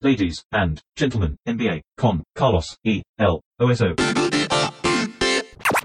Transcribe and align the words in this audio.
ladies 0.00 0.44
and 0.52 0.80
gentlemen, 0.96 1.36
NBA, 1.44 1.82
con 1.96 2.22
Carlos 2.32 2.78
E. 2.84 3.02
L. 3.18 3.40
OSO. 3.58 3.96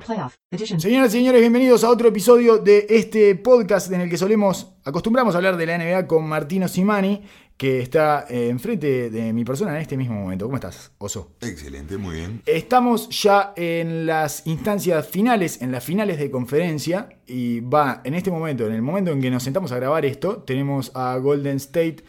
Playoff 0.05 0.35
Edition. 0.51 0.79
Señoras 0.79 1.15
y 1.15 1.17
señores, 1.17 1.41
bienvenidos 1.41 1.83
a 1.83 1.89
otro 1.89 2.09
episodio 2.09 2.57
de 2.57 2.85
este 2.89 3.35
podcast 3.35 3.91
en 3.91 4.01
el 4.01 4.09
que 4.09 4.17
solemos, 4.17 4.73
acostumbramos 4.83 5.33
a 5.33 5.37
hablar 5.37 5.57
de 5.57 5.65
la 5.65 5.77
NBA 5.77 6.05
con 6.07 6.27
Martino 6.27 6.67
Simani, 6.67 7.23
que 7.57 7.79
está 7.79 8.25
eh, 8.29 8.49
enfrente 8.49 9.09
de 9.09 9.33
mi 9.33 9.45
persona 9.45 9.75
en 9.75 9.81
este 9.81 9.97
mismo 9.97 10.15
momento. 10.15 10.45
¿Cómo 10.45 10.57
estás, 10.57 10.91
Oso? 10.99 11.31
Excelente, 11.41 11.97
muy 11.97 12.17
bien. 12.17 12.41
Estamos 12.45 13.09
ya 13.09 13.53
en 13.55 14.05
las 14.05 14.45
instancias 14.45 15.07
finales, 15.07 15.61
en 15.61 15.71
las 15.71 15.83
finales 15.83 16.19
de 16.19 16.29
conferencia, 16.29 17.09
y 17.25 17.61
va 17.61 18.01
en 18.03 18.13
este 18.13 18.29
momento, 18.29 18.67
en 18.67 18.73
el 18.73 18.81
momento 18.81 19.11
en 19.11 19.21
que 19.21 19.31
nos 19.31 19.41
sentamos 19.41 19.71
a 19.71 19.77
grabar 19.77 20.05
esto, 20.05 20.43
tenemos 20.43 20.91
a 20.93 21.17
Golden 21.17 21.55
State, 21.57 22.03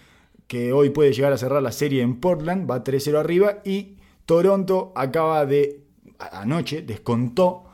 que 0.47 0.73
hoy 0.73 0.91
puede 0.91 1.13
llegar 1.13 1.33
a 1.33 1.39
cerrar 1.39 1.63
la 1.63 1.73
serie 1.73 2.03
en 2.03 2.21
Portland, 2.21 2.71
va 2.71 2.85
3-0 2.85 3.19
arriba, 3.19 3.61
y 3.65 3.97
Toronto 4.27 4.93
acaba 4.95 5.47
de, 5.47 5.81
anoche, 6.19 6.83
descontó 6.83 7.65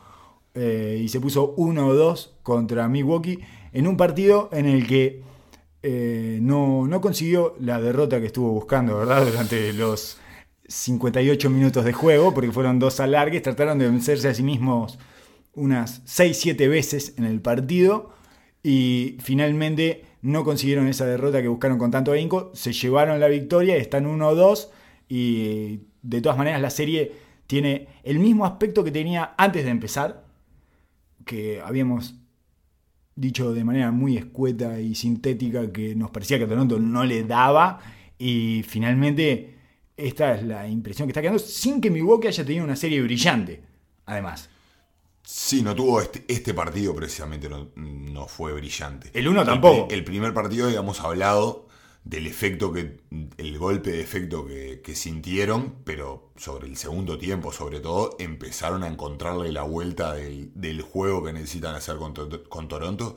eh, 0.55 1.01
y 1.02 1.09
se 1.09 1.20
puso 1.20 1.55
1-2 1.56 2.30
contra 2.43 2.88
Milwaukee 2.88 3.38
en 3.73 3.87
un 3.87 3.96
partido 3.96 4.48
en 4.52 4.66
el 4.66 4.87
que 4.87 5.23
eh, 5.83 6.38
no, 6.43 6.87
no 6.87 7.01
consiguió 7.01 7.55
la 7.60 7.80
derrota 7.80 8.20
que 8.20 8.27
estuvo 8.27 8.51
buscando, 8.51 8.98
¿verdad? 8.98 9.24
Durante 9.24 9.73
los 9.73 10.18
58 10.66 11.51
minutos 11.51 11.84
de 11.84 11.93
juego, 11.93 12.34
porque 12.34 12.52
fueron 12.52 12.79
dos 12.79 13.01
alargues, 13.01 13.43
trataron 13.43 13.79
de 13.79 13.87
vencerse 13.87 14.29
a 14.29 14.34
sí 14.34 14.43
mismos 14.43 14.98
unas 15.55 16.05
6-7 16.05 16.68
veces 16.68 17.15
en 17.16 17.24
el 17.24 17.41
partido 17.41 18.10
y 18.62 19.16
finalmente 19.21 20.05
no 20.23 20.45
consiguieron 20.45 20.87
esa 20.87 21.06
derrota 21.06 21.41
que 21.41 21.48
buscaron 21.48 21.79
con 21.79 21.91
tanto 21.91 22.12
ahínco, 22.12 22.51
se 22.55 22.73
llevaron 22.73 23.20
la 23.20 23.29
victoria, 23.29 23.77
están 23.77 24.06
1-2 24.06 24.69
y 25.09 25.80
de 26.02 26.20
todas 26.20 26.38
maneras 26.38 26.60
la 26.60 26.70
serie 26.70 27.12
tiene 27.46 27.88
el 28.05 28.19
mismo 28.19 28.45
aspecto 28.46 28.85
que 28.85 28.91
tenía 28.91 29.35
antes 29.37 29.65
de 29.65 29.71
empezar, 29.71 30.24
que 31.24 31.60
habíamos 31.60 32.15
dicho 33.16 33.52
de 33.52 33.65
manera 33.65 33.91
muy 33.91 34.16
escueta 34.16 34.80
y 34.80 34.95
sintética 34.95 35.73
que 35.73 35.95
nos 35.95 36.10
parecía 36.10 36.38
que 36.38 36.46
Toronto 36.46 36.79
no 36.79 37.04
le 37.04 37.24
daba 37.24 37.80
y 38.18 38.63
finalmente 38.66 39.54
esta 39.96 40.35
es 40.35 40.43
la 40.45 40.68
impresión 40.68 41.07
que 41.07 41.10
está 41.10 41.23
quedando 41.23 41.38
sin 41.38 41.80
que 41.80 41.91
Milwaukee 41.91 42.29
haya 42.29 42.45
tenido 42.45 42.65
una 42.65 42.76
serie 42.76 43.02
brillante, 43.02 43.63
además. 44.07 44.49
Sí, 45.32 45.62
no 45.62 45.76
tuvo 45.76 46.00
este, 46.00 46.24
este 46.26 46.52
partido 46.54 46.92
precisamente, 46.92 47.48
no, 47.48 47.70
no 47.76 48.26
fue 48.26 48.52
brillante. 48.52 49.10
El 49.14 49.28
uno 49.28 49.45
tampoco. 49.45 49.86
El, 49.88 50.02
primer 50.02 50.34
partido 50.34 50.66
habíamos 50.66 51.00
hablado 51.00 51.68
del 52.02 52.26
efecto 52.26 52.73
que, 52.73 52.96
el 53.38 53.56
golpe 53.56 53.92
de 53.92 54.01
efecto 54.01 54.45
que, 54.45 54.80
que 54.82 54.96
sintieron, 54.96 55.76
pero 55.84 56.32
sobre 56.36 56.66
el 56.66 56.76
segundo 56.76 57.16
tiempo, 57.16 57.52
sobre 57.52 57.78
todo, 57.78 58.16
empezaron 58.18 58.82
a 58.82 58.88
encontrarle 58.88 59.52
la 59.52 59.62
vuelta 59.62 60.14
del, 60.14 60.51
del 60.56 60.82
juego 60.82 61.23
que 61.23 61.32
necesitan 61.32 61.76
hacer 61.76 61.96
con, 61.96 62.12
To- 62.12 62.42
con 62.48 62.66
Toronto. 62.66 63.14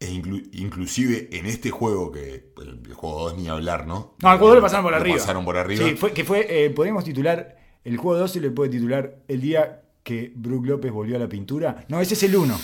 E 0.00 0.10
inclu- 0.10 0.48
inclusive 0.54 1.28
en 1.30 1.46
este 1.46 1.70
juego, 1.70 2.10
que 2.10 2.50
el, 2.60 2.80
el 2.86 2.94
juego 2.94 3.30
2 3.30 3.38
ni 3.38 3.46
hablar, 3.48 3.86
¿no? 3.86 4.16
No, 4.20 4.28
al 4.30 4.38
juego 4.38 4.54
2 4.54 4.56
le 4.56 4.62
pasaron 4.62 4.82
por 4.84 4.92
Lo 4.94 4.98
arriba. 4.98 5.16
pasaron 5.18 5.44
por 5.44 5.56
arriba. 5.56 5.84
Sí, 5.86 5.94
fue, 5.94 6.12
que 6.12 6.24
fue, 6.24 6.64
eh, 6.64 6.70
podríamos 6.70 7.04
titular, 7.04 7.56
el 7.84 7.96
juego 7.98 8.18
2 8.18 8.32
se 8.32 8.40
le 8.40 8.50
puede 8.50 8.70
titular 8.70 9.18
el 9.28 9.40
día 9.40 9.81
que 10.02 10.32
Brook 10.34 10.66
López 10.66 10.90
volvió 10.90 11.14
a 11.16 11.18
la 11.20 11.28
pintura. 11.28 11.84
No, 11.88 12.00
ese 12.00 12.14
es 12.14 12.22
el 12.24 12.34
1. 12.34 12.54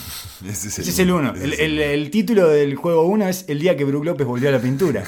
Ese 0.48 0.68
es 0.68 0.78
Ese 0.80 0.90
es 0.90 0.98
el 0.98 1.10
1. 1.12 1.34
ese 1.34 1.44
El, 1.44 1.52
es 1.52 1.60
el- 1.60 1.78
el 1.80 2.10
título 2.10 2.48
del 2.48 2.74
juego 2.74 3.02
1 3.02 3.28
es 3.28 3.44
el 3.48 3.60
día 3.60 3.76
que 3.76 3.84
Brook 3.84 4.04
López 4.04 4.26
volvió 4.26 4.48
a 4.48 4.52
la 4.52 4.60
pintura. 4.60 5.04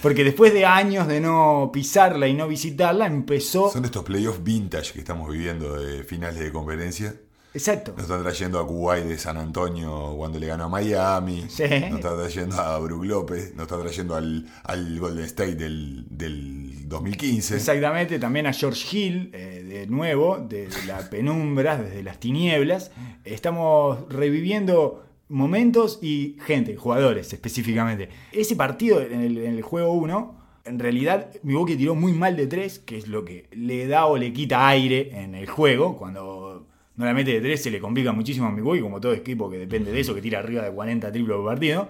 Porque 0.00 0.24
después 0.24 0.52
de 0.54 0.64
años 0.64 1.06
de 1.08 1.20
no 1.20 1.70
pisarla 1.72 2.26
y 2.26 2.34
no 2.34 2.48
visitarla, 2.48 3.06
empezó... 3.06 3.70
Son 3.70 3.84
estos 3.84 4.02
playoffs 4.04 4.42
vintage 4.42 4.92
que 4.94 5.00
estamos 5.00 5.30
viviendo 5.30 5.76
de 5.76 6.04
finales 6.04 6.40
de 6.40 6.52
conferencia. 6.52 7.14
Exacto. 7.54 7.92
Nos 7.92 8.02
están 8.02 8.22
trayendo 8.22 8.58
a 8.58 8.66
Kuwait 8.66 9.04
de 9.04 9.16
San 9.16 9.36
Antonio 9.36 10.14
cuando 10.16 10.40
le 10.40 10.48
ganó 10.48 10.64
a 10.64 10.68
Miami. 10.68 11.44
Sí. 11.48 11.62
Nos 11.62 12.00
está 12.00 12.16
trayendo 12.16 12.60
a 12.60 12.78
Brook 12.80 13.04
López. 13.04 13.54
Nos 13.54 13.62
está 13.62 13.80
trayendo 13.80 14.16
al, 14.16 14.46
al 14.64 14.98
Golden 14.98 15.24
State 15.24 15.54
del, 15.54 16.04
del 16.10 16.88
2015. 16.88 17.54
Exactamente, 17.54 18.18
también 18.18 18.48
a 18.48 18.52
George 18.52 18.96
Hill, 18.96 19.30
eh, 19.32 19.64
de 19.66 19.86
nuevo, 19.86 20.38
de, 20.38 20.66
de 20.66 20.86
la 20.86 21.08
penumbra, 21.08 21.76
desde 21.76 22.02
las 22.02 22.18
tinieblas. 22.18 22.90
Estamos 23.24 24.00
reviviendo 24.10 25.04
momentos 25.28 26.00
y 26.02 26.36
gente, 26.44 26.74
jugadores 26.76 27.32
específicamente. 27.32 28.08
Ese 28.32 28.56
partido 28.56 29.00
en 29.00 29.20
el, 29.20 29.38
en 29.38 29.54
el 29.54 29.62
juego 29.62 29.92
1, 29.92 30.44
en 30.64 30.78
realidad 30.80 31.30
Milwaukee 31.44 31.76
tiró 31.76 31.94
muy 31.94 32.12
mal 32.12 32.36
de 32.36 32.48
3, 32.48 32.80
que 32.80 32.98
es 32.98 33.06
lo 33.06 33.24
que 33.24 33.46
le 33.52 33.86
da 33.86 34.06
o 34.06 34.16
le 34.16 34.32
quita 34.32 34.66
aire 34.66 35.10
en 35.22 35.36
el 35.36 35.48
juego. 35.48 35.96
Cuando 35.96 36.66
no 36.96 37.04
la 37.04 37.12
mete 37.14 37.32
de 37.32 37.40
3 37.40 37.62
se 37.62 37.70
le 37.70 37.80
complica 37.80 38.12
muchísimo 38.12 38.46
a 38.46 38.50
Milwaukee, 38.52 38.80
como 38.82 39.00
todo 39.00 39.12
equipo 39.12 39.50
que 39.50 39.58
depende 39.58 39.90
de 39.92 40.00
eso, 40.00 40.14
que 40.14 40.22
tira 40.22 40.38
arriba 40.38 40.62
de 40.62 40.70
40 40.72 41.10
triplos 41.12 41.36
por 41.38 41.46
partido. 41.46 41.88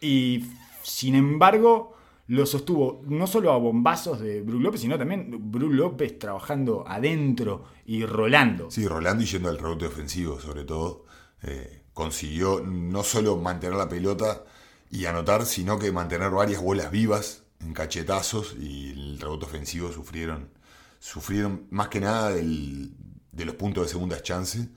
Y 0.00 0.44
sin 0.82 1.14
embargo, 1.14 1.96
lo 2.28 2.44
sostuvo 2.46 3.02
no 3.08 3.26
solo 3.26 3.52
a 3.52 3.56
bombazos 3.56 4.20
de 4.20 4.42
Brook 4.42 4.60
López, 4.62 4.80
sino 4.80 4.98
también 4.98 5.50
Brook 5.50 5.72
López 5.72 6.18
trabajando 6.18 6.84
adentro 6.86 7.64
y 7.86 8.04
rolando. 8.04 8.70
Sí, 8.70 8.86
Rolando 8.86 9.22
y 9.22 9.26
yendo 9.26 9.48
al 9.48 9.58
rebote 9.58 9.86
ofensivo, 9.86 10.40
sobre 10.40 10.64
todo. 10.64 11.04
eh, 11.42 11.82
consiguió 11.92 12.60
no 12.66 13.02
solo 13.02 13.36
mantener 13.36 13.76
la 13.76 13.88
pelota 13.88 14.42
y 14.90 15.04
anotar, 15.06 15.44
sino 15.46 15.78
que 15.78 15.92
mantener 15.92 16.30
varias 16.30 16.62
bolas 16.62 16.90
vivas 16.90 17.44
en 17.60 17.72
cachetazos 17.72 18.54
y 18.60 18.90
el 18.90 19.18
rebote 19.20 19.46
ofensivo 19.46 19.90
sufrieron, 19.92 20.48
sufrieron 20.98 21.66
más 21.70 21.88
que 21.88 22.00
nada 22.00 22.30
del- 22.30 22.90
de 23.36 23.44
los 23.44 23.54
puntos 23.54 23.84
de 23.84 23.90
segundas 23.90 24.22
chances. 24.22 24.68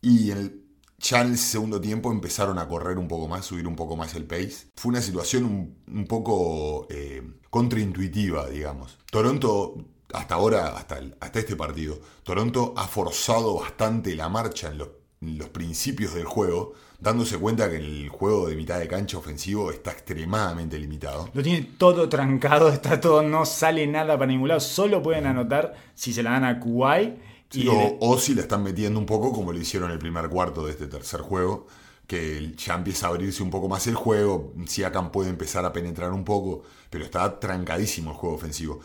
Y 0.00 0.30
en 0.30 0.38
el, 0.38 0.64
ya 0.98 1.22
en 1.22 1.32
el 1.32 1.38
segundo 1.38 1.80
tiempo 1.80 2.12
empezaron 2.12 2.58
a 2.58 2.68
correr 2.68 2.98
un 2.98 3.08
poco 3.08 3.28
más, 3.28 3.44
subir 3.44 3.66
un 3.66 3.76
poco 3.76 3.96
más 3.96 4.14
el 4.14 4.24
pace. 4.24 4.68
Fue 4.76 4.90
una 4.90 5.00
situación 5.00 5.76
un, 5.86 6.06
poco 6.06 6.86
eh, 6.90 7.22
contraintuitiva, 7.50 8.48
digamos. 8.48 8.98
Toronto, 9.10 9.76
hasta 10.12 10.34
ahora, 10.34 10.68
hasta, 10.76 11.00
hasta 11.20 11.38
este 11.38 11.56
partido, 11.56 11.98
Toronto 12.22 12.74
ha 12.76 12.86
forzado 12.86 13.60
bastante 13.60 14.14
la 14.14 14.28
marcha 14.28 14.68
en 14.68 14.78
los, 14.78 14.88
en 15.20 15.38
los 15.38 15.48
principios 15.48 16.14
del 16.14 16.24
juego, 16.24 16.72
dándose 17.00 17.38
cuenta 17.38 17.68
que 17.68 17.76
el 17.76 18.08
juego 18.08 18.48
de 18.48 18.56
mitad 18.56 18.78
de 18.78 18.88
cancha 18.88 19.18
ofensivo 19.18 19.70
está 19.70 19.90
extremadamente 19.90 20.78
limitado. 20.78 21.28
Lo 21.34 21.42
tiene 21.42 21.68
todo 21.76 22.08
trancado, 22.08 22.68
está 22.72 23.00
todo, 23.00 23.22
no 23.22 23.44
sale 23.44 23.86
nada 23.86 24.18
para 24.18 24.30
ningún 24.30 24.48
lado. 24.48 24.60
Solo 24.60 25.02
pueden 25.02 25.26
anotar 25.26 25.74
si 25.94 26.12
se 26.12 26.22
la 26.22 26.30
dan 26.30 26.44
a 26.44 26.60
Kuwait. 26.60 27.33
Sí, 27.54 27.68
o, 28.00 28.18
si 28.18 28.34
la 28.34 28.42
están 28.42 28.62
metiendo 28.62 28.98
un 28.98 29.06
poco 29.06 29.32
como 29.32 29.52
lo 29.52 29.58
hicieron 29.58 29.90
en 29.90 29.94
el 29.94 29.98
primer 29.98 30.28
cuarto 30.28 30.64
de 30.66 30.72
este 30.72 30.86
tercer 30.86 31.20
juego, 31.20 31.66
que 32.06 32.52
ya 32.56 32.74
empieza 32.74 33.06
a 33.06 33.10
abrirse 33.10 33.42
un 33.42 33.50
poco 33.50 33.68
más 33.68 33.86
el 33.86 33.94
juego, 33.94 34.52
Siakam 34.66 35.10
puede 35.12 35.30
empezar 35.30 35.64
a 35.64 35.72
penetrar 35.72 36.12
un 36.12 36.24
poco, 36.24 36.62
pero 36.90 37.04
está 37.04 37.40
trancadísimo 37.40 38.10
el 38.10 38.16
juego 38.16 38.36
ofensivo. 38.36 38.80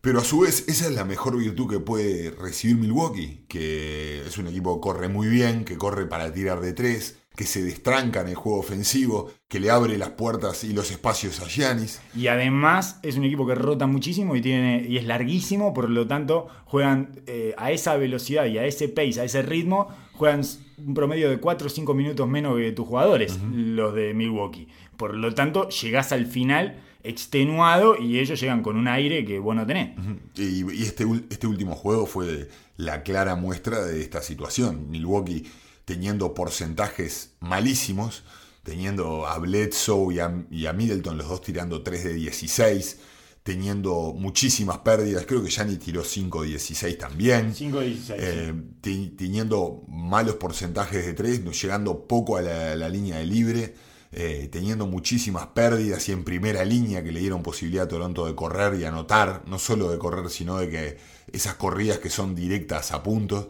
Pero 0.00 0.20
a 0.20 0.24
su 0.24 0.40
vez, 0.40 0.64
esa 0.68 0.86
es 0.86 0.92
la 0.92 1.04
mejor 1.04 1.36
virtud 1.36 1.68
que 1.68 1.80
puede 1.80 2.30
recibir 2.30 2.76
Milwaukee, 2.76 3.44
que 3.48 4.24
es 4.26 4.38
un 4.38 4.46
equipo 4.46 4.76
que 4.76 4.80
corre 4.80 5.08
muy 5.08 5.26
bien, 5.26 5.64
que 5.64 5.76
corre 5.76 6.06
para 6.06 6.32
tirar 6.32 6.60
de 6.60 6.72
tres, 6.72 7.18
que 7.36 7.44
se 7.44 7.62
destranca 7.62 8.22
en 8.22 8.28
el 8.28 8.34
juego 8.34 8.58
ofensivo, 8.58 9.30
que 9.46 9.60
le 9.60 9.70
abre 9.70 9.98
las 9.98 10.10
puertas 10.10 10.64
y 10.64 10.72
los 10.72 10.90
espacios 10.90 11.40
a 11.40 11.46
Giannis. 11.46 12.00
Y 12.16 12.28
además 12.28 12.98
es 13.02 13.16
un 13.16 13.24
equipo 13.24 13.46
que 13.46 13.54
rota 13.54 13.86
muchísimo 13.86 14.34
y, 14.34 14.40
tiene, 14.40 14.86
y 14.88 14.96
es 14.96 15.04
larguísimo, 15.04 15.74
por 15.74 15.90
lo 15.90 16.06
tanto 16.06 16.48
juegan 16.64 17.20
eh, 17.26 17.54
a 17.58 17.70
esa 17.70 17.96
velocidad 17.96 18.46
y 18.46 18.56
a 18.58 18.64
ese 18.64 18.88
pace, 18.88 19.20
a 19.20 19.24
ese 19.24 19.42
ritmo, 19.42 19.88
juegan 20.14 20.40
un 20.78 20.94
promedio 20.94 21.28
de 21.28 21.38
4 21.38 21.66
o 21.66 21.70
5 21.70 21.94
minutos 21.94 22.26
menos 22.26 22.56
que 22.56 22.72
tus 22.72 22.86
jugadores, 22.86 23.38
los 23.52 23.94
de 23.94 24.14
Milwaukee. 24.14 24.68
Por 24.96 25.14
lo 25.14 25.34
tanto, 25.34 25.68
llegás 25.68 26.12
al 26.12 26.26
final 26.26 26.80
extenuado 27.02 27.96
y 28.00 28.18
ellos 28.18 28.40
llegan 28.40 28.62
con 28.62 28.76
un 28.76 28.88
aire 28.88 29.24
que 29.24 29.38
vos 29.38 29.54
no 29.54 29.66
tenés. 29.66 29.90
Y, 30.36 30.64
y 30.72 30.82
este, 30.82 31.04
este 31.30 31.46
último 31.46 31.76
juego 31.76 32.06
fue 32.06 32.48
la 32.78 33.02
clara 33.02 33.36
muestra 33.36 33.84
de 33.84 34.00
esta 34.00 34.22
situación. 34.22 34.90
Milwaukee 34.90 35.44
teniendo 35.86 36.34
porcentajes 36.34 37.30
malísimos, 37.40 38.24
teniendo 38.62 39.26
a 39.26 39.38
Bledsoe 39.38 40.14
y 40.14 40.18
a, 40.20 40.46
y 40.50 40.66
a 40.66 40.74
Middleton, 40.74 41.16
los 41.16 41.28
dos 41.28 41.40
tirando 41.40 41.82
3 41.82 42.04
de 42.04 42.12
16, 42.14 42.98
teniendo 43.44 44.12
muchísimas 44.12 44.78
pérdidas. 44.78 45.24
Creo 45.26 45.42
que 45.42 45.50
Gianni 45.50 45.76
tiró 45.76 46.02
5 46.04 46.42
de 46.42 46.48
16 46.48 46.98
también. 46.98 47.54
5-16. 47.54 48.14
Eh, 48.18 48.54
te- 48.80 49.12
teniendo 49.16 49.84
malos 49.88 50.34
porcentajes 50.36 51.06
de 51.06 51.14
3, 51.14 51.42
llegando 51.62 52.06
poco 52.08 52.36
a 52.36 52.42
la, 52.42 52.74
la 52.76 52.88
línea 52.88 53.18
de 53.18 53.26
libre, 53.26 53.74
eh, 54.12 54.48
teniendo 54.50 54.86
muchísimas 54.88 55.46
pérdidas 55.48 56.08
y 56.08 56.12
en 56.12 56.24
primera 56.24 56.64
línea 56.64 57.04
que 57.04 57.12
le 57.12 57.20
dieron 57.20 57.42
posibilidad 57.44 57.84
a 57.84 57.88
Toronto 57.88 58.26
de 58.26 58.34
correr 58.34 58.80
y 58.80 58.84
anotar, 58.84 59.44
no 59.46 59.58
solo 59.60 59.90
de 59.90 59.98
correr, 59.98 60.28
sino 60.30 60.58
de 60.58 60.68
que 60.68 60.98
esas 61.32 61.54
corridas 61.54 61.98
que 61.98 62.10
son 62.10 62.34
directas 62.34 62.90
a 62.92 63.02
puntos. 63.04 63.48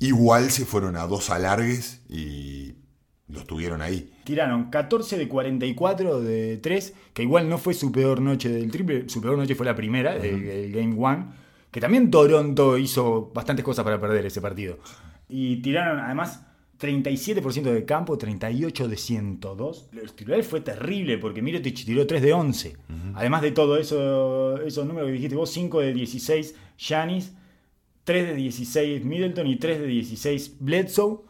Igual 0.00 0.50
se 0.50 0.64
fueron 0.64 0.96
a 0.96 1.06
dos 1.06 1.30
alargues 1.30 2.02
y 2.08 2.74
los 3.28 3.46
tuvieron 3.46 3.80
ahí. 3.82 4.12
Tiraron 4.24 4.70
14 4.70 5.18
de 5.18 5.28
44 5.28 6.20
de 6.20 6.58
3, 6.58 6.94
que 7.12 7.22
igual 7.22 7.48
no 7.48 7.58
fue 7.58 7.74
su 7.74 7.92
peor 7.92 8.20
noche 8.20 8.48
del 8.48 8.70
triple, 8.70 9.08
su 9.08 9.20
peor 9.20 9.36
noche 9.38 9.54
fue 9.54 9.66
la 9.66 9.74
primera, 9.74 10.16
el, 10.16 10.44
el 10.44 10.72
Game 10.72 10.96
One, 10.98 11.26
que 11.70 11.80
también 11.80 12.10
Toronto 12.10 12.78
hizo 12.78 13.30
bastantes 13.34 13.64
cosas 13.64 13.84
para 13.84 14.00
perder 14.00 14.26
ese 14.26 14.40
partido. 14.40 14.78
Y 15.28 15.56
tiraron 15.56 15.98
además 15.98 16.42
37% 16.80 17.62
de 17.62 17.84
campo, 17.84 18.18
38 18.18 18.88
de 18.88 18.96
102. 18.96 19.88
Los 19.92 20.16
titulares 20.16 20.46
fue 20.46 20.60
terrible 20.60 21.18
porque 21.18 21.42
Mirotic 21.42 21.84
tiró 21.84 22.06
3 22.06 22.22
de 22.22 22.32
11. 22.32 22.76
Además 23.14 23.42
de 23.42 23.52
todo 23.52 23.76
eso, 23.78 24.60
esos 24.60 24.86
números 24.86 25.08
que 25.08 25.14
dijiste 25.14 25.36
vos, 25.36 25.50
5 25.50 25.80
de 25.80 25.94
16 25.94 26.54
Giannis, 26.76 27.32
3 28.04 28.28
de 28.28 28.34
16 28.34 29.04
Middleton 29.04 29.46
y 29.46 29.56
3 29.56 29.80
de 29.80 29.86
16 29.86 30.56
Bledsoe. 30.60 31.20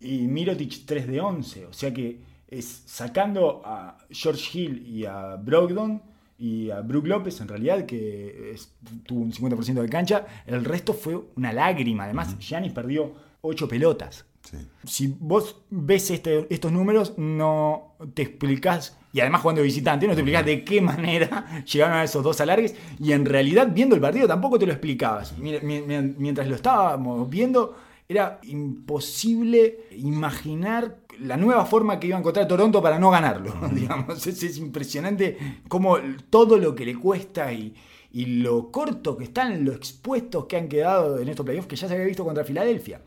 Y 0.00 0.26
Mirotic 0.26 0.84
3 0.86 1.06
de 1.06 1.20
11. 1.20 1.66
O 1.66 1.72
sea 1.72 1.92
que 1.92 2.20
es 2.48 2.82
sacando 2.86 3.62
a 3.64 3.98
George 4.10 4.58
Hill 4.58 4.86
y 4.86 5.04
a 5.04 5.36
Brogdon 5.36 6.02
y 6.38 6.70
a 6.70 6.80
Brook 6.82 7.06
López, 7.06 7.40
en 7.40 7.48
realidad, 7.48 7.86
que 7.86 8.52
es- 8.52 8.74
tuvo 9.06 9.20
un 9.20 9.32
50% 9.32 9.80
de 9.82 9.88
cancha, 9.88 10.26
el 10.46 10.64
resto 10.66 10.92
fue 10.92 11.18
una 11.34 11.50
lágrima. 11.52 12.04
Además, 12.04 12.38
Giannis 12.38 12.72
perdió 12.72 13.14
8 13.40 13.66
pelotas. 13.66 14.26
Sí. 14.42 14.58
Si 14.84 15.16
vos 15.18 15.62
ves 15.70 16.10
este- 16.10 16.46
estos 16.50 16.70
números, 16.70 17.14
no 17.16 17.96
te 18.14 18.22
explicás, 18.22 18.98
y 19.16 19.20
además 19.20 19.40
jugando 19.40 19.62
de 19.62 19.64
visitante, 19.64 20.06
no 20.06 20.12
te 20.12 20.20
explicás 20.20 20.44
de 20.44 20.62
qué 20.62 20.82
manera 20.82 21.64
llegaron 21.72 21.96
a 21.96 22.04
esos 22.04 22.22
dos 22.22 22.38
alargues, 22.42 22.74
y 23.00 23.12
en 23.12 23.24
realidad 23.24 23.66
viendo 23.72 23.94
el 23.94 24.00
partido 24.02 24.28
tampoco 24.28 24.58
te 24.58 24.66
lo 24.66 24.72
explicabas. 24.72 25.32
Mientras 25.38 26.46
lo 26.46 26.54
estábamos 26.54 27.26
viendo, 27.30 27.74
era 28.06 28.38
imposible 28.42 29.86
imaginar 29.96 30.98
la 31.18 31.38
nueva 31.38 31.64
forma 31.64 31.98
que 31.98 32.08
iba 32.08 32.16
a 32.16 32.20
encontrar 32.20 32.46
Toronto 32.46 32.82
para 32.82 32.98
no 32.98 33.10
ganarlo. 33.10 33.54
Digamos, 33.72 34.26
es, 34.26 34.42
es 34.42 34.58
impresionante 34.58 35.38
cómo 35.66 35.96
todo 36.28 36.58
lo 36.58 36.74
que 36.74 36.84
le 36.84 36.94
cuesta 36.96 37.50
y, 37.54 37.74
y 38.12 38.26
lo 38.26 38.70
corto 38.70 39.16
que 39.16 39.24
están, 39.24 39.64
lo 39.64 39.72
expuestos 39.72 40.44
que 40.44 40.58
han 40.58 40.68
quedado 40.68 41.18
en 41.20 41.30
estos 41.30 41.46
playoffs 41.46 41.68
que 41.68 41.76
ya 41.76 41.88
se 41.88 41.94
había 41.94 42.04
visto 42.04 42.22
contra 42.22 42.44
Filadelfia 42.44 43.00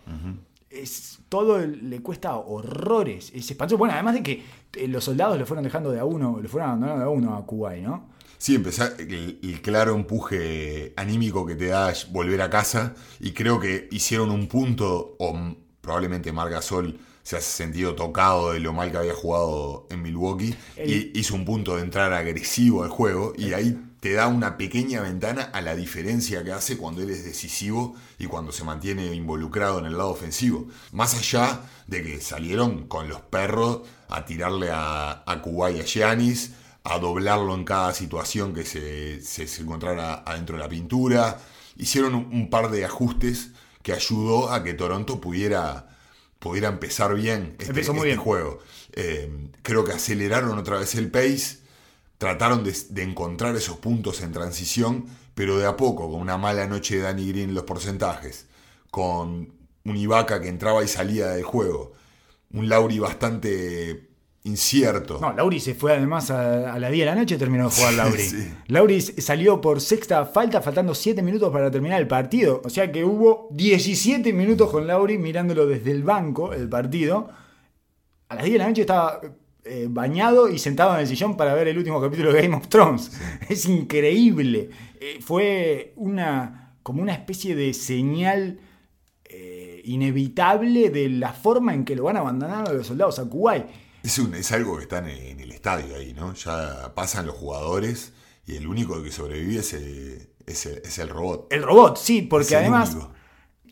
es, 0.70 1.20
todo 1.30 1.60
le 1.66 2.02
cuesta 2.02 2.36
horrores. 2.38 3.32
Es 3.34 3.50
espantoso. 3.52 3.78
Bueno, 3.78 3.94
además 3.94 4.16
de 4.16 4.24
que 4.24 4.44
eh, 4.74 4.88
los 4.88 5.04
soldados 5.04 5.38
le 5.38 5.46
fueron 5.46 5.64
dejando 5.64 5.92
de 5.92 6.00
a 6.00 6.06
uno, 6.06 6.40
le 6.42 6.48
fueron 6.48 6.70
abandonando 6.70 7.00
de 7.00 7.06
a 7.06 7.10
uno 7.10 7.36
a 7.36 7.46
Kuwait, 7.46 7.84
¿no? 7.84 8.10
Sí, 8.38 8.56
empezar 8.56 8.94
el, 9.00 9.40
el 9.44 9.62
claro 9.62 9.96
empuje 9.96 10.94
anímico 10.96 11.46
que 11.46 11.56
te 11.56 11.68
da 11.68 11.94
volver 12.12 12.42
a 12.42 12.50
casa 12.50 12.96
y 13.20 13.32
creo 13.34 13.60
que 13.60 13.90
hicieron 13.92 14.32
un 14.32 14.48
punto, 14.48 15.16
o 15.20 15.38
probablemente 15.82 16.32
Marc 16.32 16.52
Gasol 16.52 17.00
se 17.22 17.36
ha 17.36 17.42
sentido 17.42 17.96
tocado 17.96 18.54
de 18.54 18.60
lo 18.62 18.72
mal 18.74 18.92
que 18.92 18.98
había 18.98 19.14
jugado 19.14 19.88
en 19.92 20.02
Milwaukee 20.02 20.56
El- 20.78 20.90
y 20.90 21.20
hizo 21.20 21.36
un 21.36 21.44
punto 21.46 21.76
de 21.76 21.82
entrar 21.84 22.14
agresivo 22.14 22.84
al 22.84 22.90
juego 22.90 23.34
y 23.38 23.54
ahí 23.54 23.78
te 24.00 24.14
da 24.14 24.28
una 24.28 24.58
pequeña 24.58 25.02
ventana 25.02 25.44
a 25.54 25.62
la 25.62 25.76
diferencia 25.76 26.44
que 26.44 26.52
hace 26.54 26.78
cuando 26.78 27.02
él 27.02 27.10
es 27.10 27.26
decisivo 27.26 27.96
y 28.18 28.26
cuando 28.28 28.52
se 28.52 28.64
mantiene 28.64 29.14
involucrado 29.14 29.80
en 29.80 29.86
el 29.86 29.98
lado 29.98 30.10
ofensivo. 30.12 30.68
Más 30.94 31.16
allá 31.16 31.62
de 31.88 32.04
que 32.04 32.22
salieron 32.22 32.88
con 32.88 33.10
los 33.10 33.22
perros 33.22 33.82
a 34.10 34.26
tirarle 34.26 34.70
a, 34.72 35.24
a 35.26 35.42
Kuwait 35.42 35.78
y 35.78 35.82
a 35.82 35.84
Giannis, 35.84 36.52
a 36.84 36.98
doblarlo 36.98 37.54
en 37.56 37.66
cada 37.66 37.94
situación 37.94 38.54
que 38.54 38.64
se, 38.66 39.22
se- 39.22 39.48
se 39.48 39.62
encontrara 39.62 40.24
adentro 40.26 40.56
de 40.58 40.64
la 40.64 40.70
pintura. 40.70 41.38
Hicieron 41.78 42.16
un, 42.16 42.30
un 42.32 42.50
par 42.50 42.72
de 42.72 42.86
ajustes 42.86 43.50
que 43.84 43.94
ayudó 43.94 44.52
a 44.52 44.64
que 44.64 44.74
Toronto 44.74 45.20
pudiera, 45.22 45.90
pudiera 46.40 46.70
empezar 46.70 47.14
bien 47.16 47.56
este, 47.60 47.68
Empezó 47.72 47.94
muy 47.94 48.00
este 48.00 48.08
bien. 48.08 48.20
juego. 48.20 48.60
Eh, 48.94 49.50
creo 49.62 49.84
que 49.86 49.92
aceleraron 49.94 50.58
otra 50.58 50.78
vez 50.80 50.96
el 50.96 51.12
pace, 51.12 51.59
trataron 52.20 52.64
de, 52.64 52.76
de 52.92 53.02
encontrar 53.04 53.56
esos 53.56 53.78
puntos 53.78 54.22
en 54.22 54.32
transición, 54.32 55.06
pero 55.34 55.58
de 55.58 55.66
a 55.66 55.76
poco, 55.76 56.12
con 56.12 56.22
una 56.22 56.38
mala 56.38 56.68
noche 56.68 56.98
de 56.98 57.02
Danny 57.02 57.28
Green 57.30 57.50
en 57.50 57.56
los 57.56 57.64
porcentajes, 57.64 58.48
con 58.92 59.54
un 59.86 59.98
Ibaka 59.98 60.40
que 60.42 60.50
entraba 60.50 60.84
y 60.84 60.88
salía 60.88 61.30
del 61.30 61.44
juego, 61.44 61.94
un 62.54 62.70
Lauri 62.70 63.00
bastante 63.00 64.10
incierto. 64.44 65.20
No, 65.22 65.34
Lauri 65.34 65.60
se 65.60 65.76
fue 65.76 65.94
además 65.96 66.32
a, 66.32 66.74
a 66.74 66.80
las 66.80 66.92
10 66.92 67.02
de 67.02 67.06
la 67.06 67.16
noche 67.16 67.36
y 67.36 67.38
terminó 67.38 67.66
de 67.70 67.76
jugar 67.76 67.94
Lauri. 67.94 68.22
Sí. 68.24 68.54
Lauri 68.68 68.96
s- 68.98 69.22
salió 69.22 69.62
por 69.62 69.80
sexta 69.82 70.26
falta, 70.26 70.62
faltando 70.62 70.96
7 70.96 71.22
minutos 71.22 71.52
para 71.52 71.70
terminar 71.72 72.00
el 72.02 72.08
partido. 72.08 72.62
O 72.66 72.70
sea 72.70 72.92
que 72.92 73.04
hubo 73.06 73.48
17 73.52 74.32
minutos 74.34 74.70
con 74.72 74.88
Lauri 74.88 75.18
mirándolo 75.18 75.68
desde 75.68 75.92
el 75.92 76.04
banco, 76.04 76.54
el 76.54 76.68
partido. 76.70 77.30
A 78.30 78.36
las 78.36 78.44
10 78.46 78.54
de 78.54 78.60
la 78.60 78.68
noche 78.70 78.82
estaba 78.82 79.22
eh, 79.66 79.88
bañado 79.90 80.50
y 80.50 80.58
sentado 80.60 80.94
en 80.96 81.02
el 81.02 81.08
sillón 81.08 81.38
para 81.38 81.54
ver 81.54 81.68
el 81.68 81.78
último 81.78 82.02
capítulo 82.02 82.32
de 82.34 82.42
Game 82.42 82.56
of 82.56 82.68
Thrones. 82.68 83.12
Es 83.50 83.66
increíble. 83.66 84.70
Eh, 85.00 85.20
fue 85.22 85.94
una 85.96 86.74
como 86.84 87.02
una 87.02 87.14
especie 87.14 87.56
de 87.56 87.74
señal 87.74 88.60
eh, 89.26 89.82
inevitable 89.86 90.90
de 90.90 91.10
la 91.10 91.34
forma 91.34 91.74
en 91.74 91.86
que 91.86 91.96
lo 91.96 92.04
van 92.04 92.18
abandonando 92.18 92.74
los 92.74 92.88
soldados 92.88 93.20
a 93.20 93.26
Kuwait. 93.26 93.66
Es, 94.04 94.18
un- 94.18 94.34
es 94.34 94.52
algo 94.52 94.78
que 94.78 94.84
está 94.84 95.00
en, 95.00 95.08
en 95.10 95.40
el 95.40 95.52
estadio 95.52 95.96
ahí, 95.96 96.14
¿no? 96.14 96.34
Ya 96.34 96.94
pasan 96.96 97.28
los 97.28 97.36
jugadores 97.36 98.14
y 98.48 98.56
el 98.56 98.66
único 98.68 99.04
que 99.04 99.12
sobrevive 99.12 99.60
es 99.60 99.74
el, 99.74 100.30
es 100.48 100.66
el- 100.66 100.78
es 100.84 100.98
el 101.00 101.10
robot. 101.10 101.52
El 101.54 101.64
robot, 101.64 101.98
sí, 101.98 102.24
porque 102.24 102.56
además 102.56 102.94
único. 102.96 103.12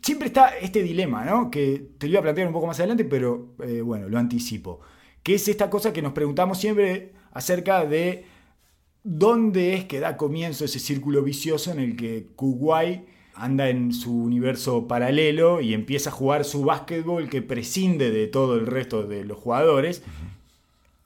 siempre 0.02 0.28
está 0.28 0.56
este 0.58 0.82
dilema, 0.82 1.24
¿no? 1.24 1.50
Que 1.50 1.92
te 1.98 2.06
lo 2.06 2.10
iba 2.12 2.20
a 2.20 2.22
plantear 2.22 2.46
un 2.46 2.52
poco 2.52 2.66
más 2.68 2.78
adelante, 2.78 3.04
pero 3.04 3.54
eh, 3.64 3.80
bueno, 3.80 4.08
lo 4.08 4.18
anticipo. 4.18 4.80
Que 5.22 5.34
es 5.34 5.48
esta 5.48 5.68
cosa 5.70 5.92
que 5.92 6.02
nos 6.02 6.12
preguntamos 6.12 6.58
siempre 6.58 7.12
acerca 7.32 7.84
de 7.84 8.24
dónde 9.04 9.74
es 9.74 9.84
que 9.84 10.00
da 10.00 10.16
comienzo 10.16 10.64
ese 10.64 10.78
círculo 10.78 11.22
vicioso 11.22 11.72
en 11.72 11.80
el 11.80 11.96
que 11.96 12.26
Kuwait 12.36 13.02
anda 13.34 13.68
en 13.68 13.92
su 13.92 14.12
universo 14.12 14.88
paralelo 14.88 15.60
y 15.60 15.72
empieza 15.72 16.10
a 16.10 16.12
jugar 16.12 16.44
su 16.44 16.64
básquetbol 16.64 17.28
que 17.28 17.40
prescinde 17.40 18.10
de 18.10 18.26
todo 18.26 18.56
el 18.56 18.66
resto 18.66 19.04
de 19.04 19.24
los 19.24 19.38
jugadores, 19.38 20.02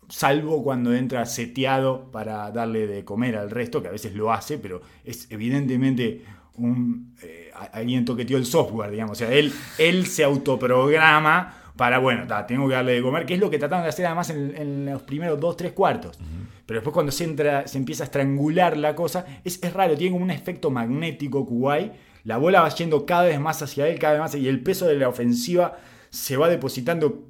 salvo 0.09 0.63
cuando 0.63 0.95
entra 0.95 1.27
seteado 1.27 2.11
para 2.11 2.51
darle 2.51 2.87
de 2.87 3.05
comer 3.05 3.37
al 3.37 3.51
resto, 3.51 3.83
que 3.83 3.89
a 3.89 3.93
veces 3.93 4.15
lo 4.15 4.33
hace, 4.33 4.59
pero 4.59 4.81
es 5.05 5.31
evidentemente 5.31 6.25
un, 6.57 7.15
eh, 7.23 7.51
alguien 7.73 8.05
toqueteó 8.05 8.39
el 8.39 8.47
software, 8.47 8.91
digamos. 8.91 9.13
O 9.13 9.27
sea, 9.27 9.33
él, 9.33 9.53
él 9.79 10.07
se 10.07 10.25
autoprograma 10.25 11.62
para, 11.77 11.99
bueno, 11.99 12.27
ta, 12.27 12.47
tengo 12.47 12.69
que 12.69 12.75
darle 12.75 12.93
de 12.93 13.03
comer, 13.03 13.25
que 13.27 13.35
es 13.35 13.41
lo 13.41 13.49
que 13.51 13.59
trataron 13.59 13.83
de 13.85 13.89
hacer 13.89 14.07
además 14.07 14.31
en, 14.31 14.55
en 14.57 14.87
los 14.87 15.03
primeros 15.03 15.39
dos, 15.41 15.57
tres 15.57 15.73
cuartos. 15.73 16.19
Pero 16.67 16.79
después 16.81 16.95
cuando 16.95 17.13
se, 17.13 17.25
entra, 17.25 17.67
se 17.67 17.79
empieza 17.79 18.05
a 18.05 18.07
estrangular 18.07 18.77
la 18.77 18.95
cosa, 18.95 19.25
es, 19.45 19.63
es 19.63 19.73
raro, 19.73 19.97
tiene 19.97 20.13
como 20.13 20.25
un 20.25 20.31
efecto 20.31 20.71
magnético 20.71 21.45
Kuwait. 21.47 21.93
La 22.25 22.37
bola 22.37 22.61
va 22.63 22.69
yendo 22.69 23.05
cada 23.05 23.25
vez 23.25 23.41
más 23.41 23.63
hacia 23.63 23.89
él, 23.89 23.99
cada 23.99 24.13
vez 24.15 24.21
más, 24.23 24.35
y 24.37 24.47
el 24.49 24.63
peso 24.63 24.87
de 24.87 24.95
la 24.97 25.09
ofensiva 25.09 25.77
se 26.11 26.37
va 26.37 26.49
depositando 26.49 27.27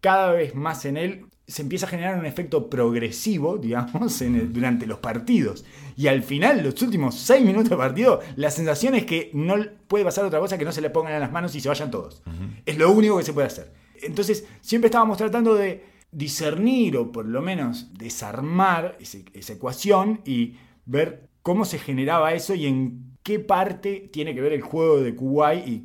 cada 0.00 0.32
vez 0.32 0.54
más 0.54 0.84
en 0.84 0.96
él, 0.96 1.26
se 1.46 1.62
empieza 1.62 1.86
a 1.86 1.88
generar 1.88 2.16
un 2.16 2.26
efecto 2.26 2.70
progresivo, 2.70 3.58
digamos, 3.58 4.22
en 4.22 4.36
el- 4.36 4.52
durante 4.52 4.86
los 4.86 5.00
partidos. 5.00 5.64
Y 5.96 6.06
al 6.06 6.22
final, 6.22 6.62
los 6.62 6.80
últimos 6.80 7.16
seis 7.16 7.44
minutos 7.44 7.70
de 7.70 7.76
partido, 7.76 8.20
la 8.36 8.50
sensación 8.52 8.94
es 8.94 9.04
que 9.04 9.30
no 9.34 9.56
puede 9.88 10.04
pasar 10.04 10.24
otra 10.24 10.38
cosa 10.38 10.56
que 10.56 10.64
no 10.64 10.70
se 10.72 10.80
le 10.80 10.90
pongan 10.90 11.14
en 11.14 11.20
las 11.20 11.32
manos 11.32 11.54
y 11.56 11.60
se 11.60 11.68
vayan 11.68 11.90
todos. 11.90 12.22
Es 12.66 12.78
lo 12.78 12.90
único 12.92 13.18
que 13.18 13.24
se 13.24 13.32
puede 13.32 13.48
hacer. 13.48 13.72
Entonces, 14.02 14.44
siempre 14.60 14.86
estábamos 14.86 15.18
tratando 15.18 15.54
de 15.54 15.84
discernir 16.12 16.96
o 16.96 17.12
por 17.12 17.26
lo 17.26 17.40
menos 17.40 17.94
desarmar 17.94 18.96
esa 18.98 19.52
ecuación 19.52 20.22
y 20.24 20.56
ver 20.86 21.28
cómo 21.42 21.64
se 21.64 21.78
generaba 21.78 22.34
eso 22.34 22.54
y 22.54 22.66
en 22.66 23.16
qué 23.22 23.38
parte 23.38 24.10
tiene 24.12 24.34
que 24.34 24.40
ver 24.40 24.52
el 24.52 24.62
juego 24.62 25.00
de 25.00 25.14
Kuwait 25.14 25.66
y, 25.66 25.84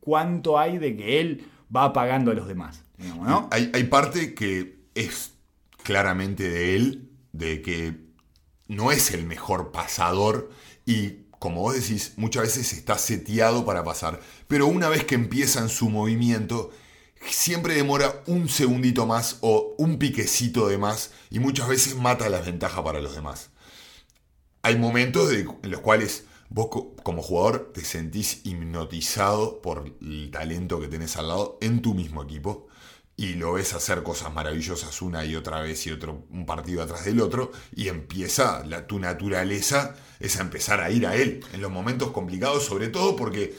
cuánto 0.00 0.58
hay 0.58 0.78
de 0.78 0.96
que 0.96 1.20
él 1.20 1.44
va 1.74 1.84
apagando 1.84 2.30
a 2.30 2.34
los 2.34 2.48
demás. 2.48 2.82
¿no? 2.96 3.46
Hay, 3.50 3.70
hay 3.74 3.84
parte 3.84 4.32
que 4.32 4.78
es 4.94 5.34
claramente 5.82 6.48
de 6.48 6.76
él, 6.76 7.10
de 7.32 7.60
que 7.60 7.94
no 8.68 8.90
es 8.90 9.12
el 9.12 9.26
mejor 9.26 9.70
pasador 9.70 10.48
y 10.86 11.26
como 11.38 11.60
vos 11.60 11.74
decís, 11.74 12.14
muchas 12.16 12.44
veces 12.44 12.72
está 12.72 12.98
seteado 12.98 13.64
para 13.64 13.84
pasar, 13.84 14.20
pero 14.48 14.66
una 14.66 14.88
vez 14.88 15.04
que 15.04 15.14
empieza 15.14 15.60
en 15.60 15.68
su 15.68 15.88
movimiento, 15.88 16.70
siempre 17.30 17.74
demora 17.74 18.22
un 18.26 18.48
segundito 18.48 19.06
más 19.06 19.38
o 19.42 19.74
un 19.78 19.98
piquecito 19.98 20.68
de 20.68 20.78
más 20.78 21.10
y 21.30 21.38
muchas 21.40 21.68
veces 21.68 21.96
mata 21.96 22.28
las 22.28 22.46
ventajas 22.46 22.82
para 22.84 23.00
los 23.00 23.14
demás. 23.14 23.50
Hay 24.62 24.76
momentos 24.76 25.32
en 25.32 25.70
los 25.70 25.80
cuales 25.80 26.24
vos 26.50 26.68
co- 26.70 26.94
como 27.02 27.22
jugador 27.22 27.70
te 27.74 27.84
sentís 27.84 28.40
hipnotizado 28.44 29.60
por 29.62 29.94
el 30.00 30.30
talento 30.30 30.80
que 30.80 30.88
tenés 30.88 31.16
al 31.16 31.28
lado 31.28 31.58
en 31.60 31.82
tu 31.82 31.94
mismo 31.94 32.22
equipo 32.22 32.66
y 33.16 33.34
lo 33.34 33.54
ves 33.54 33.74
hacer 33.74 34.02
cosas 34.02 34.32
maravillosas 34.32 35.02
una 35.02 35.24
y 35.24 35.34
otra 35.36 35.60
vez 35.60 35.86
y 35.86 35.90
otro 35.90 36.24
un 36.30 36.46
partido 36.46 36.82
atrás 36.82 37.04
del 37.04 37.20
otro 37.20 37.50
y 37.74 37.88
empieza 37.88 38.64
la, 38.66 38.86
tu 38.86 38.98
naturaleza 38.98 39.96
es 40.20 40.36
a 40.38 40.42
empezar 40.42 40.80
a 40.80 40.90
ir 40.90 41.06
a 41.06 41.16
él 41.16 41.44
en 41.52 41.60
los 41.60 41.70
momentos 41.70 42.10
complicados 42.12 42.64
sobre 42.64 42.88
todo 42.88 43.16
porque 43.16 43.56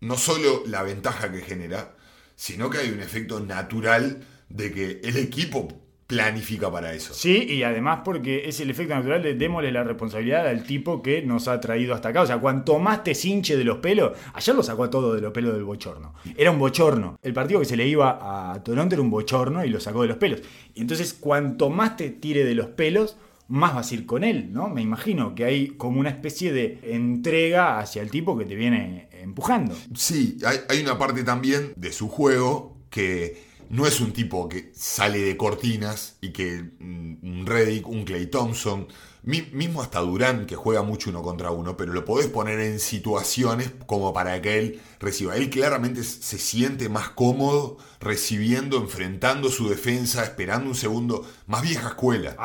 no 0.00 0.16
solo 0.18 0.62
la 0.66 0.82
ventaja 0.82 1.32
que 1.32 1.42
genera 1.42 1.96
sino 2.36 2.70
que 2.70 2.78
hay 2.78 2.90
un 2.90 3.00
efecto 3.00 3.40
natural 3.40 4.20
de 4.48 4.72
que 4.72 5.00
el 5.02 5.16
equipo 5.16 5.68
planifica 6.12 6.70
para 6.70 6.92
eso. 6.92 7.14
Sí, 7.14 7.46
y 7.48 7.62
además 7.62 8.00
porque 8.04 8.46
es 8.46 8.60
el 8.60 8.68
efecto 8.68 8.94
natural 8.94 9.22
de 9.22 9.32
démosle 9.32 9.72
la 9.72 9.82
responsabilidad 9.82 10.46
al 10.46 10.64
tipo 10.64 11.02
que 11.02 11.22
nos 11.22 11.48
ha 11.48 11.58
traído 11.58 11.94
hasta 11.94 12.10
acá. 12.10 12.20
O 12.20 12.26
sea, 12.26 12.38
cuanto 12.38 12.78
más 12.78 13.02
te 13.02 13.14
cinche 13.14 13.56
de 13.56 13.64
los 13.64 13.78
pelos, 13.78 14.12
ayer 14.34 14.54
lo 14.54 14.62
sacó 14.62 14.90
todo 14.90 15.14
de 15.14 15.22
los 15.22 15.32
pelos 15.32 15.54
del 15.54 15.64
bochorno. 15.64 16.14
Era 16.36 16.50
un 16.50 16.58
bochorno. 16.58 17.18
El 17.22 17.32
partido 17.32 17.60
que 17.60 17.66
se 17.66 17.78
le 17.78 17.86
iba 17.86 18.52
a 18.52 18.62
Toronto 18.62 18.94
era 18.94 19.02
un 19.02 19.10
bochorno 19.10 19.64
y 19.64 19.70
lo 19.70 19.80
sacó 19.80 20.02
de 20.02 20.08
los 20.08 20.18
pelos. 20.18 20.42
Y 20.74 20.82
entonces, 20.82 21.14
cuanto 21.14 21.70
más 21.70 21.96
te 21.96 22.10
tire 22.10 22.44
de 22.44 22.54
los 22.54 22.66
pelos, 22.66 23.16
más 23.52 23.74
vas 23.74 23.90
a 23.90 23.94
ir 23.94 24.06
con 24.06 24.24
él, 24.24 24.50
¿no? 24.50 24.70
Me 24.70 24.80
imagino 24.80 25.34
que 25.34 25.44
hay 25.44 25.68
como 25.68 26.00
una 26.00 26.08
especie 26.08 26.54
de 26.54 26.78
entrega 26.84 27.78
hacia 27.78 28.00
el 28.00 28.10
tipo 28.10 28.36
que 28.38 28.46
te 28.46 28.54
viene 28.54 29.10
empujando. 29.12 29.76
Sí, 29.94 30.38
hay, 30.46 30.60
hay 30.70 30.80
una 30.80 30.96
parte 30.96 31.22
también 31.22 31.74
de 31.76 31.92
su 31.92 32.08
juego 32.08 32.78
que 32.88 33.42
no 33.68 33.86
es 33.86 34.00
un 34.00 34.12
tipo 34.12 34.48
que 34.48 34.70
sale 34.74 35.18
de 35.18 35.36
cortinas 35.36 36.16
y 36.22 36.30
que 36.30 36.62
mm, 36.78 37.16
un 37.22 37.44
Reddick, 37.44 37.86
un 37.88 38.04
Clay 38.04 38.26
Thompson, 38.26 38.86
mismo 39.22 39.82
hasta 39.82 40.00
Durán, 40.00 40.46
que 40.46 40.56
juega 40.56 40.82
mucho 40.82 41.10
uno 41.10 41.22
contra 41.22 41.52
uno, 41.52 41.76
pero 41.76 41.92
lo 41.92 42.04
podés 42.04 42.26
poner 42.26 42.58
en 42.58 42.80
situaciones 42.80 43.70
como 43.86 44.12
para 44.12 44.42
que 44.42 44.58
él 44.58 44.80
reciba. 44.98 45.36
Él 45.36 45.48
claramente 45.48 46.02
se 46.02 46.38
siente 46.38 46.88
más 46.88 47.10
cómodo 47.10 47.78
recibiendo, 48.00 48.78
enfrentando 48.78 49.48
su 49.48 49.68
defensa, 49.68 50.24
esperando 50.24 50.68
un 50.68 50.74
segundo, 50.74 51.24
más 51.46 51.62
vieja 51.62 51.90
escuela. 51.90 52.36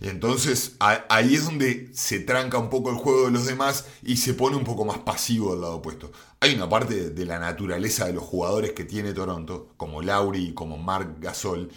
Y 0.00 0.08
entonces 0.08 0.76
ahí 0.80 1.34
es 1.34 1.46
donde 1.46 1.88
se 1.94 2.20
tranca 2.20 2.58
un 2.58 2.68
poco 2.68 2.90
el 2.90 2.96
juego 2.96 3.24
de 3.24 3.30
los 3.30 3.46
demás 3.46 3.86
y 4.02 4.18
se 4.18 4.34
pone 4.34 4.56
un 4.56 4.64
poco 4.64 4.84
más 4.84 4.98
pasivo 4.98 5.52
del 5.52 5.62
lado 5.62 5.76
opuesto. 5.76 6.12
Hay 6.40 6.54
una 6.54 6.68
parte 6.68 7.10
de 7.10 7.24
la 7.24 7.38
naturaleza 7.38 8.04
de 8.04 8.12
los 8.12 8.22
jugadores 8.22 8.72
que 8.72 8.84
tiene 8.84 9.14
Toronto, 9.14 9.72
como 9.78 10.02
Lauri 10.02 10.48
y 10.48 10.52
como 10.52 10.76
Mark 10.76 11.16
Gasol, 11.20 11.70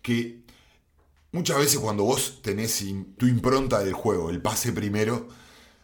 que 0.00 0.45
muchas 1.32 1.58
veces 1.58 1.78
cuando 1.78 2.04
vos 2.04 2.40
tenés 2.42 2.84
tu 3.16 3.26
impronta 3.26 3.80
del 3.80 3.92
juego, 3.92 4.30
el 4.30 4.42
pase 4.42 4.72
primero, 4.72 5.28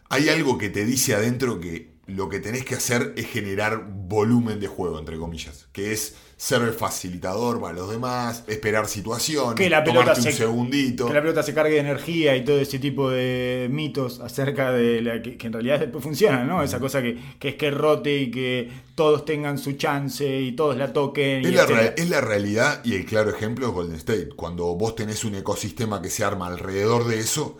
hay 0.09 0.29
algo 0.29 0.57
que 0.57 0.69
te 0.69 0.85
dice 0.85 1.15
adentro 1.15 1.59
que 1.59 1.93
lo 2.05 2.29
que 2.29 2.39
tenés 2.39 2.65
que 2.65 2.75
hacer 2.75 3.13
es 3.15 3.27
generar 3.27 3.87
volumen 3.89 4.59
de 4.59 4.67
juego, 4.67 4.99
entre 4.99 5.17
comillas, 5.17 5.67
que 5.71 5.93
es 5.93 6.15
ser 6.43 6.61
el 6.61 6.73
facilitador 6.73 7.61
para 7.61 7.71
los 7.71 7.89
demás, 7.89 8.43
esperar 8.47 8.85
situaciones, 8.89 9.55
que 9.55 9.69
la 9.69 9.81
pelota 9.81 10.13
un 10.13 10.23
segundito. 10.23 11.07
Que 11.07 11.13
la 11.13 11.21
pelota 11.21 11.41
se 11.41 11.53
cargue 11.53 11.75
de 11.75 11.79
energía 11.79 12.35
y 12.35 12.43
todo 12.43 12.59
ese 12.59 12.79
tipo 12.79 13.09
de 13.09 13.69
mitos 13.71 14.19
acerca 14.19 14.73
de 14.73 15.01
la 15.01 15.21
que, 15.21 15.37
en 15.39 15.53
realidad 15.53 15.79
después 15.79 16.03
funcionan, 16.03 16.45
¿no? 16.45 16.61
Esa 16.61 16.81
cosa 16.81 17.01
que, 17.01 17.17
es 17.39 17.55
que 17.55 17.71
rote 17.71 18.17
y 18.17 18.29
que 18.29 18.69
todos 18.93 19.23
tengan 19.23 19.57
su 19.57 19.71
chance 19.73 20.41
y 20.41 20.51
todos 20.51 20.75
la 20.75 20.91
toquen. 20.91 21.45
Es, 21.45 21.53
la, 21.53 21.63
es 21.63 22.09
la 22.09 22.19
realidad 22.19 22.81
y 22.83 22.95
el 22.95 23.05
claro 23.05 23.29
ejemplo 23.29 23.67
es 23.67 23.73
Golden 23.73 23.95
State. 23.95 24.31
Cuando 24.35 24.65
vos 24.75 24.97
tenés 24.97 25.23
un 25.23 25.35
ecosistema 25.35 26.01
que 26.01 26.09
se 26.09 26.25
arma 26.25 26.47
alrededor 26.47 27.07
de 27.07 27.21
eso, 27.21 27.57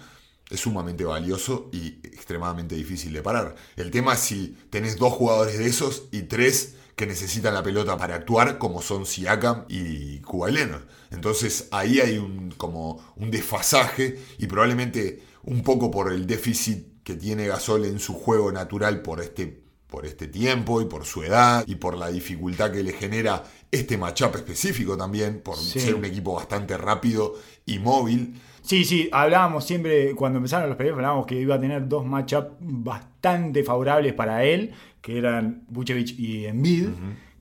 es 0.49 0.59
sumamente 0.59 1.05
valioso 1.05 1.69
y 1.71 1.99
extremadamente 2.03 2.75
difícil 2.75 3.13
de 3.13 3.21
parar. 3.21 3.55
El 3.77 3.91
tema 3.91 4.15
es 4.15 4.19
si 4.19 4.57
tenés 4.69 4.97
dos 4.97 5.13
jugadores 5.13 5.57
de 5.57 5.67
esos 5.67 6.09
y 6.11 6.23
tres 6.23 6.75
que 6.95 7.05
necesitan 7.07 7.53
la 7.53 7.63
pelota 7.63 7.97
para 7.97 8.15
actuar, 8.15 8.57
como 8.57 8.81
son 8.81 9.05
Siakam 9.05 9.65
y 9.67 10.19
Cuba 10.19 10.49
Entonces 11.11 11.67
ahí 11.71 11.99
hay 11.99 12.17
un, 12.17 12.51
como 12.51 13.13
un 13.15 13.31
desfasaje 13.31 14.19
y 14.37 14.47
probablemente 14.47 15.23
un 15.43 15.63
poco 15.63 15.89
por 15.89 16.11
el 16.11 16.27
déficit 16.27 17.03
que 17.03 17.15
tiene 17.15 17.47
Gasol 17.47 17.85
en 17.85 17.99
su 17.99 18.13
juego 18.13 18.51
natural 18.51 19.01
por 19.01 19.21
este, 19.21 19.63
por 19.93 20.07
este 20.07 20.27
tiempo 20.27 20.81
y 20.81 20.85
por 20.85 21.05
su 21.05 21.21
edad 21.21 21.63
y 21.67 21.75
por 21.75 21.95
la 21.95 22.07
dificultad 22.07 22.71
que 22.71 22.81
le 22.81 22.93
genera 22.93 23.43
este 23.69 23.95
matchup 23.95 24.35
específico 24.37 24.97
también, 24.97 25.39
por 25.41 25.55
ser 25.55 25.93
un 25.93 26.03
equipo 26.03 26.33
bastante 26.33 26.75
rápido 26.79 27.35
y 27.67 27.77
móvil. 27.77 28.33
Sí, 28.63 28.85
sí, 28.85 29.07
hablábamos 29.11 29.65
siempre, 29.65 30.15
cuando 30.15 30.37
empezaron 30.37 30.67
los 30.67 30.77
playoffs, 30.77 30.97
hablábamos 30.97 31.27
que 31.27 31.39
iba 31.39 31.53
a 31.53 31.61
tener 31.61 31.87
dos 31.87 32.07
matchups 32.07 32.55
bastante 32.59 33.63
favorables 33.63 34.13
para 34.13 34.43
él, 34.43 34.71
que 34.99 35.19
eran 35.19 35.63
Buchevich 35.67 36.17
y 36.17 36.47
Embiid, 36.47 36.87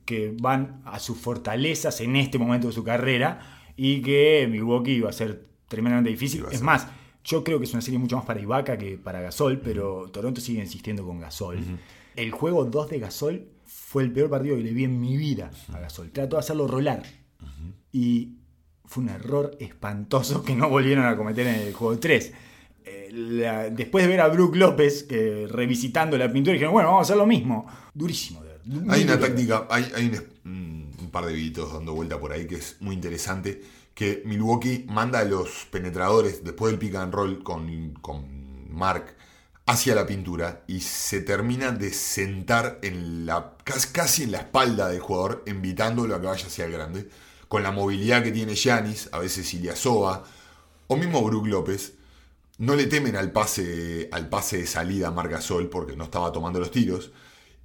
que 0.05 0.37
van 0.39 0.83
a 0.85 0.99
sus 0.99 1.17
fortalezas 1.17 2.03
en 2.03 2.17
este 2.17 2.39
momento 2.39 2.67
de 2.67 2.75
su 2.75 2.85
carrera, 2.85 3.63
y 3.77 4.03
que 4.03 4.47
Milwaukee 4.51 4.93
iba 4.93 5.09
a 5.09 5.15
ser 5.15 5.47
tremendamente 5.69 6.11
difícil. 6.11 6.45
Es 6.53 6.61
más, 6.61 6.87
yo 7.25 7.43
creo 7.45 7.59
que 7.59 7.65
es 7.65 7.73
una 7.73 7.81
serie 7.81 7.99
mucho 7.99 8.17
más 8.17 8.27
para 8.27 8.41
Ibaka 8.41 8.77
que 8.77 8.99
para 8.99 9.23
Gasol, 9.23 9.59
pero 9.59 10.11
Toronto 10.11 10.43
sigue 10.43 10.61
insistiendo 10.61 11.03
con 11.03 11.19
Gasol. 11.19 11.61
El 12.17 12.31
juego 12.31 12.65
2 12.65 12.91
de 12.91 12.99
Gasol 12.99 13.49
fue 13.67 14.03
el 14.03 14.13
peor 14.13 14.31
partido 14.31 14.57
que 14.57 14.63
le 14.63 14.73
vi 14.73 14.85
en 14.85 15.01
mi 15.01 15.17
vida 15.17 15.51
a 15.73 15.81
Gasol. 15.81 16.11
Trató 16.11 16.37
de 16.37 16.41
hacerlo 16.41 16.67
rolar. 16.67 17.03
Y 17.93 18.37
fue 18.85 19.05
un 19.05 19.11
error 19.11 19.57
espantoso 19.61 20.43
que 20.43 20.55
no 20.55 20.69
volvieron 20.69 21.05
a 21.07 21.17
cometer 21.17 21.47
en 21.47 21.55
el 21.57 21.73
juego 21.73 21.99
3. 21.99 22.33
Eh, 22.85 23.71
después 23.75 24.05
de 24.05 24.09
ver 24.09 24.21
a 24.21 24.29
Brook 24.29 24.57
López 24.57 25.07
revisitando 25.49 26.17
la 26.19 26.33
pintura, 26.33 26.55
dijeron, 26.55 26.73
bueno, 26.73 26.89
vamos 26.89 27.01
a 27.01 27.05
hacer 27.05 27.17
lo 27.17 27.27
mismo. 27.27 27.67
Durísimo. 27.95 28.43
hay 28.89 29.05
una 29.05 29.19
táctica, 29.19 29.67
hay, 29.71 30.11
un, 30.45 31.11
par 31.11 31.27
de 31.27 31.33
videitos 31.35 31.73
dando 31.73 31.95
vuelta 31.95 32.19
por 32.19 32.33
ahí 32.33 32.47
que 32.47 32.57
es 32.57 32.77
muy 32.81 32.95
interesante, 32.95 33.61
que 33.95 34.23
Milwaukee 34.25 34.87
manda 34.89 35.19
a 35.19 35.25
los 35.25 35.67
penetradores 35.71 36.43
después 36.43 36.73
del 36.73 36.79
pick 36.79 36.95
and 36.95 37.13
roll 37.13 37.43
con, 37.43 37.93
con 38.01 38.25
Mark 38.71 39.15
hacia 39.67 39.95
la 39.95 40.07
pintura 40.07 40.65
y 40.67 40.81
se 40.81 41.21
termina 41.21 41.71
de 41.71 41.93
sentar 41.93 42.79
en 42.83 43.27
la, 43.27 43.57
casi 43.93 44.25
en 44.25 44.33
la 44.33 44.39
espalda 44.39 44.89
del 44.89 45.01
jugador, 45.01 45.45
invitándolo 45.47 46.15
a 46.15 46.21
que 46.21 46.27
vaya 46.27 46.47
hacia 46.47 46.65
el 46.65 46.73
grande 46.73 47.09
con 47.53 47.63
la 47.63 47.71
movilidad 47.71 48.23
que 48.23 48.33
tiene 48.33 48.55
Yanis, 48.55 49.11
a 49.13 49.19
veces 49.19 49.53
Iliasova, 49.53 50.25
o 50.87 50.97
mismo 50.97 51.23
Brook 51.23 51.47
López, 51.49 51.93
no 52.57 52.75
le 52.77 52.87
temen 52.87 53.15
al 53.15 53.31
pase, 53.31 54.09
al 54.11 54.31
pase 54.31 54.57
de 54.57 54.67
salida 54.67 55.09
a 55.09 55.11
Margasol 55.11 55.69
porque 55.69 55.95
no 55.95 56.05
estaba 56.05 56.33
tomando 56.33 56.61
los 56.61 56.71
tiros, 56.71 57.13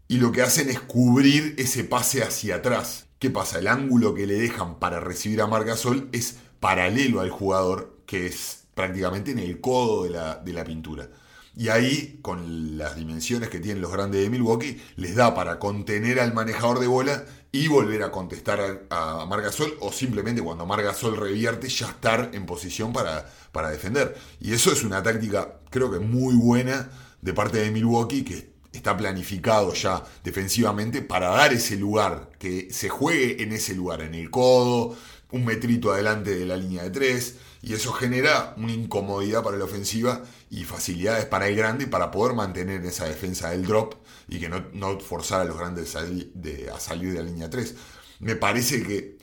y 0.09 0.17
lo 0.17 0.33
que 0.33 0.41
hacen 0.41 0.67
es 0.67 0.81
cubrir 0.81 1.55
ese 1.57 1.85
pase 1.85 2.21
hacia 2.21 2.55
atrás. 2.55 3.05
¿Qué 3.17 3.29
pasa? 3.29 3.59
El 3.59 3.67
ángulo 3.69 4.13
que 4.13 4.27
le 4.27 4.33
dejan 4.33 4.77
para 4.77 4.99
recibir 4.99 5.41
a 5.41 5.47
Margasol 5.47 6.09
es 6.11 6.37
paralelo 6.59 7.21
al 7.21 7.29
jugador, 7.29 7.97
que 8.05 8.27
es 8.27 8.65
prácticamente 8.75 9.31
en 9.31 9.39
el 9.39 9.61
codo 9.61 10.03
de 10.03 10.09
la, 10.09 10.35
de 10.35 10.51
la 10.51 10.65
pintura. 10.65 11.09
Y 11.57 11.69
ahí, 11.69 12.19
con 12.21 12.77
las 12.77 12.95
dimensiones 12.95 13.49
que 13.49 13.59
tienen 13.59 13.81
los 13.81 13.91
grandes 13.91 14.21
de 14.21 14.29
Milwaukee, 14.29 14.79
les 14.95 15.15
da 15.15 15.33
para 15.33 15.57
contener 15.57 16.19
al 16.19 16.31
manejador 16.33 16.79
de 16.79 16.85
bola 16.85 17.25
y 17.51 17.67
volver 17.67 18.03
a 18.03 18.11
contestar 18.11 18.85
a, 18.91 19.25
Margasol 19.25 19.75
o 19.79 19.91
simplemente 19.91 20.43
cuando 20.43 20.67
Margasol 20.67 21.17
revierte 21.17 21.67
ya 21.67 21.87
estar 21.87 22.29
en 22.33 22.45
posición 22.45 22.93
para, 22.93 23.27
para 23.51 23.71
defender. 23.71 24.15
Y 24.39 24.53
eso 24.53 24.71
es 24.71 24.83
una 24.83 25.01
táctica 25.01 25.55
creo 25.71 25.91
que 25.91 25.97
muy 25.99 26.35
buena 26.35 26.91
de 27.21 27.33
parte 27.33 27.57
de 27.57 27.71
Milwaukee 27.71 28.23
que 28.23 28.53
está 28.71 28.95
planificado 28.95 29.73
ya 29.73 30.03
defensivamente 30.23 31.01
para 31.01 31.29
dar 31.29 31.53
ese 31.53 31.75
lugar, 31.75 32.29
que 32.37 32.71
se 32.71 32.89
juegue 32.89 33.41
en 33.41 33.51
ese 33.51 33.73
lugar, 33.73 34.01
en 34.01 34.13
el 34.13 34.29
codo, 34.29 34.95
un 35.31 35.43
metrito 35.43 35.91
adelante 35.91 36.35
de 36.35 36.45
la 36.45 36.55
línea 36.55 36.83
de 36.83 36.91
tres, 36.91 37.35
y 37.61 37.73
eso 37.73 37.91
genera 37.91 38.53
una 38.57 38.71
incomodidad 38.71 39.43
para 39.43 39.57
la 39.57 39.65
ofensiva 39.65 40.23
y 40.49 40.63
facilidades 40.63 41.25
para 41.25 41.47
el 41.47 41.55
grande 41.55 41.87
para 41.87 42.11
poder 42.11 42.35
mantener 42.35 42.85
esa 42.85 43.05
defensa 43.05 43.49
del 43.49 43.65
drop 43.65 43.95
y 44.27 44.39
que 44.39 44.49
no, 44.49 44.99
forzar 44.99 45.41
a 45.41 45.45
los 45.45 45.57
grandes 45.57 45.95
a 45.95 46.79
salir 46.79 47.13
de 47.13 47.23
la 47.23 47.23
línea 47.23 47.49
3. 47.49 47.75
Me 48.19 48.35
parece 48.35 48.83
que 48.83 49.17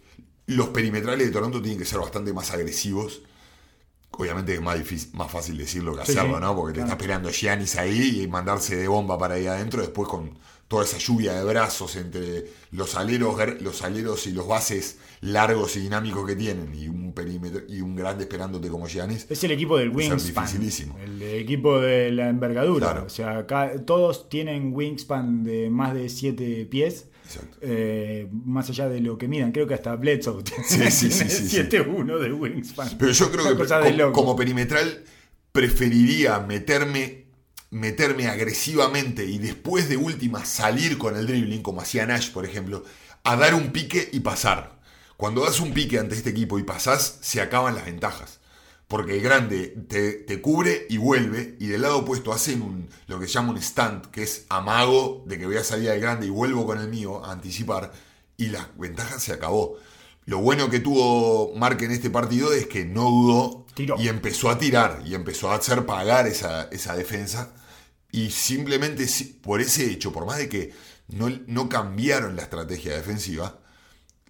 los 0.46 0.68
perimetrales 0.68 1.26
de 1.26 1.32
Toronto 1.32 1.60
tienen 1.60 1.78
que 1.78 1.84
ser 1.84 1.98
bastante 1.98 2.32
más 2.32 2.50
agresivos. 2.50 3.22
Obviamente 4.10 4.54
es 4.54 4.60
más, 4.60 4.78
difícil, 4.78 5.10
más 5.14 5.30
fácil 5.30 5.58
decirlo 5.58 5.94
que 5.94 6.02
hacerlo, 6.02 6.38
¿no? 6.38 6.54
Porque 6.54 6.74
te 6.74 6.80
está 6.80 6.92
esperando 6.92 7.30
Giannis 7.30 7.76
ahí 7.76 8.22
y 8.22 8.28
mandarse 8.28 8.76
de 8.76 8.86
bomba 8.86 9.18
para 9.18 9.34
ahí 9.34 9.46
adentro, 9.46 9.80
después 9.80 10.08
con 10.08 10.38
toda 10.68 10.84
esa 10.84 10.98
lluvia 10.98 11.34
de 11.34 11.44
brazos 11.44 11.96
entre 11.96 12.46
los 12.70 12.94
aleros, 12.94 13.36
los 13.60 13.82
aleros 13.82 14.26
y 14.26 14.32
los 14.32 14.46
bases 14.46 14.98
largos 15.20 15.76
y 15.76 15.80
dinámicos 15.80 16.26
que 16.26 16.36
tienen 16.36 16.74
y 16.74 16.88
un 16.88 17.12
perímetro 17.12 17.62
y 17.68 17.80
un 17.80 17.96
grande 17.96 18.24
esperándote 18.24 18.68
como 18.68 18.86
Giannis. 18.86 19.26
Es 19.30 19.42
el 19.44 19.52
equipo 19.52 19.78
del 19.78 19.90
wingspan. 19.90 20.48
El 21.02 21.22
equipo 21.22 21.80
de 21.80 22.12
la 22.12 22.28
envergadura. 22.28 23.02
O 23.06 23.08
sea, 23.08 23.38
acá 23.38 23.72
todos 23.84 24.28
tienen 24.28 24.72
wingspan 24.74 25.44
de 25.44 25.70
más 25.70 25.94
de 25.94 26.08
7 26.08 26.66
pies. 26.70 27.08
Eh, 27.62 28.28
más 28.30 28.68
allá 28.68 28.88
de 28.88 29.00
lo 29.00 29.16
que 29.16 29.28
midan, 29.28 29.50
creo 29.50 29.66
que 29.66 29.72
hasta 29.74 29.96
Bledsoe 29.96 30.42
tiene, 30.68 30.90
sí, 30.90 31.08
7-1 31.08 32.18
de 32.18 32.32
wingspan. 32.32 32.90
Pero 32.98 33.12
yo 33.12 33.30
creo 33.32 33.56
que 33.56 34.12
como 34.12 34.36
perimetral 34.36 35.04
preferiría 35.50 36.40
meterme 36.40 37.23
meterme 37.74 38.28
agresivamente 38.28 39.24
y 39.24 39.38
después 39.38 39.88
de 39.88 39.96
última 39.96 40.44
salir 40.44 40.96
con 40.96 41.16
el 41.16 41.26
dribbling, 41.26 41.60
como 41.60 41.80
hacía 41.80 42.06
Nash, 42.06 42.30
por 42.30 42.44
ejemplo, 42.44 42.84
a 43.24 43.34
dar 43.34 43.54
un 43.54 43.72
pique 43.72 44.08
y 44.12 44.20
pasar. 44.20 44.78
Cuando 45.16 45.44
das 45.44 45.58
un 45.58 45.74
pique 45.74 45.98
ante 45.98 46.14
este 46.14 46.30
equipo 46.30 46.60
y 46.60 46.62
pasás, 46.62 47.18
se 47.20 47.40
acaban 47.40 47.74
las 47.74 47.86
ventajas. 47.86 48.38
Porque 48.86 49.16
el 49.16 49.22
grande 49.22 49.74
te, 49.88 50.40
cubre 50.40 50.86
y 50.88 50.98
vuelve, 50.98 51.56
y 51.58 51.66
del 51.66 51.82
lado 51.82 51.98
opuesto 51.98 52.32
hacen 52.32 52.62
un, 52.62 52.88
lo 53.08 53.18
que 53.18 53.26
se 53.26 53.32
llama 53.32 53.50
un 53.50 53.58
stand, 53.58 54.08
que 54.12 54.22
es 54.22 54.44
amago 54.50 55.24
de 55.26 55.36
que 55.36 55.46
voy 55.46 55.56
a 55.56 55.64
salir 55.64 55.90
al 55.90 55.98
grande 55.98 56.26
y 56.26 56.30
vuelvo 56.30 56.66
con 56.66 56.78
el 56.78 56.88
mío 56.88 57.24
a 57.24 57.32
anticipar, 57.32 57.92
y 58.36 58.50
la 58.50 58.70
ventaja 58.76 59.18
se 59.18 59.32
acabó. 59.32 59.78
Lo 60.26 60.38
bueno 60.38 60.70
que 60.70 60.78
tuvo 60.78 61.52
Mark 61.56 61.82
en 61.82 61.90
este 61.90 62.08
partido 62.08 62.52
es 62.52 62.68
que 62.68 62.84
no 62.84 63.10
dudó 63.10 63.66
Tiró. 63.74 63.96
y 63.98 64.06
empezó 64.06 64.48
a 64.48 64.58
tirar 64.58 65.02
y 65.04 65.14
empezó 65.16 65.50
a 65.50 65.56
hacer 65.56 65.86
pagar 65.86 66.28
esa, 66.28 66.68
esa 66.70 66.94
defensa. 66.94 67.52
Y 68.16 68.30
simplemente 68.30 69.06
si- 69.08 69.24
por 69.24 69.60
ese 69.60 69.90
hecho, 69.90 70.12
por 70.12 70.24
más 70.26 70.38
de 70.38 70.48
que 70.48 70.72
no, 71.08 71.28
no 71.46 71.68
cambiaron 71.68 72.36
la 72.36 72.42
estrategia 72.42 72.94
defensiva, 72.94 73.58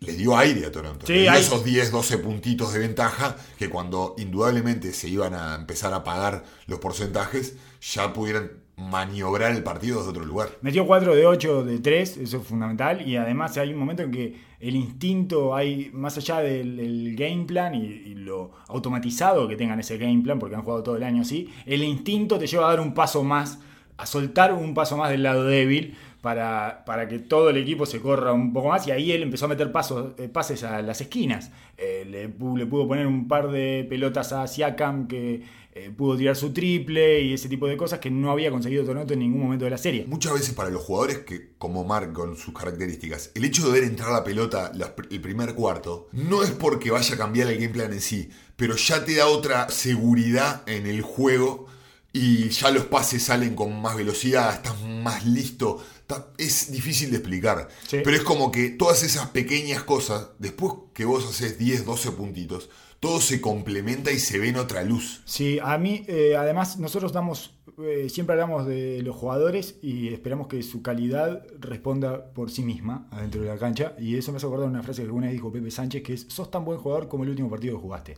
le 0.01 0.13
dio 0.15 0.37
aire 0.37 0.67
a 0.67 0.73
Toronto. 0.73 1.07
Sí, 1.07 1.13
le 1.15 1.21
dio 1.23 1.31
hay- 1.33 1.41
esos 1.41 1.65
10, 1.65 1.91
12 1.91 2.19
puntitos 2.19 2.73
de 2.73 2.79
ventaja 2.81 3.37
que 3.59 3.69
cuando 3.69 4.15
indudablemente 4.19 4.93
se 4.93 5.09
iban 5.09 5.35
a 5.35 5.55
empezar 5.55 5.93
a 5.95 6.03
pagar 6.05 6.45
los 6.67 6.79
porcentajes, 6.79 7.57
ya 7.93 8.13
pudieran 8.13 8.51
maniobrar 8.77 9.53
el 9.53 9.63
partido 9.63 9.99
desde 9.99 10.11
otro 10.11 10.25
lugar. 10.25 10.49
Metió 10.63 10.85
4 10.87 11.15
de 11.15 11.27
8 11.27 11.63
de 11.65 11.79
3, 11.79 12.17
eso 12.17 12.39
es 12.39 12.47
fundamental. 12.47 13.07
Y 13.07 13.17
además 13.17 13.57
hay 13.57 13.73
un 13.73 13.79
momento 13.79 14.03
en 14.03 14.11
que 14.11 14.35
el 14.61 14.75
instinto, 14.75 15.55
hay 15.55 15.91
más 15.93 16.17
allá 16.17 16.39
del, 16.41 16.77
del 16.77 17.15
game 17.17 17.45
plan 17.45 17.75
y, 17.75 17.85
y 17.85 18.15
lo 18.15 18.51
automatizado 18.69 19.47
que 19.47 19.57
tengan 19.57 19.79
ese 19.79 19.97
game 19.99 20.23
plan, 20.23 20.39
porque 20.39 20.57
han 20.57 20.63
jugado 20.63 20.83
todo 20.83 20.97
el 20.97 21.03
año 21.05 21.23
así, 21.23 21.49
el 21.67 21.85
instinto 21.85 22.39
te 22.39 22.47
lleva 22.47 22.67
a 22.67 22.71
dar 22.71 22.81
un 22.81 22.95
paso 22.95 23.23
más, 23.23 23.59
a 23.97 24.07
soltar 24.07 24.53
un 24.53 24.75
paso 24.75 24.97
más 24.97 25.11
del 25.11 25.23
lado 25.23 25.45
débil. 25.45 25.97
Para, 26.25 26.85
para 26.87 27.07
que 27.07 27.19
todo 27.19 27.51
el 27.51 27.59
equipo 27.59 27.85
se 27.85 28.01
corra 28.01 28.33
un 28.33 28.55
poco 28.55 28.71
más 28.71 28.87
y 28.87 28.91
ahí 28.91 29.13
él 29.13 29.23
empezó 29.23 29.45
a 29.45 29.49
meter 29.49 29.71
pasos, 29.71 30.15
eh, 30.17 30.27
pases 30.27 30.65
a 30.65 30.81
las 30.81 31.03
esquinas. 31.03 31.51
Eh, 31.77 32.07
le, 32.09 32.35
pu- 32.35 32.57
le 32.57 32.65
pudo 32.65 32.89
poner 32.89 33.07
un 33.07 33.29
par 33.29 33.51
de 33.51 33.85
pelotas 33.91 34.33
a 34.33 34.47
Siakam 34.47 35.07
que 35.07 35.43
eh, 35.75 35.91
pudo 35.95 36.17
tirar 36.17 36.35
su 36.35 36.51
triple 36.55 37.21
y 37.21 37.35
ese 37.35 37.51
tipo 37.51 37.67
de 37.67 37.77
cosas 37.77 37.99
que 37.99 38.11
no 38.11 38.31
había 38.31 38.51
conseguido 38.51 38.87
Toronto 38.87 39.13
en 39.13 39.19
ningún 39.19 39.43
momento 39.43 39.67
de 39.67 39.71
la 39.73 39.77
serie. 39.77 40.07
Muchas 40.09 40.33
veces 40.33 40.55
para 40.55 40.71
los 40.71 40.81
jugadores 40.83 41.19
que, 41.19 41.51
como 41.59 41.85
Mark, 41.85 42.15
con 42.15 42.37
sus 42.39 42.55
características, 42.55 43.31
el 43.35 43.45
hecho 43.45 43.67
de 43.67 43.79
ver 43.79 43.85
entrar 43.85 44.11
la 44.11 44.25
pelota 44.25 44.73
el 45.11 45.21
primer 45.21 45.55
cuarto 45.55 46.09
no 46.13 46.43
es 46.43 46.53
porque 46.53 46.91
vaya 46.91 47.17
a 47.17 47.19
cambiar 47.19 47.49
el 47.49 47.57
game 47.59 47.69
plan 47.69 47.93
en 47.93 48.01
sí, 48.01 48.31
pero 48.57 48.77
ya 48.77 49.05
te 49.05 49.15
da 49.17 49.27
otra 49.27 49.69
seguridad 49.69 50.63
en 50.67 50.87
el 50.87 51.03
juego 51.03 51.67
y 52.15 52.49
ya 52.49 52.71
los 52.71 52.85
pases 52.87 53.25
salen 53.25 53.55
con 53.55 53.79
más 53.83 53.97
velocidad, 53.97 54.55
estás 54.55 54.81
más 54.83 55.27
listo. 55.27 55.85
Está- 56.01 56.29
Es 56.39 56.71
difícil 56.71 57.11
de 57.11 57.17
explicar, 57.19 57.69
Sí. 57.89 57.99
pero 58.05 58.17
es 58.17 58.23
como 58.23 58.51
que 58.53 58.71
todas 58.71 59.03
esas 59.03 59.29
pequeñas 59.31 59.83
cosas, 59.83 60.29
después 60.39 60.73
que 60.95 61.05
vos 61.05 61.27
haces 61.29 61.59
10, 61.59 61.85
12 61.85 62.11
puntitos, 62.13 62.71
todo 63.01 63.21
se 63.21 63.41
complementa 63.41 64.13
y 64.13 64.19
se 64.19 64.39
ve 64.39 64.49
en 64.49 64.57
otra 64.57 64.83
luz. 64.83 65.23
Sí, 65.27 65.59
a 65.63 65.77
mí, 65.77 66.05
eh, 66.07 66.37
además, 66.39 66.79
nosotros 66.79 67.13
damos, 67.13 67.59
eh, 67.83 68.09
siempre 68.09 68.35
hablamos 68.35 68.67
de 68.67 69.03
los 69.03 69.17
jugadores 69.17 69.75
y 69.83 70.09
esperamos 70.09 70.47
que 70.47 70.63
su 70.63 70.81
calidad 70.83 71.43
responda 71.59 72.33
por 72.33 72.51
sí 72.51 72.63
misma 72.63 73.09
adentro 73.11 73.43
de 73.43 73.49
la 73.49 73.59
cancha. 73.59 73.95
Y 73.99 74.17
eso 74.17 74.31
me 74.31 74.37
hace 74.39 74.47
acordar 74.47 74.69
una 74.69 74.83
frase 74.83 75.03
que 75.03 75.07
alguna 75.07 75.27
vez 75.27 75.35
dijo 75.35 75.51
Pepe 75.53 75.71
Sánchez, 75.71 76.03
que 76.03 76.13
es, 76.15 76.27
sos 76.29 76.51
tan 76.51 76.65
buen 76.65 76.79
jugador 76.79 77.09
como 77.09 77.25
el 77.25 77.31
último 77.31 77.51
partido 77.51 77.75
que 77.77 77.83
jugaste. 77.83 78.17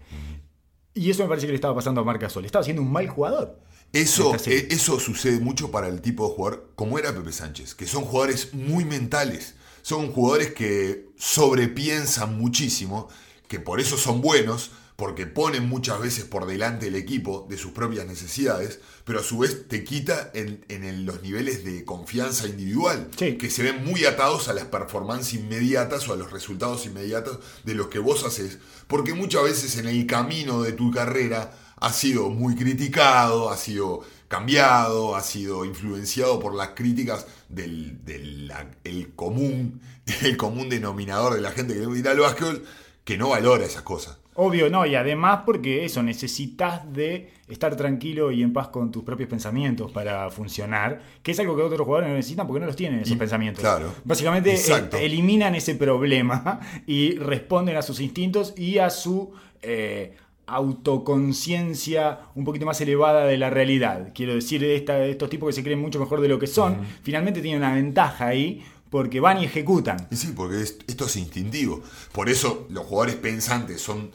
Y 0.94 1.10
eso 1.10 1.22
me 1.24 1.28
parece 1.28 1.46
que 1.46 1.52
le 1.52 1.56
estaba 1.56 1.74
pasando 1.74 2.00
a 2.00 2.04
Marc 2.04 2.20
Gasol. 2.22 2.44
Estaba 2.44 2.64
siendo 2.64 2.82
un 2.82 2.90
mal 2.92 3.08
jugador. 3.08 3.60
Eso, 3.92 4.34
eh, 4.46 4.68
eso 4.70 5.00
sucede 5.00 5.40
mucho 5.40 5.70
para 5.70 5.88
el 5.88 6.00
tipo 6.02 6.28
de 6.28 6.34
jugador 6.34 6.70
como 6.74 6.98
era 6.98 7.14
Pepe 7.14 7.32
Sánchez, 7.32 7.74
que 7.74 7.86
son 7.86 8.04
jugadores 8.04 8.52
muy 8.52 8.84
mentales, 8.84 9.54
son 9.82 10.12
jugadores 10.12 10.52
que 10.52 11.06
sobrepiensan 11.16 12.36
muchísimo, 12.38 13.08
que 13.48 13.60
por 13.60 13.80
eso 13.80 13.96
son 13.96 14.20
buenos, 14.20 14.72
porque 14.96 15.26
ponen 15.26 15.68
muchas 15.68 16.00
veces 16.00 16.24
por 16.24 16.46
delante 16.46 16.86
el 16.88 16.96
equipo 16.96 17.46
de 17.50 17.58
sus 17.58 17.72
propias 17.72 18.06
necesidades, 18.06 18.80
pero 19.04 19.20
a 19.20 19.22
su 19.22 19.38
vez 19.38 19.68
te 19.68 19.84
quita 19.84 20.30
en, 20.34 20.64
en 20.68 20.84
el- 20.84 21.04
los 21.04 21.22
niveles 21.22 21.64
de 21.64 21.84
confianza 21.84 22.46
individual, 22.48 23.10
Sí. 23.18 23.36
que 23.36 23.50
se 23.50 23.62
ven 23.62 23.84
muy 23.84 24.04
atados 24.06 24.48
a 24.48 24.54
las 24.54 24.64
performances 24.64 25.34
inmediatas 25.34 26.08
o 26.08 26.14
a 26.14 26.16
los 26.16 26.32
resultados 26.32 26.86
inmediatos 26.86 27.38
de 27.64 27.74
los 27.74 27.88
que 27.88 27.98
vos 27.98 28.24
haces, 28.24 28.58
porque 28.88 29.12
muchas 29.14 29.42
veces 29.44 29.76
en 29.76 29.86
el 29.86 30.06
camino 30.06 30.62
de 30.62 30.72
tu 30.72 30.90
carrera 30.90 31.52
ha 31.76 31.92
sido 31.92 32.30
muy 32.30 32.54
criticado, 32.56 33.50
ha 33.50 33.56
sido 33.56 34.00
cambiado, 34.28 35.14
ha 35.16 35.20
sido 35.22 35.64
influenciado 35.64 36.38
por 36.40 36.54
las 36.54 36.68
críticas 36.70 37.26
del, 37.48 38.04
del- 38.04 38.48
la- 38.48 38.70
el 38.84 39.14
común, 39.14 39.80
el 40.22 40.36
común 40.36 40.68
denominador 40.68 41.34
de 41.34 41.40
la 41.40 41.50
gente 41.52 41.74
que 41.74 41.80
le 41.80 41.86
gusta 41.86 42.10
al 42.10 42.20
básquetbol, 42.20 42.64
que 43.04 43.16
no 43.16 43.28
valora 43.30 43.64
esas 43.64 43.82
cosas. 43.82 44.18
Obvio, 44.38 44.68
no, 44.68 44.84
y 44.84 44.94
además 44.94 45.44
porque 45.46 45.86
eso, 45.86 46.02
necesitas 46.02 46.92
de 46.92 47.32
estar 47.48 47.74
tranquilo 47.74 48.30
y 48.30 48.42
en 48.42 48.52
paz 48.52 48.68
con 48.68 48.90
tus 48.92 49.02
propios 49.02 49.30
pensamientos 49.30 49.90
para 49.92 50.28
funcionar, 50.28 51.00
que 51.22 51.30
es 51.30 51.40
algo 51.40 51.56
que 51.56 51.62
otros 51.62 51.86
jugadores 51.86 52.10
no 52.10 52.16
necesitan 52.16 52.46
porque 52.46 52.60
no 52.60 52.66
los 52.66 52.76
tienen 52.76 53.00
esos 53.00 53.14
Y- 53.14 53.16
pensamientos. 53.16 53.62
claro. 53.62 53.94
Básicamente 54.04 54.50
eh, 54.50 54.56
Exacto. 54.56 54.98
eliminan 54.98 55.54
ese 55.54 55.74
problema 55.76 56.60
y 56.86 57.14
responden 57.16 57.76
a 57.76 57.82
sus 57.82 57.98
instintos 58.00 58.52
y 58.58 58.76
a 58.78 58.90
su 58.90 59.32
eh, 59.62 60.16
autoconciencia 60.46 62.20
un 62.34 62.44
poquito 62.44 62.66
más 62.66 62.80
elevada 62.80 63.24
de 63.24 63.36
la 63.36 63.50
realidad. 63.50 64.12
Quiero 64.14 64.34
decir, 64.34 64.62
esta- 64.64 65.04
estos 65.04 65.28
tipos 65.30 65.48
que 65.48 65.52
se 65.52 65.62
creen 65.62 65.80
mucho 65.80 65.98
mejor 65.98 66.20
de 66.20 66.28
lo 66.28 66.38
que 66.38 66.46
son, 66.46 66.78
finalmente 67.02 67.40
tienen 67.42 67.60
una 67.62 67.74
ventaja 67.74 68.26
ahí 68.28 68.64
porque 68.90 69.20
van 69.20 69.38
y 69.40 69.44
ejecutan. 69.44 70.08
Y 70.10 70.16
sí, 70.16 70.32
porque 70.36 70.62
es- 70.62 70.78
esto 70.86 71.06
es 71.06 71.16
instintivo. 71.16 71.82
Por 72.12 72.28
eso 72.28 72.66
los 72.70 72.86
jugadores 72.86 73.16
pensantes 73.16 73.80
son 73.80 74.10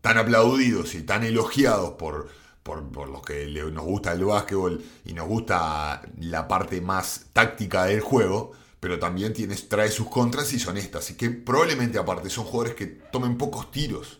tan 0.00 0.18
aplaudidos 0.18 0.94
y 0.94 1.02
tan 1.02 1.24
elogiados 1.24 1.92
por, 1.92 2.28
por, 2.62 2.82
por 2.90 3.08
los 3.08 3.22
que 3.22 3.46
le- 3.46 3.70
nos 3.70 3.84
gusta 3.84 4.12
el 4.12 4.24
básquetbol 4.24 4.82
y 5.04 5.12
nos 5.14 5.26
gusta 5.28 6.02
la 6.20 6.46
parte 6.48 6.80
más 6.80 7.26
táctica 7.32 7.84
del 7.84 8.00
juego, 8.00 8.52
pero 8.80 8.98
también 8.98 9.32
tienes, 9.32 9.68
trae 9.68 9.90
sus 9.90 10.08
contras 10.08 10.52
y 10.52 10.58
son 10.58 10.76
estas. 10.76 11.10
Y 11.10 11.14
que 11.14 11.30
probablemente 11.30 11.98
aparte 11.98 12.28
son 12.30 12.44
jugadores 12.44 12.74
que 12.74 12.86
tomen 12.86 13.38
pocos 13.38 13.70
tiros. 13.70 14.18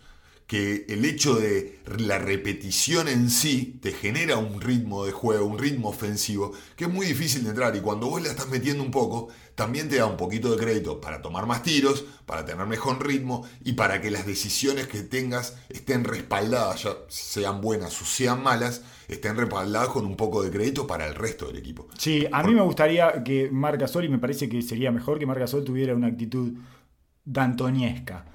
Que 0.53 0.85
el 0.91 1.07
hecho 1.07 1.37
de 1.37 1.79
la 1.97 2.19
repetición 2.19 3.09
en 3.09 3.31
sí 3.31 3.79
te 3.81 3.91
genera 3.91 4.37
un 4.37 4.61
ritmo 4.61 5.07
de 5.07 5.11
juego, 5.11 5.47
un 5.47 5.59
ritmo 5.59 5.89
ofensivo, 5.89 6.53
que 6.77 6.85
es 6.85 6.91
muy 6.93 7.07
difícil 7.07 7.45
de 7.45 7.49
entrar. 7.49 7.75
Y 7.75 7.81
cuando 7.81 8.11
vos 8.11 8.21
la 8.21 8.29
estás 8.29 8.51
metiendo 8.51 8.83
un 8.83 8.91
poco, 8.91 9.29
también 9.55 9.89
te 9.89 9.97
da 9.97 10.05
un 10.05 10.19
poquito 10.19 10.51
de 10.51 10.63
crédito 10.63 11.01
para 11.01 11.23
tomar 11.23 11.47
más 11.47 11.63
tiros, 11.63 12.05
para 12.27 12.45
tener 12.45 12.67
mejor 12.67 13.03
ritmo 13.03 13.49
y 13.65 13.73
para 13.73 14.03
que 14.03 14.11
las 14.11 14.27
decisiones 14.27 14.89
que 14.89 15.01
tengas 15.01 15.57
estén 15.71 16.05
respaldadas, 16.05 16.83
ya 16.83 16.97
sean 17.09 17.63
buenas 17.63 17.99
o 18.03 18.05
sean 18.05 18.43
malas, 18.43 18.83
estén 19.09 19.39
respaldadas 19.39 19.89
con 19.89 20.05
un 20.05 20.17
poco 20.19 20.43
de 20.43 20.51
crédito 20.51 20.87
para 20.87 21.07
el 21.07 21.15
resto 21.15 21.47
del 21.47 21.57
equipo. 21.57 21.89
Sí, 21.97 22.27
a 22.31 22.43
mí 22.43 22.53
me 22.53 22.61
gustaría 22.61 23.25
que 23.25 23.49
Marc 23.51 23.81
Gasol, 23.81 24.05
y 24.05 24.11
me 24.11 24.19
parece 24.19 24.51
que 24.51 24.61
sería 24.61 24.93
mejor 24.93 25.19
que 25.19 25.25
Marc 25.25 25.41
Gasol 25.41 25.65
tuviera 25.65 25.95
una 25.95 26.09
actitud 26.09 26.53
dantoniesca. 27.25 28.27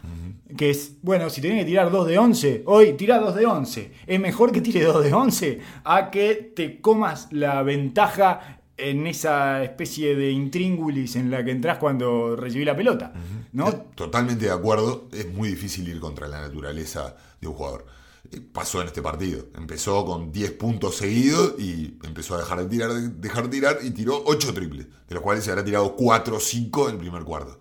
Que 0.56 0.70
es, 0.70 0.94
bueno, 1.02 1.30
si 1.30 1.42
tenés 1.42 1.60
que 1.60 1.66
tirar 1.66 1.92
2 1.92 2.08
de 2.08 2.18
11, 2.18 2.64
hoy 2.66 2.94
tira 2.94 3.20
2 3.20 3.36
de 3.36 3.46
11. 3.46 3.92
Es 4.08 4.20
mejor 4.20 4.52
que 4.52 4.62
tire 4.62 4.84
2 4.84 5.04
de 5.04 5.14
11 5.14 5.60
a 5.84 6.10
que 6.10 6.54
te 6.56 6.80
comas 6.80 7.28
la 7.32 7.62
ventaja 7.64 8.62
en 8.78 9.08
esa 9.08 9.64
especie 9.64 10.16
de 10.16 10.32
intríngulis 10.32 11.16
en 11.16 11.32
la 11.32 11.44
que 11.44 11.52
entras 11.52 11.80
cuando 11.80 12.36
recibí 12.36 12.64
la 12.64 12.76
pelota. 12.76 13.12
¿no? 13.52 13.74
Totalmente 13.74 14.46
de 14.46 14.52
acuerdo, 14.52 15.10
es 15.12 15.32
muy 15.34 15.50
difícil 15.50 15.88
ir 15.90 16.00
contra 16.00 16.28
la 16.28 16.42
naturaleza 16.42 17.16
de 17.42 17.48
un 17.48 17.54
jugador. 17.54 17.86
Eh, 18.32 18.40
Pasó 18.40 18.82
en 18.82 18.88
este 18.88 19.02
partido. 19.02 19.48
Empezó 19.58 20.06
con 20.06 20.32
10 20.32 20.52
puntos 20.52 20.96
seguidos 20.96 21.56
y 21.60 21.98
empezó 22.04 22.36
a 22.36 22.40
dejar 22.40 22.60
de 22.60 22.68
tirar, 22.68 22.92
dejar 22.92 23.44
de 23.46 23.50
tirar 23.50 23.80
y 23.84 23.92
tiró 23.92 24.24
8 24.26 24.54
triples, 24.54 24.88
de 25.08 25.16
los 25.16 25.24
cuales 25.24 25.44
se 25.44 25.52
habrá 25.52 25.64
tirado 25.64 25.96
4 25.96 26.36
o 26.36 26.40
5 26.40 26.90
en 26.90 26.96
el 26.96 27.00
primer 27.02 27.24
cuarto. 27.24 27.60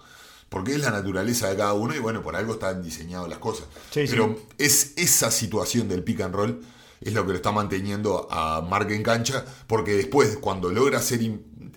Porque 0.57 0.73
es 0.73 0.81
la 0.81 0.91
naturaleza 0.91 1.51
de 1.51 1.57
cada 1.59 1.75
uno 1.75 1.95
y 1.95 1.99
bueno, 1.99 2.23
por 2.23 2.35
algo 2.35 2.55
están 2.55 2.83
diseñadas 2.83 3.29
las 3.29 3.37
cosas. 3.37 3.67
Sí, 3.91 4.07
sí. 4.07 4.13
Pero 4.13 4.39
es 4.57 4.95
esa 4.97 5.31
situación 5.31 5.87
del 5.87 6.03
pick 6.03 6.23
and 6.23 6.35
roll 6.35 6.63
es 6.99 7.13
lo 7.13 7.27
que 7.27 7.33
lo 7.33 7.37
está 7.37 7.53
manteniendo 7.53 8.27
a 8.31 8.63
Mark 8.63 8.91
en 8.91 9.03
cancha, 9.03 9.45
porque 9.67 9.93
después 9.93 10.39
cuando 10.39 10.71
logra 10.71 10.97
hacer, 10.97 11.21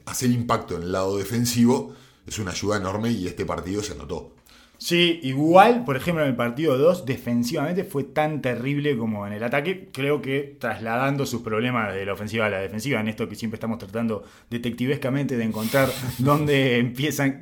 hacer 0.06 0.32
impacto 0.32 0.78
en 0.78 0.84
el 0.84 0.94
lado 0.94 1.18
defensivo, 1.18 1.94
es 2.26 2.40
una 2.40 2.52
ayuda 2.52 2.78
enorme 2.78 3.12
y 3.12 3.28
este 3.28 3.46
partido 3.46 3.84
se 3.84 3.92
anotó. 3.92 4.34
Sí, 4.80 5.20
igual, 5.24 5.84
por 5.84 5.98
ejemplo, 5.98 6.24
en 6.24 6.30
el 6.30 6.38
partido 6.38 6.78
2, 6.78 7.06
defensivamente 7.06 7.84
fue 7.84 8.06
tan 8.06 8.42
terrible 8.42 8.98
como 8.98 9.28
en 9.28 9.34
el 9.34 9.44
ataque. 9.44 9.90
Creo 9.92 10.22
que 10.22 10.56
trasladando 10.58 11.26
sus 11.26 11.42
problemas 11.42 11.94
de 11.94 12.06
la 12.06 12.14
ofensiva 12.14 12.46
a 12.46 12.50
la 12.50 12.60
defensiva, 12.60 13.02
en 13.02 13.10
esto 13.10 13.28
que 13.28 13.36
siempre 13.36 13.58
estamos 13.58 13.78
tratando 13.78 14.24
detectivescamente 14.50 15.36
de 15.36 15.44
encontrar 15.44 15.90
dónde 16.18 16.78
empiezan, 16.78 17.42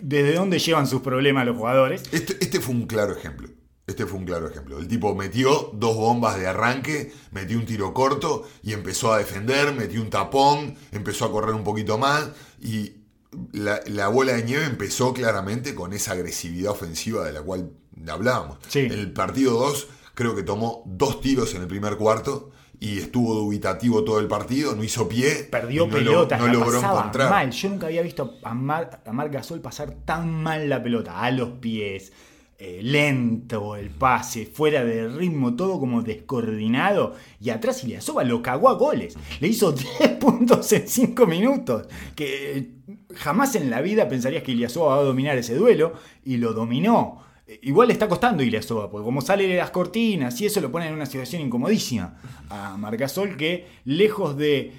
desde 0.00 0.34
dónde 0.34 0.58
llevan 0.58 0.86
sus 0.86 1.00
problemas 1.00 1.46
los 1.46 1.56
jugadores. 1.56 2.02
Este, 2.12 2.36
este 2.40 2.60
fue 2.60 2.74
un 2.74 2.86
claro 2.86 3.16
ejemplo. 3.16 3.48
Este 3.86 4.04
fue 4.04 4.18
un 4.18 4.26
claro 4.26 4.46
ejemplo. 4.46 4.78
El 4.78 4.86
tipo 4.86 5.14
metió 5.14 5.70
dos 5.72 5.96
bombas 5.96 6.38
de 6.38 6.46
arranque, 6.46 7.12
metió 7.30 7.56
un 7.56 7.64
tiro 7.64 7.94
corto 7.94 8.46
y 8.62 8.74
empezó 8.74 9.14
a 9.14 9.18
defender, 9.18 9.72
metió 9.72 10.02
un 10.02 10.10
tapón, 10.10 10.74
empezó 10.92 11.24
a 11.24 11.30
correr 11.30 11.54
un 11.54 11.64
poquito 11.64 11.96
más 11.96 12.32
y 12.60 13.05
la, 13.52 13.80
la 13.86 14.08
bola 14.08 14.32
de 14.34 14.42
nieve 14.44 14.64
empezó 14.64 15.12
claramente 15.12 15.74
con 15.74 15.92
esa 15.92 16.12
agresividad 16.12 16.72
ofensiva 16.72 17.24
de 17.24 17.32
la 17.32 17.42
cual 17.42 17.70
hablábamos. 18.08 18.58
Sí. 18.68 18.80
El 18.80 19.12
partido 19.12 19.52
2 19.58 19.88
creo 20.14 20.34
que 20.34 20.42
tomó 20.42 20.82
dos 20.86 21.20
tiros 21.20 21.54
en 21.54 21.62
el 21.62 21.68
primer 21.68 21.96
cuarto 21.96 22.50
y 22.78 22.98
estuvo 22.98 23.34
dubitativo 23.34 24.04
todo 24.04 24.18
el 24.20 24.26
partido, 24.28 24.74
no 24.76 24.84
hizo 24.84 25.08
pie. 25.08 25.48
Perdió 25.50 25.86
no 25.86 25.92
lo- 25.92 25.98
pelotas, 25.98 26.40
no 26.40 26.46
la 26.46 26.52
logró 26.52 26.72
pasaba 26.72 26.98
encontrar. 27.00 27.30
mal. 27.30 27.50
Yo 27.50 27.68
nunca 27.70 27.86
había 27.86 28.02
visto 28.02 28.34
a 28.42 28.52
Mar, 28.54 29.02
a 29.06 29.12
Marc 29.12 29.32
Gasol 29.32 29.60
pasar 29.60 29.92
tan 30.04 30.30
mal 30.42 30.68
la 30.68 30.82
pelota, 30.82 31.20
a 31.22 31.30
los 31.30 31.48
pies, 31.58 32.12
eh, 32.58 32.80
lento 32.82 33.76
el 33.76 33.90
pase, 33.90 34.46
fuera 34.46 34.82
de 34.82 35.08
ritmo, 35.08 35.56
todo 35.56 35.78
como 35.78 36.02
descoordinado. 36.02 37.14
Y 37.38 37.50
atrás 37.50 37.84
Iliasova 37.84 38.24
lo 38.24 38.40
cagó 38.40 38.70
a 38.70 38.74
goles. 38.74 39.14
Le 39.40 39.48
hizo 39.48 39.72
10 39.98 40.12
puntos 40.12 40.72
en 40.72 40.88
5 40.88 41.26
minutos. 41.26 41.86
Que 42.14 42.58
eh, 42.58 42.70
jamás 43.14 43.54
en 43.56 43.68
la 43.68 43.82
vida 43.82 44.08
pensarías 44.08 44.42
que 44.42 44.52
Iliasova 44.52 44.96
va 44.96 45.02
a 45.02 45.04
dominar 45.04 45.36
ese 45.36 45.54
duelo. 45.54 45.92
Y 46.24 46.38
lo 46.38 46.54
dominó. 46.54 47.20
Eh, 47.46 47.60
Igual 47.62 47.88
le 47.88 47.92
está 47.92 48.08
costando 48.08 48.42
Iliasova, 48.42 48.90
porque 48.90 49.04
como 49.04 49.20
sale 49.20 49.46
de 49.46 49.56
las 49.58 49.70
cortinas 49.70 50.40
y 50.40 50.46
eso 50.46 50.60
lo 50.62 50.72
pone 50.72 50.88
en 50.88 50.94
una 50.94 51.06
situación 51.06 51.42
incomodísima 51.42 52.16
a 52.48 52.76
Margasol 52.78 53.36
que 53.36 53.66
lejos 53.84 54.36
de 54.36 54.72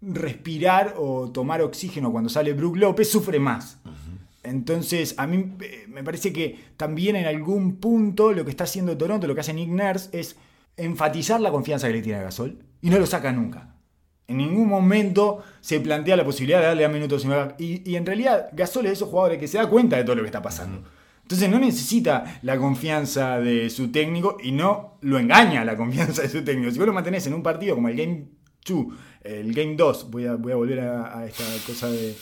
respirar 0.00 0.94
o 0.96 1.30
tomar 1.30 1.60
oxígeno 1.60 2.12
cuando 2.12 2.30
sale 2.30 2.52
Brook 2.52 2.76
López 2.76 3.10
sufre 3.10 3.38
más. 3.38 3.78
Entonces, 4.46 5.14
a 5.18 5.26
mí 5.26 5.52
eh, 5.60 5.86
me 5.88 6.02
parece 6.02 6.32
que 6.32 6.58
también 6.76 7.16
en 7.16 7.26
algún 7.26 7.76
punto 7.76 8.32
lo 8.32 8.44
que 8.44 8.50
está 8.50 8.64
haciendo 8.64 8.96
Toronto, 8.96 9.26
lo 9.26 9.34
que 9.34 9.40
hace 9.40 9.52
Nick 9.52 9.68
Nurse, 9.68 10.08
es 10.12 10.36
enfatizar 10.76 11.40
la 11.40 11.50
confianza 11.50 11.86
que 11.86 11.94
le 11.94 12.02
tiene 12.02 12.20
a 12.20 12.22
Gasol 12.22 12.58
y 12.80 12.90
no 12.90 12.98
lo 12.98 13.06
saca 13.06 13.32
nunca. 13.32 13.74
En 14.28 14.38
ningún 14.38 14.68
momento 14.68 15.42
se 15.60 15.80
plantea 15.80 16.16
la 16.16 16.24
posibilidad 16.24 16.60
de 16.60 16.66
darle 16.66 16.84
a 16.84 16.88
minutos 16.88 17.26
y, 17.58 17.88
y 17.88 17.96
en 17.96 18.04
realidad 18.04 18.48
Gasol 18.52 18.86
es 18.86 18.90
de 18.90 18.94
esos 18.94 19.08
jugadores 19.08 19.38
que 19.38 19.48
se 19.48 19.58
da 19.58 19.68
cuenta 19.68 19.96
de 19.96 20.04
todo 20.04 20.16
lo 20.16 20.22
que 20.22 20.28
está 20.28 20.42
pasando. 20.42 20.82
Entonces 21.22 21.50
no 21.50 21.58
necesita 21.58 22.38
la 22.42 22.56
confianza 22.56 23.38
de 23.40 23.68
su 23.70 23.90
técnico 23.90 24.36
y 24.42 24.52
no 24.52 24.98
lo 25.00 25.18
engaña 25.18 25.64
la 25.64 25.76
confianza 25.76 26.22
de 26.22 26.28
su 26.28 26.44
técnico. 26.44 26.70
Si 26.70 26.78
vos 26.78 26.86
lo 26.86 26.92
mantenés 26.92 27.26
en 27.26 27.34
un 27.34 27.42
partido 27.42 27.74
como 27.74 27.88
el 27.88 27.96
Game 27.96 28.26
2, 28.66 28.86
el 29.22 29.52
Game 29.52 29.74
2, 29.76 30.10
voy 30.10 30.26
a, 30.26 30.34
voy 30.36 30.52
a 30.52 30.56
volver 30.56 30.80
a, 30.80 31.26
esta 31.26 31.44
cosa 31.66 31.88
de, 31.90 32.14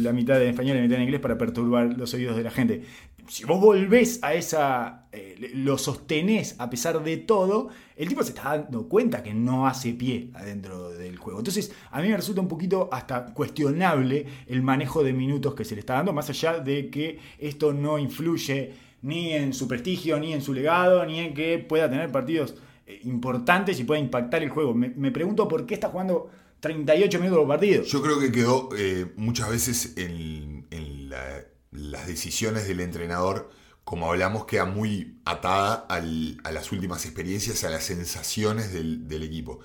la 0.00 0.12
mitad 0.12 0.40
en 0.42 0.50
español 0.50 0.76
y 0.76 0.80
la 0.80 0.84
mitad 0.84 0.96
en 0.98 1.04
inglés 1.04 1.20
para 1.20 1.38
perturbar 1.38 1.96
los 1.96 2.12
oídos 2.14 2.36
de 2.36 2.42
la 2.42 2.50
gente. 2.50 2.82
Si 3.26 3.44
vos 3.44 3.58
volvés 3.58 4.18
a 4.22 4.34
esa, 4.34 5.06
eh, 5.10 5.50
lo 5.54 5.78
sostenés 5.78 6.56
a 6.58 6.68
pesar 6.68 7.02
de 7.02 7.16
todo, 7.16 7.70
el 7.96 8.08
tipo 8.08 8.22
se 8.22 8.30
está 8.30 8.58
dando 8.58 8.86
cuenta 8.86 9.22
que 9.22 9.32
no 9.32 9.66
hace 9.66 9.94
pie 9.94 10.28
adentro 10.34 10.90
del 10.90 11.16
juego. 11.16 11.38
Entonces, 11.38 11.72
a 11.90 12.02
mí 12.02 12.08
me 12.08 12.16
resulta 12.16 12.42
un 12.42 12.48
poquito 12.48 12.90
hasta 12.92 13.26
cuestionable 13.26 14.26
el 14.46 14.62
manejo 14.62 15.02
de 15.02 15.14
minutos 15.14 15.54
que 15.54 15.64
se 15.64 15.74
le 15.74 15.80
está 15.80 15.94
dando, 15.94 16.12
más 16.12 16.28
allá 16.28 16.58
de 16.58 16.90
que 16.90 17.18
esto 17.38 17.72
no 17.72 17.98
influye 17.98 18.74
ni 19.00 19.32
en 19.32 19.54
su 19.54 19.68
prestigio, 19.68 20.18
ni 20.18 20.34
en 20.34 20.42
su 20.42 20.52
legado, 20.52 21.04
ni 21.06 21.20
en 21.20 21.32
que 21.32 21.58
pueda 21.58 21.88
tener 21.88 22.12
partidos 22.12 22.56
importantes 23.04 23.78
y 23.80 23.84
pueda 23.84 24.00
impactar 24.00 24.42
el 24.42 24.50
juego. 24.50 24.74
Me, 24.74 24.90
me, 24.90 25.10
pregunto 25.10 25.48
por 25.48 25.66
qué 25.66 25.74
está 25.74 25.88
jugando 25.88 26.30
38 26.60 27.18
minutos 27.18 27.38
por 27.38 27.48
partido. 27.48 27.82
Yo 27.82 28.02
creo 28.02 28.20
que 28.20 28.32
quedó 28.32 28.68
eh, 28.76 29.12
muchas 29.16 29.50
veces 29.50 29.94
en, 29.96 30.66
en 30.70 31.10
la, 31.10 31.44
las 31.70 32.06
decisiones 32.06 32.68
del 32.68 32.80
entrenador, 32.80 33.50
como 33.84 34.10
hablamos, 34.10 34.46
queda 34.46 34.64
muy 34.64 35.20
atada 35.24 35.74
al, 35.88 36.38
a 36.44 36.52
las 36.52 36.72
últimas 36.72 37.04
experiencias, 37.04 37.64
a 37.64 37.70
las 37.70 37.84
sensaciones 37.84 38.72
del, 38.72 39.08
del 39.08 39.22
equipo. 39.22 39.60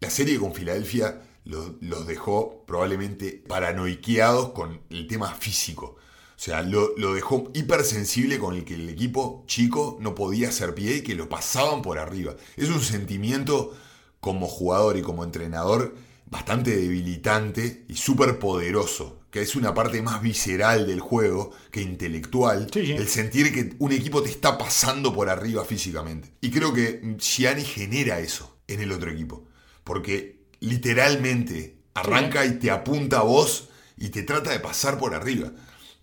La 0.00 0.10
serie 0.10 0.38
con 0.38 0.54
Filadelfia 0.54 1.22
los, 1.44 1.72
los 1.80 2.06
dejó 2.06 2.64
probablemente 2.66 3.42
paranoiqueados 3.48 4.50
con 4.50 4.80
el 4.90 5.06
tema 5.06 5.34
físico. 5.34 5.96
O 6.38 6.40
sea, 6.40 6.62
lo, 6.62 6.96
lo, 6.96 7.14
dejó 7.14 7.50
hipersensible 7.52 8.38
con 8.38 8.54
el 8.54 8.64
que 8.64 8.74
el 8.74 8.88
equipo 8.88 9.42
chico 9.48 9.98
no 10.00 10.14
podía 10.14 10.50
hacer 10.50 10.72
pie 10.72 10.98
y 10.98 11.02
que 11.02 11.16
lo 11.16 11.28
pasaban 11.28 11.82
por 11.82 11.98
arriba. 11.98 12.36
Es 12.56 12.68
un 12.68 12.80
sentimiento 12.80 13.76
como 14.20 14.46
jugador 14.46 14.96
y 14.96 15.02
como 15.02 15.24
entrenador 15.24 15.96
bastante 16.26 16.76
debilitante 16.76 17.84
y 17.88 17.96
súper 17.96 18.38
poderoso, 18.38 19.18
que 19.32 19.40
es 19.42 19.56
una 19.56 19.74
parte 19.74 20.00
más 20.00 20.22
visceral 20.22 20.86
del 20.86 21.00
juego 21.00 21.50
que 21.72 21.80
intelectual, 21.82 22.68
Sí, 22.72 22.86
sí. 22.86 22.92
el 22.92 23.08
sentir 23.08 23.52
que 23.52 23.74
un 23.80 23.90
equipo 23.90 24.22
te 24.22 24.30
está 24.30 24.58
pasando 24.58 25.12
por 25.12 25.28
arriba 25.28 25.64
físicamente. 25.64 26.30
Y 26.40 26.50
creo 26.50 26.72
que 26.72 27.16
Gianni 27.18 27.64
genera 27.64 28.20
eso 28.20 28.58
en 28.68 28.80
el 28.80 28.92
otro 28.92 29.10
equipo, 29.10 29.44
porque 29.82 30.44
literalmente 30.60 31.78
arranca 31.94 32.46
y 32.46 32.60
te 32.60 32.70
apunta 32.70 33.18
a 33.18 33.22
vos 33.22 33.70
y 33.96 34.10
te 34.10 34.22
trata 34.22 34.50
de 34.52 34.60
pasar 34.60 34.98
por 34.98 35.14
arriba. 35.14 35.50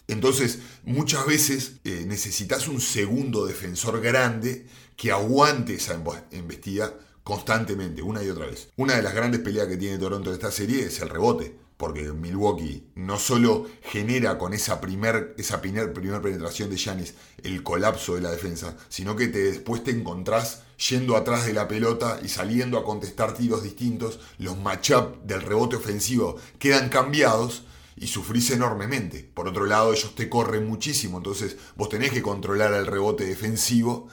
Entonces, 0.08 0.60
muchas 0.84 1.26
veces 1.26 1.74
eh, 1.84 2.06
necesitas 2.08 2.68
un 2.68 2.80
segundo 2.80 3.46
defensor 3.46 4.02
grande 4.02 4.66
que 4.96 5.12
aguante 5.12 5.76
esa 5.76 6.00
embestida 6.32 6.94
constantemente, 7.24 8.04
una 8.04 8.24
y 8.24 8.30
otra 8.30 8.46
vez. 8.46 8.70
Una 8.78 8.96
de 8.96 9.02
las 9.02 9.16
grandes 9.16 9.42
peleas 9.42 9.68
que 9.68 9.78
tiene 9.78 9.98
Toronto 9.98 10.30
en 10.30 10.36
esta 10.36 10.52
serie 10.52 10.86
es 10.86 11.02
el 11.02 11.10
rebote, 11.10 11.56
porque 11.76 12.04
Milwaukee 12.14 12.88
no 12.96 13.18
solo 13.18 13.66
genera 13.82 14.38
con 14.38 14.54
esa 14.54 14.80
primer, 14.80 15.34
esa 15.38 15.60
primer, 15.60 15.92
penetración 15.92 16.70
de 16.70 16.78
Giannis 16.78 17.16
el 17.44 17.64
colapso 17.64 18.16
de 18.16 18.22
la 18.22 18.32
defensa, 18.32 18.78
sino 18.90 19.16
que 19.16 19.28
te, 19.28 19.40
después 19.40 19.84
te 19.84 19.92
encontrás 19.92 20.62
yendo 20.90 21.18
atrás 21.18 21.46
de 21.46 21.54
la 21.54 21.68
pelota 21.68 22.20
y 22.24 22.28
saliendo 22.28 22.78
a 22.78 22.84
contestar 22.84 23.34
tiros 23.34 23.64
distintos, 23.64 24.20
los 24.38 24.58
matchup 24.58 25.24
del 25.24 25.42
rebote 25.42 25.78
ofensivo 25.78 26.38
quedan 26.60 26.90
cambiados 26.90 27.64
y 27.96 28.08
sufrís 28.08 28.52
enormemente. 28.52 29.30
Por 29.34 29.48
otro 29.48 29.66
lado, 29.66 29.94
ellos 29.94 30.16
te 30.16 30.30
corren 30.30 30.68
muchísimo, 30.68 31.18
entonces 31.18 31.58
vos 31.76 31.90
tenés 31.90 32.12
que 32.12 32.22
controlar 32.22 32.74
el 32.74 32.88
rebote 32.88 33.26
defensivo 33.26 34.08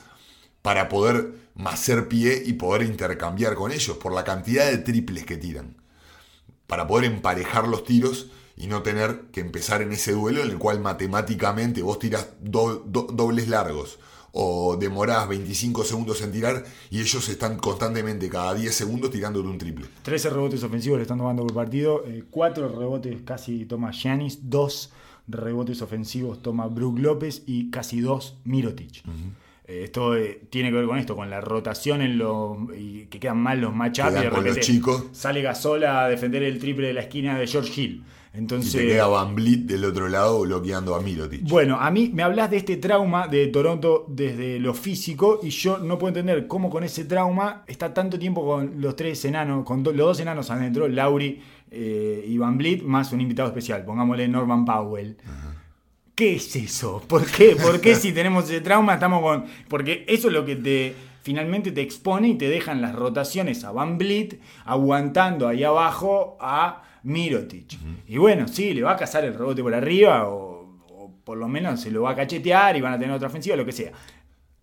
para 0.62 0.88
poder 0.88 1.34
hacer 1.64 2.08
pie 2.08 2.42
y 2.44 2.54
poder 2.54 2.82
intercambiar 2.82 3.54
con 3.54 3.72
ellos 3.72 3.96
por 3.96 4.12
la 4.12 4.24
cantidad 4.24 4.70
de 4.70 4.78
triples 4.78 5.24
que 5.24 5.36
tiran. 5.36 5.76
Para 6.66 6.86
poder 6.86 7.10
emparejar 7.10 7.68
los 7.68 7.84
tiros 7.84 8.30
y 8.56 8.68
no 8.68 8.82
tener 8.82 9.22
que 9.32 9.40
empezar 9.40 9.82
en 9.82 9.92
ese 9.92 10.12
duelo 10.12 10.42
en 10.42 10.50
el 10.50 10.58
cual 10.58 10.80
matemáticamente 10.80 11.82
vos 11.82 11.98
tiras 11.98 12.28
do, 12.40 12.84
do, 12.86 13.02
dobles 13.12 13.48
largos 13.48 13.98
o 14.32 14.76
demorás 14.76 15.28
25 15.28 15.84
segundos 15.84 16.22
en 16.22 16.32
tirar 16.32 16.64
y 16.90 17.00
ellos 17.00 17.28
están 17.28 17.58
constantemente 17.58 18.28
cada 18.28 18.54
10 18.54 18.74
segundos 18.74 19.10
tirándote 19.10 19.48
un 19.48 19.58
triple. 19.58 19.86
13 20.02 20.30
rebotes 20.30 20.62
ofensivos 20.62 20.98
le 20.98 21.02
están 21.02 21.18
tomando 21.18 21.42
por 21.44 21.54
partido, 21.54 22.04
4 22.30 22.68
rebotes 22.68 23.22
casi 23.24 23.66
toma 23.66 23.92
Giannis, 23.92 24.50
2 24.50 24.92
rebotes 25.28 25.82
ofensivos 25.82 26.42
toma 26.42 26.66
Brook 26.66 26.98
López 26.98 27.42
y 27.46 27.70
casi 27.70 28.00
2 28.00 28.38
Mirotic. 28.44 29.02
Uh 29.06 29.10
-huh. 29.10 29.32
Esto 29.64 30.16
eh, 30.16 30.42
tiene 30.50 30.70
que 30.70 30.76
ver 30.76 30.86
con 30.86 30.98
esto, 30.98 31.14
con 31.14 31.30
la 31.30 31.40
rotación 31.40 32.02
en 32.02 32.18
los 32.18 32.56
y 32.76 33.06
que 33.06 33.20
quedan 33.20 33.38
mal 33.38 33.60
los 33.60 33.74
matchups 33.74 34.10
y 34.10 34.14
de 34.14 34.22
repente 34.22 34.48
los 34.50 34.60
chicos. 34.60 35.04
sale 35.12 35.40
Gasol 35.40 35.84
a 35.84 36.08
defender 36.08 36.42
el 36.42 36.58
triple 36.58 36.88
de 36.88 36.92
la 36.94 37.02
esquina 37.02 37.38
de 37.38 37.46
George 37.46 37.80
Hill. 37.80 38.04
Entonces, 38.34 38.74
y 38.74 38.78
te 38.78 38.86
queda 38.86 39.08
Van 39.08 39.34
Vliet 39.34 39.66
del 39.66 39.84
otro 39.84 40.08
lado 40.08 40.40
bloqueando 40.40 40.94
a 40.94 41.00
Mirotic. 41.00 41.42
Bueno, 41.42 41.76
a 41.78 41.90
mí 41.90 42.10
me 42.14 42.22
hablas 42.22 42.50
de 42.50 42.56
este 42.56 42.78
trauma 42.78 43.28
de 43.28 43.48
Toronto 43.48 44.06
desde 44.08 44.58
lo 44.58 44.72
físico 44.72 45.40
y 45.42 45.50
yo 45.50 45.78
no 45.78 45.98
puedo 45.98 46.08
entender 46.08 46.46
cómo 46.46 46.70
con 46.70 46.82
ese 46.82 47.04
trauma 47.04 47.62
está 47.66 47.92
tanto 47.92 48.18
tiempo 48.18 48.46
con 48.46 48.80
los 48.80 48.96
tres 48.96 49.22
enanos, 49.26 49.64
con 49.64 49.82
los 49.84 49.96
dos 49.96 50.20
enanos 50.20 50.50
adentro, 50.50 50.88
Lauri 50.88 51.42
eh, 51.70 52.24
y 52.26 52.38
Van 52.38 52.56
Vliet, 52.56 52.82
más 52.82 53.12
un 53.12 53.20
invitado 53.20 53.48
especial, 53.48 53.84
pongámosle 53.84 54.26
Norman 54.28 54.64
Powell. 54.64 55.16
¿Qué 56.14 56.36
es 56.36 56.56
eso? 56.56 57.02
¿Por 57.06 57.26
qué? 57.26 57.56
¿Por 57.56 57.80
qué 57.82 57.94
si 57.94 58.12
tenemos 58.12 58.44
ese 58.44 58.60
trauma 58.62 58.94
estamos 58.94 59.20
con...? 59.20 59.44
Porque 59.68 60.04
eso 60.08 60.28
es 60.28 60.34
lo 60.34 60.44
que 60.46 60.56
te 60.56 60.94
finalmente 61.22 61.70
te 61.70 61.80
expone 61.80 62.28
y 62.28 62.34
te 62.34 62.48
dejan 62.48 62.82
las 62.82 62.94
rotaciones 62.94 63.62
a 63.64 63.72
Van 63.72 63.96
Vliet 63.96 64.40
aguantando 64.64 65.48
ahí 65.48 65.64
abajo 65.64 66.36
a 66.40 66.82
Mirotic. 67.04 67.72
Uh 67.72 67.86
-huh. 67.86 67.96
Y 68.08 68.16
bueno, 68.18 68.48
sí, 68.48 68.74
le 68.74 68.82
va 68.82 68.92
a 68.92 68.96
cazar 68.96 69.24
el 69.24 69.34
rebote 69.34 69.62
por 69.62 69.74
arriba 69.74 70.28
o, 70.28 70.78
o, 70.88 71.14
por 71.24 71.38
lo 71.38 71.48
menos 71.48 71.80
se 71.80 71.90
lo 71.90 72.02
va 72.02 72.12
a 72.12 72.16
cachetear 72.16 72.76
y 72.76 72.80
van 72.80 72.94
a 72.94 72.98
tener 72.98 73.14
otra 73.14 73.28
ofensiva, 73.28 73.56
lo 73.56 73.64
que 73.64 73.72
sea. 73.72 73.92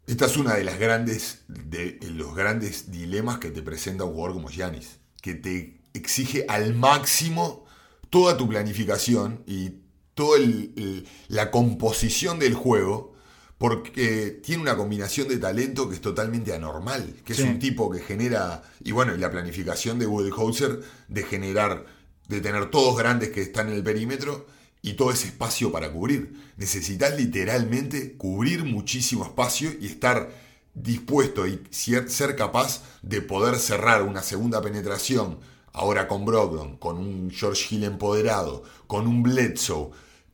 Esta 0.07 0.25
es 0.25 0.37
una 0.37 0.55
de 0.55 0.63
las 0.63 0.79
grandes 0.79 1.43
de 1.47 1.99
los 2.15 2.33
grandes 2.33 2.91
dilemas 2.91 3.37
que 3.37 3.51
te 3.51 3.61
presenta 3.61 4.05
un 4.05 4.13
jugador 4.13 4.33
como 4.33 4.49
Giannis, 4.49 4.99
que 5.21 5.35
te 5.35 5.81
exige 5.93 6.45
al 6.47 6.73
máximo 6.73 7.65
toda 8.09 8.35
tu 8.35 8.47
planificación 8.47 9.43
y 9.45 9.73
toda 10.15 10.37
el, 10.39 10.73
el, 10.77 11.07
la 11.27 11.51
composición 11.51 12.39
del 12.39 12.55
juego 12.55 13.13
porque 13.59 14.39
tiene 14.41 14.63
una 14.63 14.77
combinación 14.77 15.27
de 15.27 15.37
talento 15.37 15.89
que 15.89 15.95
es 15.95 16.01
totalmente 16.01 16.53
anormal, 16.53 17.13
que 17.25 17.33
sí. 17.33 17.41
es 17.41 17.47
un 17.47 17.59
tipo 17.59 17.91
que 17.91 17.99
genera, 17.99 18.63
y 18.81 18.93
bueno, 18.93 19.13
y 19.13 19.17
la 19.17 19.29
planificación 19.29 19.99
de 19.99 20.05
Budenholzer 20.05 20.79
de 21.09 21.23
generar, 21.23 21.85
de 22.29 22.39
tener 22.39 22.69
todos 22.71 22.97
grandes 22.97 23.29
que 23.29 23.41
están 23.41 23.67
en 23.67 23.75
el 23.75 23.83
perímetro 23.83 24.47
y 24.81 24.93
todo 24.93 25.11
ese 25.11 25.27
espacio 25.27 25.71
para 25.71 25.91
cubrir. 25.91 26.53
Necesitas 26.55 27.17
literalmente 27.17 28.15
cubrir 28.15 28.63
muchísimo 28.63 29.25
espacio 29.25 29.71
y 29.81 29.87
estar 29.87 30.31
dispuesto 30.73 31.47
y 31.47 31.61
ser 31.71 32.35
capaz 32.35 32.83
de 33.01 33.21
poder 33.21 33.57
cerrar 33.57 34.03
una 34.03 34.21
segunda 34.21 34.61
penetración, 34.61 35.39
ahora 35.73 36.07
con 36.07 36.23
Brogdon, 36.23 36.77
con 36.77 36.97
un 36.97 37.31
George 37.31 37.75
Hill 37.75 37.83
empoderado, 37.83 38.63
con 38.87 39.07
un 39.07 39.23
Bledsoe, 39.23 39.89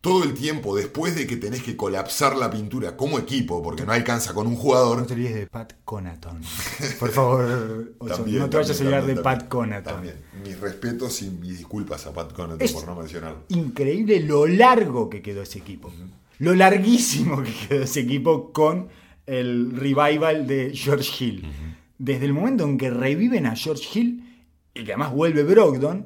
todo 0.06 0.24
el 0.24 0.36
tiempo 0.36 0.76
después 0.76 1.16
de 1.16 1.26
que 1.26 1.36
tenés 1.36 1.64
que 1.64 1.76
colapsar 1.76 2.38
la 2.38 2.52
pintura 2.52 2.96
como 2.96 3.18
equipo, 3.18 3.64
porque 3.64 3.88
no 3.88 3.92
alcanza 3.92 4.36
con 4.36 4.46
un 4.46 4.56
jugador. 4.56 5.00
No 5.00 5.06
te 5.08 5.16
olvides 5.16 5.34
de 5.34 5.48
Pat 5.48 5.74
Conaton. 5.84 6.42
Por 7.00 7.10
favor, 7.10 7.96
también, 8.08 8.38
no 8.38 8.48
te 8.48 8.58
vayas 8.58 8.80
a 8.80 8.84
olvidar 8.84 9.04
de 9.08 9.16
Pat 9.16 9.48
Conaton. 9.48 9.96
También. 9.96 10.16
Mis 10.44 10.60
respetos 10.60 11.24
y 11.24 11.32
mis 11.32 11.58
disculpas 11.58 12.06
a 12.06 12.14
Pat 12.14 12.34
Conaton 12.34 12.62
es 12.62 12.72
por 12.72 12.86
no 12.86 12.96
mencionarlo. 12.96 13.46
Increíble 13.50 14.20
lo 14.20 14.46
largo 14.46 15.10
que 15.10 15.24
quedó 15.24 15.42
ese 15.42 15.58
equipo. 15.58 15.92
lo 16.38 16.54
larguísimo 16.54 17.42
que 17.42 17.52
quedó 17.68 17.84
ese 17.86 18.02
equipo 18.02 18.54
con 18.54 18.90
el 19.26 19.76
revival 19.76 20.46
de 20.46 20.70
George 20.76 21.26
Hill. 21.26 21.48
Desde 21.98 22.26
el 22.26 22.34
momento 22.34 22.64
en 22.66 22.78
que 22.78 22.92
reviven 22.92 23.48
a 23.48 23.56
George 23.56 23.88
Hill 23.92 24.24
y 24.72 24.84
que 24.84 24.92
además 24.92 25.14
vuelve 25.14 25.42
Brogdon, 25.42 26.06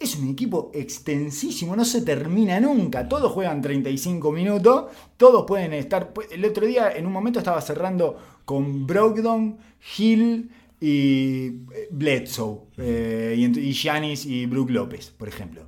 es 0.00 0.16
un 0.16 0.28
equipo 0.28 0.70
extensísimo, 0.72 1.76
no 1.76 1.84
se 1.84 2.00
termina 2.00 2.58
nunca. 2.58 3.06
Todos 3.06 3.30
juegan 3.32 3.60
35 3.60 4.32
minutos, 4.32 4.90
todos 5.18 5.44
pueden 5.46 5.74
estar. 5.74 6.14
El 6.30 6.42
otro 6.46 6.66
día, 6.66 6.96
en 6.96 7.06
un 7.06 7.12
momento, 7.12 7.38
estaba 7.38 7.60
cerrando 7.60 8.16
con 8.46 8.86
Brogdon, 8.86 9.58
Hill 9.98 10.50
y 10.80 11.46
eh, 11.46 11.88
Bledsoe, 11.90 12.60
eh, 12.78 13.34
y 13.36 13.72
Giannis 13.74 14.24
y 14.24 14.46
Brook 14.46 14.70
López, 14.70 15.10
por 15.10 15.28
ejemplo. 15.28 15.66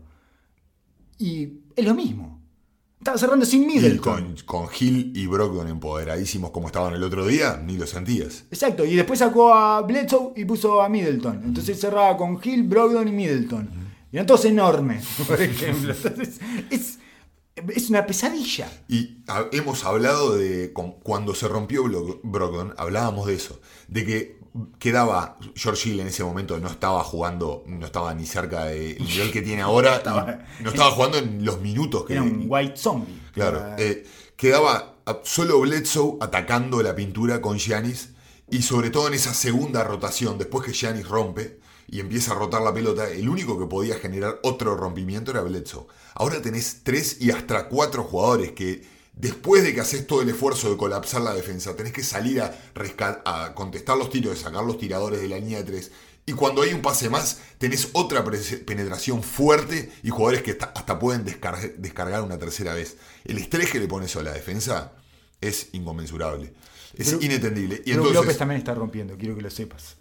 Y 1.19 1.61
es 1.77 1.85
lo 1.85 1.95
mismo. 1.95 2.41
Estaba 2.99 3.19
cerrando 3.19 3.45
sin 3.45 3.67
Middleton. 3.67 4.35
Y 4.39 4.43
con, 4.45 4.69
Hill 4.81 5.13
y 5.15 5.27
Brogdon 5.27 5.69
empoderadísimos 5.69 6.53
como 6.53 6.69
estaban 6.69 6.95
el 6.95 7.03
otro 7.03 7.27
día, 7.27 7.61
ni 7.63 7.77
lo 7.77 7.87
sentías. 7.87 8.47
Exacto, 8.51 8.87
y 8.87 8.97
después 8.97 9.19
sacó 9.19 9.53
a 9.53 9.83
Bledsoe 9.83 10.33
y 10.37 10.47
puso 10.47 10.81
a 10.81 10.89
Middleton. 10.89 11.43
Entonces 11.45 11.79
cerraba 11.79 12.17
con 12.17 12.41
Hill, 12.43 12.63
Brogdon 12.63 13.09
y 13.09 13.13
Middleton. 13.13 13.82
Y 14.13 14.17
eran 14.17 14.27
todos 14.27 14.45
enormes, 14.45 15.07
por 15.27 15.41
ejemplo. 15.41 15.95
Entonces, 15.95 16.39
es, 16.71 16.99
es 17.57 17.91
una 17.91 18.07
pesadilla. 18.07 18.71
Y 18.89 19.17
hemos 19.53 19.85
hablado 19.85 20.37
de 20.37 20.73
cuando 21.03 21.35
se 21.35 21.49
rompió 21.49 21.85
Brogdon, 22.23 22.75
hablábamos 22.77 23.27
de 23.27 23.35
eso, 23.35 23.61
de 23.89 24.05
que 24.05 24.43
quedaba 24.79 25.39
George 25.55 25.89
Hill 25.89 26.01
en 26.01 26.09
ese 26.09 26.25
momento 26.25 26.59
no 26.59 26.69
estaba 26.69 27.03
jugando, 27.03 27.65
no 27.67 27.87
estaba 27.87 28.13
ni 28.15 28.27
cerca 28.27 28.67
del 28.67 29.03
nivel 29.03 29.33
que 29.33 29.41
tiene 29.41 29.63
ahora, 29.63 30.03
no 30.61 30.71
estaba 30.71 30.91
jugando 30.91 31.17
en 31.19 31.43
los 31.45 31.61
minutos 31.61 32.05
que 32.05 32.15
era 32.15 32.23
un 32.23 32.45
white 32.47 32.77
zombie. 32.77 33.19
Claro, 33.33 33.75
eh, 33.79 34.05
quedaba 34.37 34.97
solo 35.23 35.61
Bledsoe 35.61 36.19
atacando 36.21 36.83
la 36.83 36.95
pintura 36.95 37.41
con 37.41 37.59
Giannis 37.59 38.11
y 38.51 38.61
sobre 38.61 38.91
todo 38.91 39.09
en 39.09 39.15
esa 39.15 39.33
segunda 39.33 39.85
rotación, 39.85 40.37
después 40.37 40.67
que 40.67 40.73
Giannis 40.73 41.09
rompe, 41.09 41.59
y 41.93 42.01
empieza 42.01 42.33
a 42.33 42.37
rotar 42.37 42.63
la 42.63 42.73
pelota, 42.73 43.11
el 43.11 43.29
único 43.29 43.59
que 43.59 43.67
podía 43.67 43.97
generar 43.97 44.41
otro 44.45 44.75
rompimiento 44.75 45.31
era 45.31 45.43
Bledsoe. 45.43 45.87
Ahora 46.15 46.41
tenés 46.41 46.81
tres 46.83 47.19
y 47.21 47.31
hasta 47.31 47.69
cuatro 47.69 48.03
jugadores 48.03 48.53
que 48.53 48.83
después 49.13 49.63
de 49.63 49.75
que 49.75 49.83
haces 49.83 50.07
todo 50.07 50.23
el 50.23 50.31
esfuerzo 50.31 50.71
de 50.71 50.79
colapsar 50.79 51.21
la 51.21 51.35
defensa, 51.35 51.77
tenés 51.77 51.93
que 51.93 52.03
salir 52.03 52.41
a, 52.41 53.55
contestar 53.55 53.99
los 53.99 54.09
tiros, 54.09 54.35
de 54.35 54.43
sacar 54.43 54.65
los 54.65 54.79
tiradores 54.79 55.21
de 55.21 55.29
la 55.29 55.37
línea 55.37 55.59
de 55.59 55.65
tres. 55.65 55.93
Y 56.25 56.33
cuando 56.33 56.63
hay 56.63 56.73
un 56.73 56.81
pase 56.81 57.11
más, 57.11 57.41
tenés 57.59 57.91
otra 57.93 58.25
penetración 58.25 59.23
fuerte 59.23 59.93
y 60.03 60.09
jugadores 60.09 60.43
que 60.43 60.53
hasta 60.53 60.99
pueden 60.99 61.27
descargar 61.27 62.23
una 62.23 62.39
tercera 62.39 62.73
vez. 62.73 62.97
El 63.23 63.37
estrés 63.37 63.71
que 63.71 63.81
le 63.81 63.87
pones 63.87 64.17
a 64.17 64.23
la 64.23 64.33
defensa 64.33 64.93
es 65.43 65.69
inconmensurable. 65.73 66.55
Es 66.97 67.17
inentendible. 67.21 67.83
Y 67.85 67.93
entonces... 67.93 68.15
López 68.15 68.37
también 68.37 68.59
está 68.59 68.75
rompiendo, 68.75 69.17
quiero 69.17 69.35
que 69.35 69.43
lo 69.43 69.51
sepas. 69.51 69.97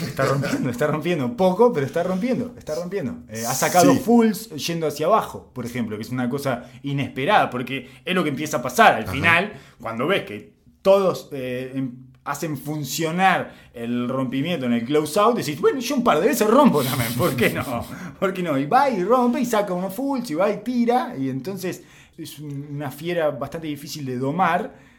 Está 0.00 0.24
rompiendo, 0.24 0.70
está 0.70 0.86
rompiendo. 0.86 1.36
Poco, 1.36 1.72
pero 1.72 1.84
está 1.84 2.02
rompiendo, 2.02 2.54
está 2.56 2.74
rompiendo. 2.74 3.18
Eh, 3.28 3.44
ha 3.46 3.54
sacado 3.54 3.94
fulls 3.96 4.48
yendo 4.50 4.86
hacia 4.86 5.06
abajo, 5.06 5.50
por 5.52 5.66
ejemplo, 5.66 5.96
que 5.96 6.02
es 6.02 6.10
una 6.10 6.30
cosa 6.30 6.70
inesperada, 6.82 7.50
porque 7.50 7.90
es 8.04 8.14
lo 8.14 8.22
que 8.22 8.30
empieza 8.30 8.58
a 8.58 8.62
pasar. 8.62 8.94
Al 8.94 9.08
final, 9.08 9.52
cuando 9.80 10.06
ves 10.06 10.24
que 10.24 10.54
todos 10.82 11.28
eh, 11.32 11.72
em, 11.74 11.92
hacen 12.24 12.56
funcionar 12.56 13.54
el 13.74 14.08
rompimiento 14.08 14.66
en 14.66 14.72
el 14.72 14.84
close 14.84 15.18
out, 15.20 15.36
decís, 15.36 15.60
bueno, 15.60 15.80
yo 15.80 15.94
un 15.96 16.04
par 16.04 16.20
de 16.20 16.28
veces 16.28 16.48
rompo 16.48 16.82
también, 16.82 17.12
¿por 17.14 17.36
qué 17.36 17.50
no? 17.50 17.84
¿Por 18.18 18.32
qué 18.32 18.42
no? 18.42 18.58
Y 18.58 18.66
va 18.66 18.88
y 18.88 19.04
rompe 19.04 19.40
y 19.40 19.44
saca 19.44 19.74
unos 19.74 19.94
fulls 19.94 20.30
y 20.30 20.34
va 20.34 20.50
y 20.50 20.62
tira, 20.62 21.14
y 21.18 21.28
entonces 21.28 21.82
es 22.16 22.38
una 22.38 22.90
fiera 22.90 23.30
bastante 23.30 23.66
difícil 23.66 24.04
de 24.06 24.18
domar 24.18 24.89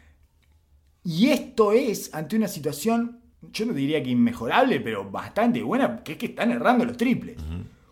y 1.04 1.30
esto 1.30 1.72
es 1.72 2.14
ante 2.14 2.36
una 2.36 2.48
situación, 2.48 3.20
yo 3.52 3.66
no 3.66 3.72
diría 3.72 4.02
que 4.02 4.10
inmejorable, 4.10 4.80
pero 4.80 5.10
bastante 5.10 5.62
buena, 5.62 6.02
que 6.02 6.12
es 6.12 6.18
que 6.18 6.26
están 6.26 6.52
errando 6.52 6.84
los 6.84 6.96
triples. 6.96 7.36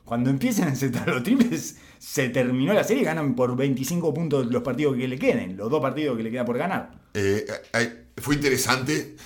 Cuando 0.05 0.31
empiezan 0.31 0.69
a 0.69 0.73
aceptar 0.73 1.09
los 1.09 1.23
triples, 1.23 1.77
se 1.99 2.29
terminó 2.31 2.73
la 2.73 2.85
serie 2.85 3.03
y 3.03 3.07
ganan 3.07 3.35
por 3.35 3.57
25 3.57 4.13
puntos 4.15 4.47
los 4.47 4.63
partidos 4.63 4.97
que 4.97 5.09
le 5.09 5.19
queden, 5.19 5.57
los 5.57 5.71
dos 5.71 5.81
partidos 5.81 6.17
que 6.17 6.23
le 6.23 6.31
quedan 6.31 6.47
por 6.47 6.59
ganar. 6.59 7.01
Eh, 7.15 7.47
eh, 7.75 8.07
fue 8.17 8.37
interesante, 8.37 9.17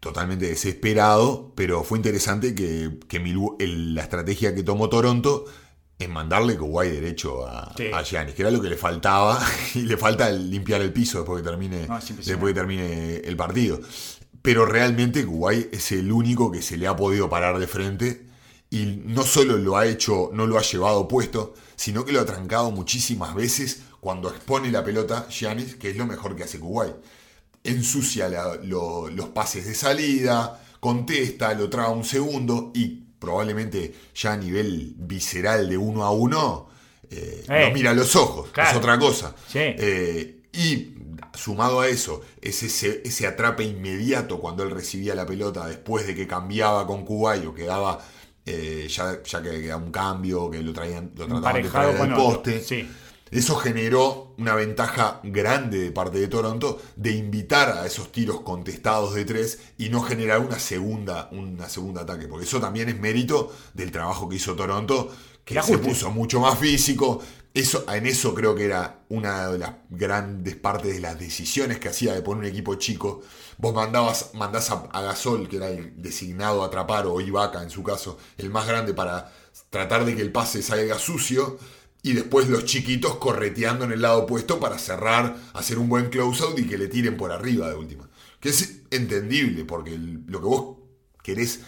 totalmente 0.00 0.46
desesperado, 0.46 1.52
pero 1.54 1.84
fue 1.84 1.98
interesante 1.98 2.54
que, 2.54 2.98
la 3.58 4.02
estrategia 4.02 4.54
que 4.54 4.62
tomó 4.62 4.88
Toronto 4.88 5.44
en 5.98 6.10
mandarle 6.10 6.56
Kuwait 6.56 6.92
derecho 6.92 7.46
a, 7.46 7.72
Giannis, 8.04 8.34
que 8.34 8.42
era 8.42 8.50
lo 8.50 8.60
que 8.60 8.68
le 8.68 8.76
faltaba, 8.76 9.40
y 9.74 9.80
le 9.80 9.96
falta 9.96 10.30
limpiar 10.30 10.80
el 10.82 10.92
piso 10.92 11.18
después 11.18 11.42
que 11.42 11.48
termine, 11.48 11.88
después 12.24 12.52
que 12.52 12.54
termine 12.54 13.16
el 13.16 13.36
partido. 13.36 13.80
Pero 14.42 14.66
realmente 14.66 15.24
Kuwait 15.24 15.74
es 15.74 15.92
el 15.92 16.12
único 16.12 16.52
que 16.52 16.62
se 16.62 16.76
le 16.76 16.86
ha 16.86 16.94
podido 16.94 17.28
parar 17.28 17.58
de 17.58 17.66
frente 17.66 18.26
y 18.70 19.02
no 19.04 19.24
solo 19.24 19.56
lo 19.56 19.76
ha 19.76 19.86
hecho, 19.86 20.30
no 20.32 20.46
lo 20.46 20.58
ha 20.58 20.62
llevado 20.62 21.08
puesto, 21.08 21.54
sino 21.76 22.04
que 22.04 22.12
lo 22.12 22.20
ha 22.20 22.26
trancado 22.26 22.70
muchísimas 22.70 23.34
veces 23.34 23.82
cuando 24.00 24.28
expone 24.28 24.70
la 24.70 24.84
pelota 24.84 25.28
Giannis, 25.28 25.76
que 25.76 25.90
es 25.90 25.96
lo 25.96 26.06
mejor 26.06 26.36
que 26.36 26.44
hace 26.44 26.60
Kuwait. 26.60 26.94
Ensucia 27.64 28.28
los 28.62 29.28
pases 29.30 29.66
de 29.66 29.74
salida, 29.74 30.62
contesta, 30.78 31.54
lo 31.54 31.68
traba 31.68 31.90
un 31.90 32.04
segundo 32.04 32.70
y 32.74 33.05
probablemente 33.18 33.94
ya 34.14 34.32
a 34.32 34.36
nivel 34.36 34.94
visceral 34.96 35.68
de 35.68 35.76
uno 35.76 36.04
a 36.04 36.10
uno, 36.10 36.68
eh, 37.10 37.44
eh 37.48 37.70
mira 37.72 37.90
a 37.90 37.94
los 37.94 38.14
ojos, 38.16 38.50
es 38.56 38.74
otra 38.74 38.98
cosa. 38.98 39.34
Eh, 39.54 40.42
y 40.52 40.92
sumado 41.34 41.80
a 41.80 41.88
eso, 41.88 42.22
ese, 42.40 43.02
ese 43.04 43.26
atrape 43.26 43.64
inmediato 43.64 44.40
cuando 44.40 44.62
él 44.62 44.70
recibía 44.70 45.14
la 45.14 45.26
pelota 45.26 45.66
después 45.66 46.06
de 46.06 46.14
que 46.14 46.26
cambiaba 46.26 46.86
con 46.86 47.04
Kuwait 47.04 47.44
o 47.44 47.54
quedaba 47.54 48.00
eh, 48.44 48.86
ya, 48.88 49.22
ya 49.22 49.42
que 49.42 49.60
quedaba 49.60 49.82
un 49.82 49.90
cambio, 49.90 50.50
que 50.50 50.62
lo 50.62 50.72
traían, 50.72 51.10
lo 51.16 51.26
trataban 51.26 51.62
de 51.62 51.68
traer 51.68 51.98
del 51.98 52.14
poste. 52.14 52.86
Eso 53.30 53.56
generó 53.56 54.34
una 54.38 54.54
ventaja 54.54 55.20
grande 55.24 55.80
de 55.80 55.90
parte 55.90 56.18
de 56.18 56.28
Toronto 56.28 56.80
de 56.94 57.10
invitar 57.10 57.76
a 57.76 57.84
esos 57.84 58.12
tiros 58.12 58.42
contestados 58.42 59.14
de 59.14 59.24
tres 59.24 59.58
y 59.78 59.88
no 59.88 60.00
generar 60.02 60.38
una 60.38 60.60
segunda, 60.60 61.28
una 61.32 61.68
segunda 61.68 62.02
ataque. 62.02 62.28
Porque 62.28 62.44
eso 62.46 62.60
también 62.60 62.88
es 62.88 63.00
mérito 63.00 63.52
del 63.74 63.90
trabajo 63.90 64.28
que 64.28 64.36
hizo 64.36 64.54
Toronto, 64.54 65.10
que 65.44 65.60
se 65.60 65.78
puso 65.78 66.10
mucho 66.12 66.38
más 66.38 66.56
físico. 66.58 67.20
Eso, 67.52 67.84
en 67.90 68.06
eso 68.06 68.34
creo 68.34 68.54
que 68.54 68.66
era 68.66 69.00
una 69.08 69.48
de 69.48 69.58
las 69.58 69.72
grandes 69.88 70.54
partes 70.54 70.94
de 70.94 71.00
las 71.00 71.18
decisiones 71.18 71.80
que 71.80 71.88
hacía 71.88 72.12
de 72.12 72.22
poner 72.22 72.44
un 72.44 72.50
equipo 72.50 72.76
chico. 72.76 73.22
Vos 73.58 73.74
mandabas, 73.74 74.34
mandás 74.34 74.70
a, 74.70 74.88
a 74.92 75.00
Gasol, 75.00 75.48
que 75.48 75.56
era 75.56 75.68
el 75.68 76.00
designado 76.00 76.62
a 76.62 76.66
atrapar, 76.66 77.06
o 77.06 77.20
Ibaka 77.20 77.62
en 77.62 77.70
su 77.70 77.82
caso, 77.82 78.18
el 78.36 78.50
más 78.50 78.68
grande 78.68 78.94
para 78.94 79.32
tratar 79.70 80.04
de 80.04 80.14
que 80.14 80.22
el 80.22 80.30
pase 80.30 80.62
salga 80.62 80.98
sucio 80.98 81.58
y 82.06 82.12
después 82.12 82.48
los 82.48 82.66
chiquitos 82.66 83.16
correteando 83.16 83.84
en 83.84 83.90
el 83.90 84.00
lado 84.00 84.22
opuesto 84.22 84.60
para 84.60 84.78
cerrar, 84.78 85.36
hacer 85.54 85.76
un 85.76 85.88
buen 85.88 86.08
close-out 86.08 86.56
y 86.56 86.64
que 86.68 86.78
le 86.78 86.86
tiren 86.86 87.16
por 87.16 87.32
arriba 87.32 87.68
de 87.68 87.74
última. 87.74 88.08
Que 88.38 88.50
es 88.50 88.82
entendible, 88.92 89.64
porque 89.64 89.98
lo 89.98 90.40
que 90.40 90.46
vos 90.46 90.76
querés 91.20 91.62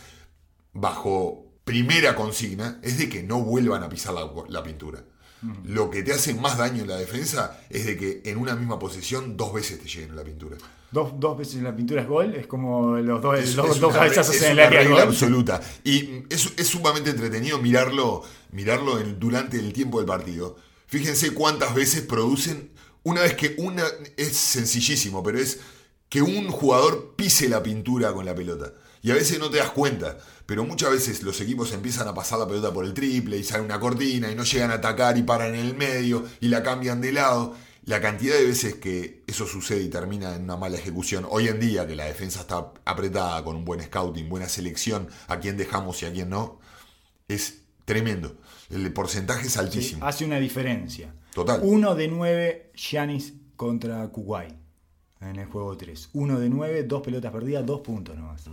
bajo 0.73 1.51
primera 1.65 2.15
consigna 2.15 2.79
es 2.85 2.99
de 2.99 3.09
que 3.09 3.25
no 3.25 3.43
vuelvan 3.43 3.83
a 3.83 3.89
pisar 3.89 4.15
la, 4.49 4.63
pintura. 4.63 5.03
Mm. 5.43 5.53
Lo 5.67 5.91
que 5.91 6.03
te 6.03 6.13
hace 6.13 6.35
más 6.35 6.59
daño 6.59 6.83
en 6.83 6.89
la 6.89 6.97
defensa 6.97 7.61
es 7.71 7.87
de 7.87 7.97
que 7.97 8.23
en 8.25 8.39
una 8.39 8.57
misma 8.57 8.79
posición 8.79 9.37
dos 9.37 9.53
veces 9.53 9.81
te 9.81 9.89
lleguen 9.89 10.13
a 10.13 10.15
la 10.17 10.25
pintura. 10.25 10.57
Dos, 10.91 11.13
dos, 11.19 11.37
veces 11.37 11.57
en 11.57 11.65
la 11.65 11.77
pintura 11.77 12.03
es 12.03 12.09
gol, 12.09 12.35
es 12.35 12.47
como 12.47 12.97
los 12.97 13.21
dos, 13.21 13.55
los, 13.55 13.79
dos 13.79 13.93
cabezazos 13.93 14.41
en 14.43 14.53
el 14.53 14.61
área. 14.61 14.81
regla 14.81 15.03
absoluta. 15.03 15.61
Y 15.85 16.25
es, 16.31 16.53
es, 16.57 16.67
sumamente 16.67 17.11
entretenido 17.11 17.59
mirarlo, 17.59 18.23
mirarlo 18.53 18.99
durante 18.99 19.59
el 19.59 19.73
tiempo 19.73 19.99
del 19.99 20.07
partido. 20.07 20.57
Fíjense 20.87 21.35
cuántas 21.35 21.75
veces 21.75 22.03
producen. 22.03 22.71
Una 23.03 23.21
vez 23.21 23.35
que 23.35 23.55
una. 23.59 23.85
Es 24.17 24.37
sencillísimo, 24.37 25.23
pero 25.23 25.39
es 25.39 25.61
que 26.09 26.23
un 26.23 26.49
jugador 26.49 27.15
pise 27.17 27.49
la 27.49 27.63
pintura 27.63 28.13
con 28.13 28.25
la 28.25 28.35
pelota. 28.35 28.73
Y 29.03 29.11
a 29.11 29.15
veces 29.15 29.39
no 29.39 29.51
te 29.51 29.59
das 29.59 29.71
cuenta, 29.71 30.19
pero 30.49 30.65
muchas 30.65 30.91
veces 30.91 31.23
los 31.25 31.39
equipos 31.43 31.75
empiezan 31.75 32.09
a 32.09 32.15
pasar 32.15 32.39
la 32.39 32.49
pelota 32.49 32.73
por 32.73 32.87
el 32.87 32.95
triple 32.95 33.37
y 33.37 33.45
sale 33.45 33.63
una 33.63 33.79
cortina 33.79 34.33
y 34.33 34.35
no 34.35 34.45
llegan 34.45 34.71
a 34.71 34.77
atacar 34.77 35.19
y 35.19 35.23
paran 35.23 35.55
en 35.55 35.61
el 35.61 35.77
medio 35.77 36.25
y 36.41 36.49
la 36.49 36.63
cambian 36.63 37.03
de 37.03 37.13
lado 37.13 37.55
la 37.85 38.01
cantidad 38.01 38.35
de 38.35 38.47
veces 38.47 38.77
que 38.77 39.25
eso 39.27 39.47
sucede 39.47 39.83
y 39.83 39.91
termina 39.91 40.35
en 40.35 40.45
una 40.45 40.57
mala 40.57 40.79
ejecución, 40.79 41.27
hoy 41.29 41.49
en 41.49 41.61
día 41.61 41.87
que 41.87 41.95
la 41.95 42.07
defensa 42.07 42.41
está 42.41 42.73
apretada 42.87 43.45
con 43.45 43.57
un 43.57 43.67
buen 43.67 43.83
scouting, 43.83 44.31
buena 44.31 44.49
selección, 44.49 45.09
a 45.27 45.39
quién 45.39 45.59
dejamos 45.59 46.01
y 46.03 46.07
a 46.07 46.13
quién 46.15 46.31
no, 46.31 46.61
es 47.29 47.61
tremendo. 47.85 48.35
El 48.71 48.91
porcentaje 48.95 49.49
es 49.49 49.57
altísimo. 49.59 50.07
hace 50.07 50.25
una 50.25 50.39
diferencia. 50.39 51.15
Total. 51.35 51.61
Uno 51.63 51.95
de 51.95 52.09
nueve 52.09 52.71
Giannis 52.75 53.35
contra 53.55 54.09
Kuwait 54.09 54.55
en 55.21 55.37
el 55.37 55.47
juego 55.47 55.77
3. 55.77 56.09
Uno 56.15 56.41
de 56.41 56.49
nueve, 56.49 56.85
dos 56.85 57.03
pelotas 57.03 57.33
perdidas, 57.33 57.67
dos 57.67 57.81
puntos 57.81 58.17
nomás. 58.17 58.49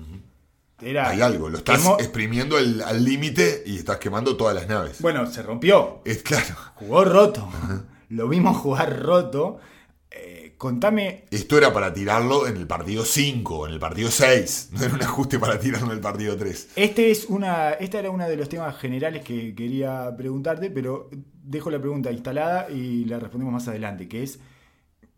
Hay 0.79 1.21
algo, 1.21 1.49
lo 1.49 1.57
estás 1.57 1.85
exprimiendo 1.99 2.57
al 2.57 3.03
límite 3.03 3.63
y 3.65 3.77
estás 3.77 3.97
quemando 3.97 4.35
todas 4.35 4.55
las 4.55 4.67
naves. 4.67 5.01
Bueno, 5.01 5.25
se 5.25 5.41
rompió. 5.41 6.01
Es 6.05 6.21
claro. 6.21 6.55
Jugó 6.75 7.05
roto 7.05 7.49
lo 8.09 8.27
vimos 8.27 8.57
jugar 8.57 9.01
roto 9.01 9.59
eh, 10.11 10.55
contame. 10.57 11.25
Esto 11.29 11.57
era 11.57 11.73
para 11.73 11.93
tirarlo 11.93 12.47
en 12.47 12.55
el 12.55 12.67
partido 12.67 13.03
5, 13.03 13.67
en 13.67 13.73
el 13.73 13.79
partido 13.79 14.09
6. 14.09 14.69
No 14.71 14.83
era 14.83 14.93
un 14.93 15.03
ajuste 15.03 15.39
para 15.39 15.59
tirarlo 15.59 15.87
en 15.87 15.93
el 15.93 15.99
partido 15.99 16.37
3. 16.37 16.69
Este 16.77 17.11
es 17.11 17.25
una, 17.25 17.71
esta 17.71 17.99
era 17.99 18.09
uno 18.09 18.27
de 18.27 18.37
los 18.37 18.47
temas 18.47 18.77
generales 18.77 19.23
que 19.23 19.53
quería 19.53 20.13
preguntarte, 20.15 20.69
pero 20.69 21.09
dejo 21.43 21.69
la 21.69 21.79
pregunta 21.79 22.11
instalada 22.11 22.69
y 22.69 23.03
la 23.05 23.19
respondemos 23.19 23.53
más 23.53 23.67
adelante, 23.67 24.07
que 24.07 24.23
es 24.23 24.39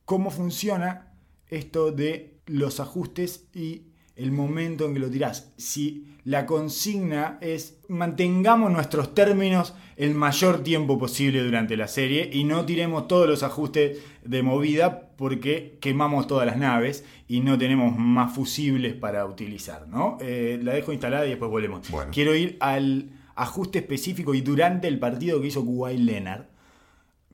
cómo 0.03 0.31
funciona 0.31 1.13
esto 1.47 1.91
de 1.91 2.39
los 2.47 2.79
ajustes 2.79 3.45
y 3.53 3.86
el 4.17 4.31
momento 4.31 4.85
en 4.85 4.93
que 4.93 4.99
lo 4.99 5.09
tirás. 5.09 5.53
Si 5.57 6.17
la 6.25 6.45
consigna 6.45 7.37
es 7.39 7.77
mantengamos 7.87 8.69
nuestros 8.69 9.15
términos 9.15 9.73
el 9.95 10.13
mayor 10.13 10.61
tiempo 10.61 10.99
posible 10.99 11.41
durante 11.41 11.77
la 11.77 11.87
serie 11.87 12.29
y 12.33 12.43
no 12.43 12.65
tiremos 12.65 13.07
todos 13.07 13.29
los 13.29 13.43
ajustes 13.43 13.99
de 14.25 14.43
movida 14.43 15.11
porque 15.15 15.77
quemamos 15.79 16.27
todas 16.27 16.45
las 16.45 16.57
naves 16.57 17.05
y 17.29 17.39
no 17.39 17.57
tenemos 17.57 17.97
más 17.97 18.33
fusibles 18.35 18.93
para 18.93 19.25
utilizar, 19.25 19.87
¿no? 19.87 20.17
Eh, 20.19 20.59
la 20.61 20.73
dejo 20.73 20.91
instalada 20.91 21.25
y 21.25 21.29
después 21.29 21.49
volvemos. 21.49 21.89
Bueno. 21.89 22.11
Quiero 22.13 22.35
ir 22.35 22.57
al 22.59 23.11
ajuste 23.35 23.79
específico 23.79 24.33
y 24.33 24.41
durante 24.41 24.89
el 24.89 24.99
partido 24.99 25.39
que 25.39 25.47
hizo 25.47 25.63
Kuwait 25.63 25.99
Leonard 25.99 26.47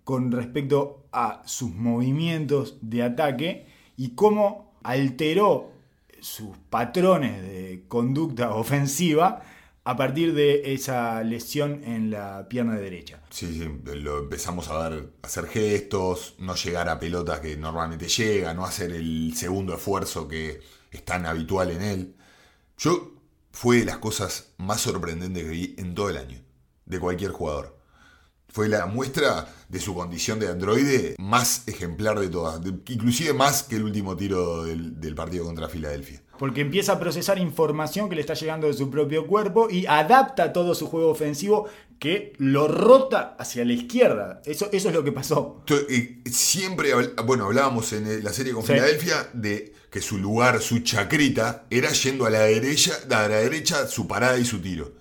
con 0.03 0.31
respecto 0.31 1.07
a 1.11 1.41
sus 1.45 1.73
movimientos 1.73 2.77
de 2.81 3.03
ataque 3.03 3.65
y 3.97 4.09
cómo 4.09 4.73
alteró 4.83 5.72
sus 6.23 6.57
patrones 6.69 7.41
de 7.41 7.83
conducta 7.87 8.51
ofensiva 8.55 9.43
a 9.85 9.97
partir 9.97 10.33
de 10.33 10.73
esa 10.73 11.21
lesión 11.23 11.83
en 11.83 12.09
la 12.09 12.47
pierna 12.47 12.75
derecha. 12.77 13.21
Sí, 13.29 13.59
sí, 13.59 13.95
lo 13.95 14.19
empezamos 14.19 14.69
a 14.69 14.89
ver, 14.89 15.09
hacer 15.21 15.47
gestos, 15.47 16.35
no 16.39 16.55
llegar 16.55 16.87
a 16.87 16.99
pelotas 16.99 17.41
que 17.41 17.57
normalmente 17.57 18.07
llega, 18.07 18.53
no 18.53 18.63
hacer 18.63 18.93
el 18.93 19.33
segundo 19.35 19.73
esfuerzo 19.73 20.27
que 20.27 20.61
es 20.89 21.03
tan 21.03 21.25
habitual 21.25 21.71
en 21.71 21.81
él. 21.81 22.15
Yo 22.77 23.11
fue 23.51 23.79
de 23.79 23.85
las 23.85 23.97
cosas 23.97 24.53
más 24.57 24.79
sorprendentes 24.79 25.43
que 25.43 25.49
vi 25.49 25.75
en 25.77 25.93
todo 25.93 26.09
el 26.09 26.17
año, 26.17 26.39
de 26.85 26.99
cualquier 26.99 27.31
jugador. 27.31 27.82
Fue 28.53 28.69
la 28.69 28.85
muestra 28.85 29.47
de 29.67 29.79
su 29.79 29.93
condición 29.95 30.39
de 30.39 30.47
androide 30.47 31.15
más 31.17 31.63
ejemplar 31.67 32.19
de 32.19 32.29
todas, 32.29 32.63
de- 32.63 32.69
inclusive 32.93 33.33
más 33.33 33.63
que 33.63 33.75
el 33.77 33.83
último 33.83 34.15
tiro 34.15 34.63
del, 34.63 34.99
del 35.01 35.15
partido 35.15 35.43
contra 35.43 35.67
Filadelfia. 35.67 36.21
Porque 36.37 36.61
empieza 36.61 36.93
a 36.93 36.99
procesar 36.99 37.39
información 37.39 38.09
que 38.09 38.15
le 38.15 38.21
está 38.21 38.35
llegando 38.35 38.67
de 38.67 38.73
su 38.73 38.89
propio 38.91 39.25
cuerpo 39.27 39.69
y 39.71 39.85
adapta 39.87 40.53
todo 40.53 40.75
su 40.75 40.87
juego 40.87 41.09
ofensivo 41.09 41.67
que 41.99 42.33
lo 42.37 42.67
rota 42.67 43.35
hacia 43.39 43.65
la 43.65 43.73
izquierda. 43.73 44.41
Eso, 44.45 44.69
eso 44.71 44.89
es 44.89 44.93
lo 44.95 45.03
que 45.03 45.11
pasó. 45.11 45.63
Eh, 45.89 46.21
Siempre, 46.25 46.91
bueno, 47.25 47.45
hablábamos 47.45 47.91
en 47.93 48.23
la 48.23 48.33
serie 48.33 48.53
con 48.53 48.61
Sí. 48.63 48.73
Filadelfia 48.73 49.29
de 49.33 49.73
que 49.89 50.01
su 50.01 50.17
lugar, 50.17 50.61
su 50.61 50.79
chacrita, 50.79 51.65
era 51.71 51.91
yendo 51.91 52.25
a 52.25 52.29
la 52.29 52.41
derecha, 52.41 52.93
a 53.09 53.27
la 53.27 53.37
derecha 53.37 53.87
su 53.87 54.07
parada 54.07 54.37
y 54.37 54.45
su 54.45 54.59
tiro. 54.61 54.91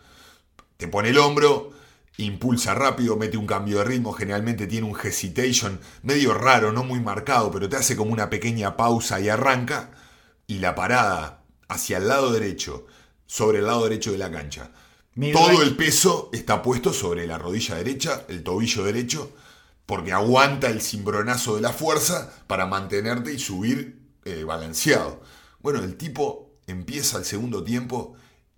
Te 0.77 0.87
pone 0.89 1.09
el 1.11 1.19
hombro, 1.19 1.72
impulsa 2.19 2.75
rápido, 2.75 3.17
mete 3.17 3.37
un 3.37 3.47
cambio 3.47 3.79
de 3.79 3.85
ritmo, 3.85 4.13
generalmente 4.13 4.67
tiene 4.67 4.87
un 4.87 4.99
hesitation 4.99 5.81
medio 6.03 6.35
raro, 6.35 6.73
no 6.73 6.85
muy 6.85 7.01
marcado, 7.01 7.51
pero 7.51 7.69
te 7.69 7.77
hace 7.77 7.97
como 7.97 8.13
una 8.13 8.31
pequeña 8.31 8.77
pausa 8.77 9.21
y 9.21 9.29
arranca, 9.29 9.91
y 10.47 10.59
la 10.59 10.75
parada 10.75 11.43
hacia 11.69 11.99
el 11.99 12.09
lado 12.09 12.33
derecho, 12.33 12.87
sobre 13.27 13.61
el 13.61 13.67
lado 13.67 13.85
derecho 13.85 14.13
de 14.13 14.19
la 14.19 14.31
cancha. 14.31 14.71
Mid 15.15 15.33
Todo 15.33 15.49
range. 15.49 15.63
el 15.63 15.77
peso 15.77 16.31
está 16.33 16.63
puesto 16.63 16.93
sobre 16.93 17.27
la 17.27 17.39
rodilla 17.39 17.77
derecha, 17.77 18.25
el 18.29 18.43
tobillo 18.43 18.85
derecho, 18.85 19.33
porque 19.87 20.13
aguanta 20.13 20.69
el 20.69 20.81
cimbronazo 20.81 21.57
de 21.57 21.63
la 21.63 21.73
fuerza 21.73 22.33
para 22.47 22.67
mantenerte 22.67 23.33
y 23.33 23.39
subir 23.39 24.01
eh, 24.25 24.45
balanceado. 24.45 25.23
Bueno, 25.61 25.81
el 25.83 25.97
tipo 25.97 26.57
empieza 26.67 27.19
el 27.19 27.25
segundo 27.25 27.65
tiempo 27.65 28.15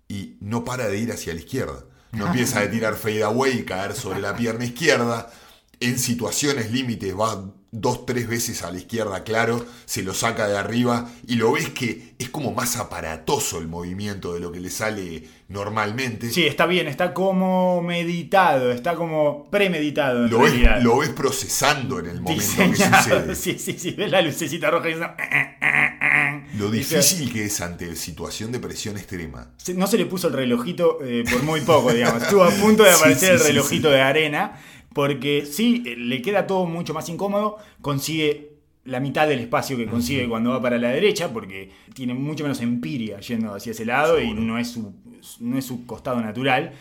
y 0.07 0.37
no 0.39 0.63
para 0.63 0.87
de 0.87 0.97
ir 0.97 1.11
hacia 1.11 1.33
la 1.33 1.39
izquierda. 1.39 1.83
No 2.15 2.27
empieza 2.27 2.61
a 2.61 2.69
tirar 2.69 2.95
fade 2.95 3.23
away 3.23 3.59
y 3.59 3.63
caer 3.63 3.93
sobre 3.93 4.19
la 4.19 4.35
pierna 4.35 4.65
izquierda. 4.65 5.31
En 5.79 5.99
situaciones 5.99 6.71
límites 6.71 7.13
va 7.15 7.51
dos, 7.81 8.05
tres 8.05 8.27
veces 8.27 8.63
a 8.63 8.71
la 8.71 8.77
izquierda, 8.77 9.23
claro, 9.23 9.65
se 9.85 10.03
lo 10.03 10.13
saca 10.13 10.47
de 10.47 10.57
arriba 10.57 11.09
y 11.27 11.35
lo 11.35 11.51
ves 11.53 11.69
que 11.69 12.15
es 12.17 12.29
como 12.29 12.51
más 12.53 12.77
aparatoso 12.77 13.59
el 13.59 13.67
movimiento 13.67 14.33
de 14.33 14.39
lo 14.39 14.51
que 14.51 14.59
le 14.59 14.69
sale 14.69 15.23
normalmente. 15.49 16.29
Sí, 16.31 16.45
está 16.45 16.65
bien, 16.65 16.87
está 16.87 17.13
como 17.13 17.81
meditado, 17.81 18.71
está 18.71 18.95
como 18.95 19.49
premeditado 19.49 20.25
en 20.25 20.31
lo, 20.31 20.39
ves, 20.39 20.83
lo 20.83 20.97
ves 20.99 21.09
procesando 21.09 21.99
en 21.99 22.07
el 22.07 22.21
momento 22.21 22.57
que 22.57 22.75
sucede. 22.75 23.35
Sí, 23.45 23.59
sí, 23.59 23.75
sí, 23.77 23.91
ves 23.91 24.09
la 24.09 24.21
lucecita 24.21 24.71
roja 24.71 24.89
y 24.89 24.93
dice, 24.93 25.05
"Eh, 25.05 25.57
eh, 25.61 25.99
eh". 26.01 26.45
Lo 26.57 26.71
difícil 26.71 27.31
que 27.31 27.45
es 27.45 27.61
ante 27.61 27.95
situación 27.95 28.51
de 28.51 28.59
presión 28.59 28.97
extrema. 28.97 29.51
No 29.75 29.87
se 29.87 29.97
le 29.97 30.05
puso 30.05 30.27
el 30.27 30.33
relojito 30.33 30.99
eh, 31.03 31.23
por 31.29 31.43
muy 31.43 31.61
poco, 31.61 31.91
digamos. 31.91 32.23
Estuvo 32.23 32.43
a 32.43 32.49
punto 32.49 32.83
de 32.83 32.91
aparecer 32.93 33.37
sí, 33.37 33.41
el 33.41 33.47
relojito 33.47 33.89
sí. 33.89 33.93
de 33.93 34.01
arena, 34.01 34.59
porque 34.95 35.45
sí, 35.45 35.83
eh, 35.85 35.95
le 35.97 36.21
queda 36.21 36.47
todo 36.47 36.65
mucho 36.65 36.93
más 36.93 37.09
incómodo, 37.09 37.57
consigue 37.81 38.53
la 38.85 39.01
mitad 39.01 39.27
del 39.27 39.39
espacio 39.39 39.75
que 39.75 39.87
consigue 39.87 40.29
cuando 40.29 40.51
va 40.51 40.61
para 40.61 40.77
la 40.77 40.89
derecha, 40.89 41.33
porque 41.33 41.69
tiene 41.93 42.13
mucho 42.13 42.43
menos 42.45 42.61
empiria 42.61 43.19
yendo 43.19 43.53
hacia 43.53 43.71
ese 43.73 43.83
lado 43.83 44.21
y 44.21 44.33
no 44.33 44.57
es 44.57 44.69
su, 44.71 44.93
no 45.41 45.57
es 45.57 45.65
su 45.65 45.85
costado 45.85 46.21
natural. 46.21 46.71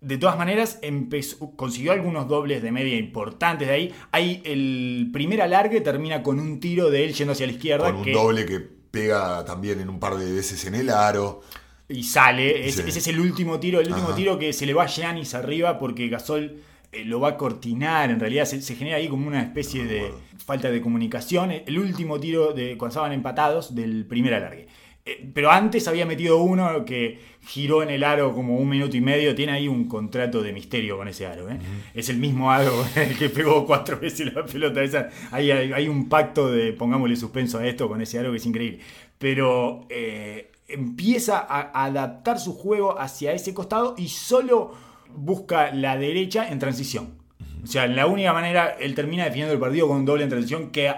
De 0.00 0.16
todas 0.16 0.38
maneras, 0.38 0.78
empezó, 0.80 1.50
consiguió 1.56 1.92
algunos 1.92 2.26
dobles 2.26 2.62
de 2.62 2.72
media 2.72 2.96
importantes 2.96 3.68
de 3.68 3.74
ahí. 3.74 3.94
Ahí 4.12 4.40
el 4.46 5.10
primer 5.12 5.42
alargue 5.42 5.80
termina 5.82 6.22
con 6.22 6.38
un 6.40 6.60
tiro 6.60 6.88
de 6.90 7.04
él 7.04 7.12
yendo 7.12 7.32
hacia 7.32 7.46
la 7.46 7.52
izquierda. 7.52 7.86
Con 7.88 7.96
un 7.96 8.04
que- 8.04 8.12
doble 8.12 8.46
que 8.46 8.60
pega 8.60 9.44
también 9.44 9.80
en 9.80 9.90
un 9.90 9.98
par 10.00 10.16
de 10.16 10.32
veces 10.32 10.64
en 10.64 10.74
el 10.74 10.88
aro. 10.90 11.42
y 11.90 12.02
sale. 12.04 12.68
Es- 12.68 12.76
Sí. 12.76 12.82
Ese 12.86 12.98
es 13.00 13.06
el 13.08 13.18
último 13.18 13.58
tiro, 13.58 13.80
el 13.80 13.88
último 13.88 14.08
Ajá. 14.08 14.16
tiro 14.16 14.38
que 14.38 14.52
se 14.52 14.64
le 14.66 14.74
va 14.74 14.84
a 14.84 14.86
Giannis 14.86 15.34
arriba 15.34 15.78
porque 15.78 16.06
Gasol 16.08 16.60
lo 17.04 17.20
va 17.20 17.28
a 17.30 17.36
cortinar. 17.36 18.10
En 18.10 18.20
realidad 18.20 18.44
se, 18.44 18.62
se 18.62 18.74
genera 18.76 18.96
ahí 18.96 19.08
como 19.08 19.26
una 19.28 19.42
especie 19.42 19.84
No 19.84 19.90
de 19.90 20.12
falta 20.44 20.70
de 20.70 20.80
comunicación. 20.80 21.50
El 21.50 21.78
último 21.78 22.18
tiro 22.18 22.52
de 22.52 22.76
cuando 22.78 22.92
estaban 22.92 23.12
empatados 23.12 23.74
del 23.74 24.06
primer 24.06 24.34
alargue. 24.34 24.66
Eh, 25.04 25.30
Pero 25.34 25.50
antes 25.50 25.86
había 25.88 26.04
metido 26.06 26.38
uno 26.42 26.84
que 26.84 27.18
giró 27.46 27.82
en 27.82 27.90
el 27.90 28.04
aro 28.04 28.34
como 28.34 28.56
un 28.58 28.68
minuto 28.68 28.96
y 28.96 29.00
medio. 29.00 29.34
Tiene 29.34 29.52
ahí 29.52 29.68
un 29.68 29.86
contrato 29.86 30.42
de 30.42 30.52
misterio 30.52 30.96
con 30.96 31.08
ese 31.08 31.26
aro. 31.26 31.50
¿eh? 31.50 31.58
Es 31.94 32.08
el 32.08 32.16
mismo 32.18 32.50
aro 32.50 32.72
el 32.96 33.16
que 33.18 33.28
pegó 33.28 33.66
cuatro 33.66 33.98
veces 34.00 34.32
la 34.34 34.44
pelota. 34.44 34.82
Esa, 34.82 35.08
hay, 35.30 35.50
hay- 35.50 35.72
hay 35.72 35.88
un 35.88 36.08
pacto 36.08 36.50
de 36.50 36.72
pongámosle 36.72 37.16
suspenso 37.16 37.58
a 37.58 37.66
esto 37.66 37.88
con 37.88 38.00
ese 38.00 38.18
aro 38.18 38.30
que 38.30 38.38
es 38.38 38.46
increíble. 38.46 38.80
Pero 39.18 39.86
eh, 39.90 40.50
empieza 40.68 41.38
a 41.38 41.84
adaptar 41.84 42.38
su 42.38 42.52
juego 42.54 42.98
hacia 43.00 43.32
ese 43.32 43.52
costado 43.54 43.94
y 43.98 44.08
solo 44.08 44.72
busca 45.14 45.72
la 45.72 45.96
derecha 45.96 46.48
en 46.48 46.58
transición. 46.58 47.18
O 47.62 47.66
sea, 47.66 47.86
la 47.86 48.06
única 48.06 48.32
manera, 48.32 48.76
él 48.80 48.94
termina 48.94 49.24
definiendo 49.24 49.52
el 49.52 49.60
partido 49.60 49.88
con 49.88 49.98
un 49.98 50.04
doble 50.04 50.22
en 50.24 50.30
transición 50.30 50.70
que 50.70 50.92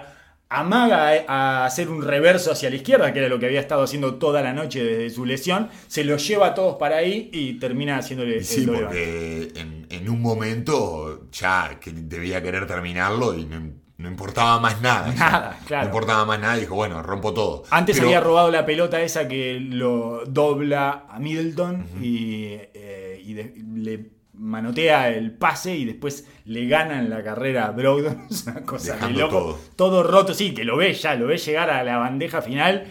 amaga 0.49 1.23
a 1.27 1.65
hacer 1.65 1.89
un 1.89 2.03
reverso 2.03 2.51
hacia 2.51 2.69
la 2.69 2.75
izquierda, 2.75 3.13
que 3.13 3.19
era 3.19 3.29
lo 3.29 3.39
que 3.39 3.45
había 3.45 3.61
estado 3.61 3.83
haciendo 3.83 4.15
toda 4.15 4.41
la 4.41 4.51
noche 4.53 4.83
desde 4.83 5.09
su 5.09 5.25
lesión, 5.25 5.69
se 5.87 6.03
lo 6.03 6.17
lleva 6.17 6.47
a 6.47 6.53
todos 6.53 6.75
para 6.75 6.97
ahí 6.97 7.29
y 7.31 7.53
termina 7.53 7.97
haciéndole 7.97 8.33
Y 8.35 8.37
el 8.39 8.45
sí, 8.45 8.65
doble 8.65 8.79
porque 8.81 9.51
en, 9.55 9.87
en 9.89 10.09
un 10.09 10.21
momento 10.21 11.27
ya 11.31 11.77
que 11.79 11.91
debía 11.93 12.41
querer 12.43 12.67
terminarlo 12.67 13.33
y 13.33 13.45
no, 13.45 13.61
no 13.97 14.07
importaba 14.09 14.59
más 14.59 14.81
nada. 14.81 15.13
ya. 15.13 15.19
Nada, 15.19 15.59
claro. 15.65 15.83
No 15.83 15.89
importaba 15.93 16.25
más 16.25 16.39
nada 16.41 16.57
y 16.57 16.61
dijo, 16.61 16.75
bueno, 16.75 17.01
rompo 17.01 17.33
todo. 17.33 17.63
Antes 17.69 17.95
Pero- 17.95 18.07
había 18.09 18.19
robado 18.19 18.51
la 18.51 18.65
pelota 18.65 19.01
esa 19.01 19.29
que 19.29 19.57
lo 19.57 20.23
dobla 20.25 21.05
a 21.09 21.17
Middleton 21.19 21.85
y, 22.01 22.45
eh, 22.73 23.10
y 23.23 23.33
de- 23.33 23.53
le 23.75 24.11
manotea 24.33 25.09
el 25.09 25.33
pase 25.33 25.75
y 25.75 25.85
después 25.85 26.25
le 26.45 26.65
ganan 26.67 27.09
la 27.09 27.23
carrera 27.23 27.65
a 27.67 27.71
Brogdon. 27.71 28.27
Es 28.31 28.45
una 28.47 28.61
cosa 28.63 28.95
de 28.95 29.09
loco. 29.13 29.37
todo. 29.37 29.59
Todo 29.75 30.03
roto, 30.03 30.33
sí, 30.33 30.53
que 30.53 30.63
lo 30.63 30.77
ves 30.77 31.01
ya, 31.01 31.15
lo 31.15 31.27
ves 31.27 31.45
llegar 31.45 31.69
a 31.69 31.83
la 31.83 31.97
bandeja 31.97 32.41
final 32.41 32.87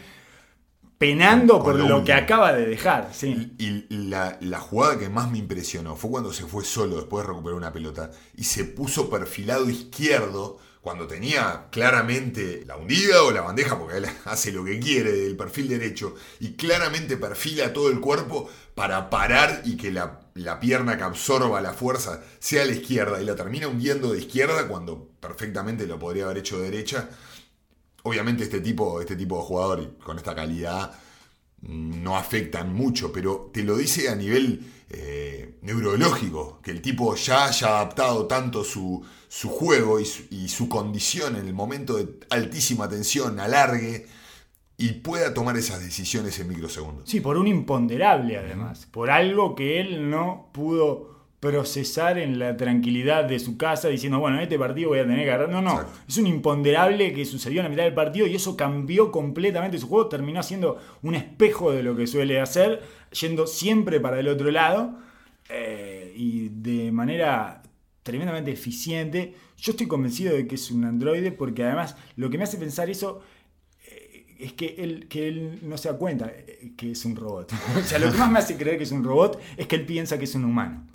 penando 0.98 1.62
por 1.62 1.76
lo 1.76 2.04
que 2.04 2.12
acaba 2.12 2.52
de 2.52 2.66
dejar. 2.66 3.08
Sí. 3.12 3.52
Y 3.58 3.86
la, 3.88 4.36
la 4.40 4.60
jugada 4.60 4.98
que 4.98 5.08
más 5.08 5.30
me 5.30 5.38
impresionó 5.38 5.96
fue 5.96 6.10
cuando 6.10 6.32
se 6.32 6.44
fue 6.44 6.62
solo 6.64 6.96
después 6.96 7.24
de 7.24 7.28
recuperar 7.32 7.56
una 7.56 7.72
pelota 7.72 8.10
y 8.36 8.44
se 8.44 8.64
puso 8.64 9.08
perfilado 9.08 9.68
izquierdo 9.70 10.58
cuando 10.82 11.06
tenía 11.06 11.66
claramente 11.70 12.64
la 12.66 12.76
hundida 12.76 13.22
o 13.22 13.30
la 13.30 13.42
bandeja, 13.42 13.78
porque 13.78 13.98
él 13.98 14.06
hace 14.26 14.52
lo 14.52 14.64
que 14.64 14.78
quiere 14.78 15.12
del 15.12 15.36
perfil 15.36 15.68
derecho, 15.68 16.14
y 16.38 16.52
claramente 16.54 17.16
perfila 17.18 17.72
todo 17.72 17.90
el 17.90 18.00
cuerpo 18.00 18.48
para 18.74 19.10
parar 19.10 19.62
y 19.64 19.76
que 19.76 19.90
la, 19.90 20.19
la 20.40 20.58
pierna 20.58 20.96
que 20.96 21.04
absorba 21.04 21.60
la 21.60 21.72
fuerza 21.72 22.22
sea 22.38 22.62
a 22.62 22.66
la 22.66 22.72
izquierda 22.72 23.20
y 23.20 23.24
la 23.24 23.36
termina 23.36 23.68
hundiendo 23.68 24.12
de 24.12 24.18
izquierda 24.18 24.66
cuando 24.68 25.08
perfectamente 25.20 25.86
lo 25.86 25.98
podría 25.98 26.24
haber 26.24 26.38
hecho 26.38 26.58
de 26.58 26.70
derecha. 26.70 27.08
Obviamente 28.02 28.44
este 28.44 28.60
tipo, 28.60 29.00
este 29.00 29.16
tipo 29.16 29.36
de 29.36 29.42
jugador 29.42 29.98
con 29.98 30.16
esta 30.16 30.34
calidad 30.34 30.92
no 31.62 32.16
afectan 32.16 32.72
mucho, 32.72 33.12
pero 33.12 33.50
te 33.52 33.62
lo 33.62 33.76
dice 33.76 34.08
a 34.08 34.14
nivel 34.14 34.64
eh, 34.88 35.58
neurológico, 35.60 36.60
que 36.62 36.70
el 36.70 36.80
tipo 36.80 37.14
ya 37.14 37.46
haya 37.46 37.68
adaptado 37.68 38.26
tanto 38.26 38.64
su, 38.64 39.04
su 39.28 39.50
juego 39.50 40.00
y 40.00 40.06
su, 40.06 40.22
y 40.30 40.48
su 40.48 40.70
condición 40.70 41.36
en 41.36 41.46
el 41.46 41.52
momento 41.52 41.96
de 41.98 42.18
altísima 42.30 42.88
tensión, 42.88 43.38
alargue 43.40 44.06
y 44.80 44.92
pueda 44.92 45.34
tomar 45.34 45.56
esas 45.58 45.84
decisiones 45.84 46.38
en 46.40 46.48
microsegundos. 46.48 47.08
Sí, 47.08 47.20
por 47.20 47.36
un 47.36 47.46
imponderable 47.46 48.38
además, 48.38 48.86
por 48.86 49.10
algo 49.10 49.54
que 49.54 49.78
él 49.78 50.08
no 50.08 50.48
pudo 50.52 51.10
procesar 51.38 52.18
en 52.18 52.38
la 52.38 52.56
tranquilidad 52.56 53.24
de 53.24 53.38
su 53.38 53.56
casa 53.58 53.88
diciendo, 53.88 54.20
bueno, 54.20 54.36
en 54.36 54.42
este 54.42 54.58
partido 54.58 54.90
voy 54.90 54.98
a 54.98 55.02
tener 55.02 55.24
que 55.24 55.30
agarrar. 55.30 55.48
No, 55.50 55.60
no, 55.60 55.72
Exacto. 55.72 55.98
es 56.08 56.16
un 56.16 56.26
imponderable 56.26 57.12
que 57.12 57.24
sucedió 57.24 57.60
en 57.60 57.64
la 57.64 57.70
mitad 57.70 57.84
del 57.84 57.94
partido 57.94 58.26
y 58.26 58.34
eso 58.34 58.56
cambió 58.56 59.10
completamente 59.10 59.78
su 59.78 59.86
juego, 59.86 60.08
terminó 60.08 60.42
siendo 60.42 60.78
un 61.02 61.14
espejo 61.14 61.72
de 61.72 61.82
lo 61.82 61.94
que 61.94 62.06
suele 62.06 62.40
hacer, 62.40 62.82
yendo 63.18 63.46
siempre 63.46 64.00
para 64.00 64.18
el 64.18 64.28
otro 64.28 64.50
lado 64.50 64.98
eh, 65.48 66.12
y 66.16 66.48
de 66.48 66.90
manera 66.92 67.62
tremendamente 68.02 68.50
eficiente. 68.50 69.34
Yo 69.58 69.72
estoy 69.72 69.86
convencido 69.88 70.34
de 70.34 70.46
que 70.46 70.54
es 70.54 70.70
un 70.70 70.84
androide 70.84 71.32
porque 71.32 71.64
además 71.64 71.96
lo 72.16 72.30
que 72.30 72.38
me 72.38 72.44
hace 72.44 72.56
pensar 72.58 72.88
eso 72.88 73.22
es 74.42 74.52
que 74.54 74.76
él, 74.78 75.06
que 75.08 75.28
él 75.28 75.58
no 75.62 75.76
se 75.78 75.88
da 75.90 75.96
cuenta 75.98 76.26
eh, 76.34 76.72
que 76.76 76.92
es 76.92 77.04
un 77.04 77.16
robot. 77.16 77.52
o 77.78 77.82
sea, 77.82 77.98
lo 77.98 78.10
que 78.10 78.18
más 78.18 78.30
me 78.30 78.38
hace 78.38 78.56
creer 78.56 78.78
que 78.78 78.84
es 78.84 78.92
un 78.92 79.04
robot 79.04 79.40
es 79.56 79.66
que 79.66 79.76
él 79.76 79.86
piensa 79.86 80.18
que 80.18 80.24
es 80.24 80.34
un 80.34 80.44
humano. 80.44 80.86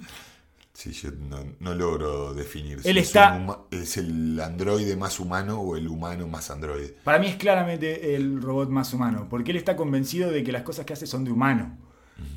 Sí, 0.74 0.92
yo 0.92 1.10
no, 1.12 1.38
no 1.62 1.74
logro 1.74 2.34
definir 2.34 2.82
si 2.82 2.90
Él 2.90 2.98
es, 2.98 3.08
está- 3.08 3.34
un 3.34 3.48
huma- 3.48 3.60
es 3.72 3.96
el 3.96 4.38
androide 4.42 4.98
más 4.98 5.20
humano 5.22 5.62
o 5.62 5.78
el 5.78 5.88
humano 5.88 6.28
más 6.28 6.52
androide. 6.52 6.96
Para 7.04 7.18
mí 7.18 7.28
es 7.28 7.38
claramente 7.38 8.16
el 8.16 8.42
robot 8.42 8.70
más 8.70 8.94
humano, 8.94 9.28
porque 9.30 9.52
él 9.52 9.58
está 9.58 9.78
convencido 9.78 10.32
de 10.32 10.44
que 10.44 10.52
las 10.52 10.64
cosas 10.64 10.86
que 10.86 10.92
hace 10.94 11.08
son 11.08 11.24
de 11.24 11.32
humano. 11.32 11.78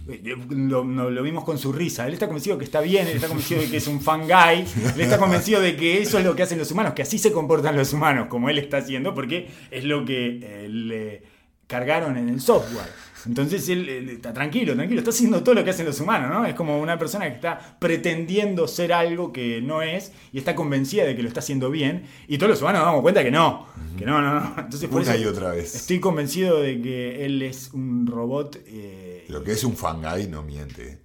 Eh, 0.08 0.36
Lo, 0.50 0.84
lo 0.84 1.22
vimos 1.22 1.44
con 1.44 1.58
su 1.58 1.72
risa. 1.72 2.06
Él 2.06 2.14
está 2.14 2.26
convencido 2.26 2.58
que 2.58 2.64
está 2.64 2.80
bien, 2.80 3.06
él 3.06 3.16
está 3.16 3.28
convencido 3.28 3.60
de 3.60 3.68
que 3.70 3.76
es 3.76 3.86
un 3.86 4.00
fan 4.00 4.22
guy, 4.22 4.64
él 4.94 5.00
está 5.00 5.18
convencido 5.18 5.60
de 5.60 5.76
que 5.76 6.00
eso 6.02 6.18
es 6.18 6.24
lo 6.24 6.34
que 6.34 6.42
hacen 6.42 6.58
los 6.58 6.70
humanos, 6.70 6.94
que 6.94 7.02
así 7.02 7.18
se 7.18 7.32
comportan 7.32 7.76
los 7.76 7.92
humanos, 7.92 8.26
como 8.28 8.48
él 8.48 8.58
está 8.58 8.78
haciendo, 8.78 9.14
porque 9.14 9.48
es 9.70 9.84
lo 9.84 10.04
que 10.04 10.40
eh, 10.42 10.68
le 10.68 11.22
cargaron 11.66 12.16
en 12.16 12.28
el 12.28 12.40
software. 12.40 12.88
Entonces 13.26 13.68
él, 13.68 13.88
él 13.88 14.08
está 14.10 14.32
tranquilo, 14.32 14.74
tranquilo, 14.74 15.00
está 15.00 15.10
haciendo 15.10 15.42
todo 15.42 15.54
lo 15.56 15.64
que 15.64 15.70
hacen 15.70 15.86
los 15.86 16.00
humanos, 16.00 16.30
¿no? 16.30 16.46
Es 16.46 16.54
como 16.54 16.80
una 16.80 16.98
persona 16.98 17.26
que 17.28 17.34
está 17.34 17.76
pretendiendo 17.78 18.68
ser 18.68 18.92
algo 18.92 19.32
que 19.32 19.60
no 19.60 19.82
es 19.82 20.12
y 20.32 20.38
está 20.38 20.54
convencida 20.54 21.04
de 21.04 21.16
que 21.16 21.22
lo 21.22 21.28
está 21.28 21.40
haciendo 21.40 21.70
bien, 21.70 22.04
y 22.28 22.38
todos 22.38 22.50
los 22.50 22.60
humanos 22.62 22.80
nos 22.80 22.86
damos 22.86 23.02
cuenta 23.02 23.24
que 23.24 23.30
no, 23.30 23.66
que 23.96 24.04
no, 24.04 24.20
no, 24.22 24.34
no. 24.40 24.54
Entonces 24.58 24.88
por 24.88 25.02
Una 25.02 25.14
eso 25.14 25.22
y 25.22 25.26
otra 25.26 25.50
vez. 25.50 25.74
estoy 25.74 26.00
convencido 26.00 26.60
de 26.62 26.80
que 26.80 27.24
él 27.24 27.42
es 27.42 27.70
un 27.72 28.06
robot. 28.06 28.58
eh, 28.66 29.24
Lo 29.28 29.42
que 29.42 29.52
es 29.52 29.64
un 29.64 29.76
fangai 29.76 30.28
no 30.28 30.42
miente. 30.42 30.98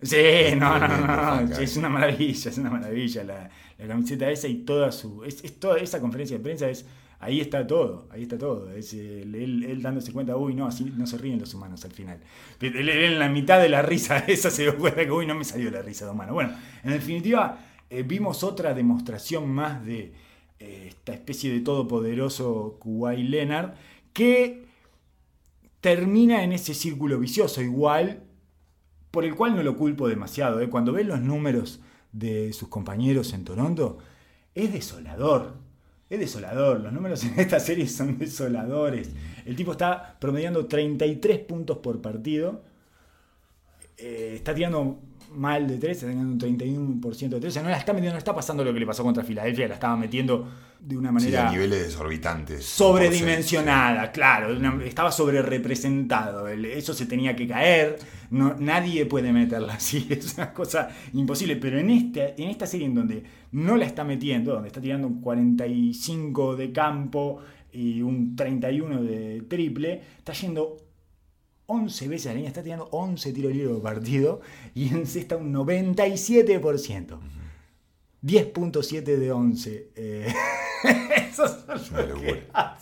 Sí, 0.00 0.16
no, 0.58 0.78
no, 0.80 0.88
no, 1.46 1.58
es 1.58 1.76
una 1.76 1.88
maravilla, 1.88 2.50
es 2.50 2.58
una 2.58 2.70
maravilla 2.70 3.22
la, 3.22 3.50
la 3.78 3.86
camiseta 3.86 4.28
esa 4.30 4.48
y 4.48 4.64
toda 4.64 4.90
su, 4.90 5.22
es, 5.22 5.44
es 5.44 5.60
toda 5.60 5.78
esa 5.78 6.00
conferencia 6.00 6.36
de 6.38 6.42
prensa 6.42 6.68
es, 6.68 6.84
ahí 7.22 7.40
está 7.40 7.66
todo, 7.66 8.06
ahí 8.10 8.22
está 8.22 8.36
todo, 8.38 8.68
el- 8.70 9.64
él, 9.64 9.80
dándose 9.82 10.12
cuenta, 10.12 10.36
uy, 10.36 10.54
no, 10.54 10.66
así 10.66 10.84
no 10.96 11.06
se 11.06 11.16
ríen 11.18 11.40
los 11.40 11.54
humanos 11.54 11.84
al 11.84 11.92
final. 11.92 12.18
Él, 12.60 12.88
en 12.88 13.18
la 13.18 13.28
mitad 13.28 13.60
de 13.60 13.68
la 13.68 13.82
risa 13.82 14.18
esa 14.28 14.50
se 14.50 14.62
dio 14.64 14.76
cuenta 14.76 15.04
que, 15.04 15.10
uy, 15.12 15.26
no 15.26 15.34
me 15.34 15.44
salió 15.44 15.70
la 15.70 15.82
risa 15.82 16.04
de 16.06 16.10
humano. 16.12 16.34
Bueno, 16.34 16.52
en 16.84 16.90
definitiva, 16.92 17.58
eh, 17.90 18.02
vimos 18.02 18.42
otra 18.44 18.74
demostración 18.74 19.48
más 19.50 19.84
de 19.86 20.12
eh, 20.58 20.86
esta 20.88 21.12
especie 21.14 21.52
de 21.52 21.60
todopoderoso 21.60 22.76
Kuwait 22.80 23.28
Leonard 23.28 23.74
que 24.12 24.66
termina 25.80 26.44
en 26.44 26.52
ese 26.52 26.74
círculo 26.74 27.18
vicioso, 27.18 27.62
igual 27.62 28.22
por 29.10 29.24
el 29.24 29.34
cual 29.34 29.56
no 29.56 29.62
lo 29.62 29.76
culpo 29.76 30.08
demasiado. 30.08 30.60
¿eh? 30.60 30.70
Cuando 30.70 30.92
ves 30.92 31.06
los 31.06 31.20
números 31.20 31.80
de 32.12 32.52
sus 32.52 32.68
compañeros 32.68 33.32
en 33.32 33.44
Toronto, 33.44 33.98
es 34.54 34.72
desolador. 34.72 35.56
Es 36.12 36.18
desolador. 36.18 36.80
Los 36.80 36.92
números 36.92 37.24
en 37.24 37.40
esta 37.40 37.58
serie 37.58 37.88
son 37.88 38.18
desoladores. 38.18 39.08
El 39.46 39.56
tipo 39.56 39.72
está 39.72 40.18
promediando 40.20 40.66
33 40.66 41.38
puntos 41.38 41.78
por 41.78 42.02
partido. 42.02 42.62
Eh, 43.96 44.34
está 44.36 44.54
tirando 44.54 45.00
mal 45.34 45.66
de 45.66 45.78
3, 45.78 45.92
está 45.96 46.06
teniendo 46.08 46.32
un 46.32 46.38
31% 47.00 47.28
de 47.28 47.40
3. 47.40 47.44
O 47.46 47.50
sea, 47.54 47.62
no 47.62 47.68
la 47.70 47.78
está 47.78 47.92
metiendo, 47.92 48.12
no 48.14 48.18
está 48.18 48.34
pasando 48.34 48.64
lo 48.64 48.72
que 48.72 48.80
le 48.80 48.86
pasó 48.86 49.02
contra 49.02 49.24
Filadelfia, 49.24 49.68
la 49.68 49.74
estaba 49.74 49.96
metiendo 49.96 50.48
de 50.80 50.96
una 50.96 51.08
Sí, 51.10 51.14
manera 51.14 51.48
a 51.48 51.52
niveles 51.52 51.82
desorbitantes. 51.84 52.64
sobredimensionada, 52.64 54.10
claro, 54.12 54.56
una- 54.56 54.84
estaba 54.84 55.12
sobre 55.12 55.42
representado, 55.42 56.48
eso 56.48 56.92
se 56.94 57.06
tenía 57.06 57.36
que 57.36 57.46
caer, 57.46 57.98
no, 58.30 58.54
nadie 58.58 59.06
puede 59.06 59.32
meterla 59.32 59.74
así, 59.74 60.06
es 60.10 60.34
una 60.36 60.52
cosa 60.52 60.88
imposible, 61.12 61.56
pero 61.56 61.78
en, 61.78 61.90
este, 61.90 62.34
en 62.42 62.50
esta 62.50 62.66
serie 62.66 62.86
en 62.86 62.94
donde 62.94 63.22
no 63.52 63.76
la 63.76 63.84
está 63.86 64.02
metiendo, 64.04 64.52
donde 64.54 64.68
está 64.68 64.80
tirando 64.80 65.06
un 65.06 65.20
45 65.20 66.56
de 66.56 66.72
campo 66.72 67.38
y 67.72 68.02
un 68.02 68.34
31 68.36 69.02
de 69.02 69.42
triple, 69.48 70.02
está 70.18 70.32
yendo 70.32 70.76
11 71.66 72.08
veces 72.08 72.26
la 72.26 72.34
línea, 72.34 72.48
está 72.48 72.62
tirando 72.62 72.86
11 72.86 73.32
tiros 73.32 73.52
libres 73.52 73.72
por 73.72 73.82
partido 73.82 74.40
y 74.74 74.88
encesta 74.88 75.36
un 75.36 75.52
97%. 75.52 77.18
10.7 78.22 79.02
de 79.02 79.32
11. 79.32 79.90
eh, 79.96 80.32
eso 81.30 81.44
es 81.44 81.90
una 81.90 82.02
locura. 82.02 82.78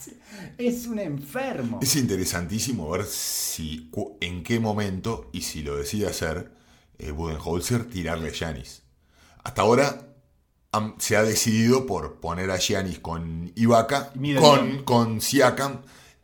Es 0.59 0.87
un 0.87 0.99
enfermo. 0.99 1.78
Es 1.83 1.97
interesantísimo 1.97 2.91
ver 2.91 3.05
si 3.05 3.91
en 4.20 4.43
qué 4.43 4.61
momento 4.61 5.31
y 5.33 5.43
si 5.43 5.62
lo 5.62 5.76
decide 5.76 6.07
hacer 6.07 6.53
eh, 6.99 7.11
Budenholzer 7.11 7.89
tirarle 7.89 8.28
a 8.28 8.33
Giannis. 8.33 8.83
Hasta 9.43 9.62
ahora 9.62 10.07
se 10.99 11.16
ha 11.16 11.22
decidido 11.22 11.87
por 11.87 12.20
poner 12.20 12.51
a 12.51 12.59
Giannis 12.59 12.99
con 12.99 13.51
Ibaka, 13.57 14.12
Middleton. 14.14 14.83
con, 14.83 14.85
con 14.85 15.20
Siakam 15.20 15.81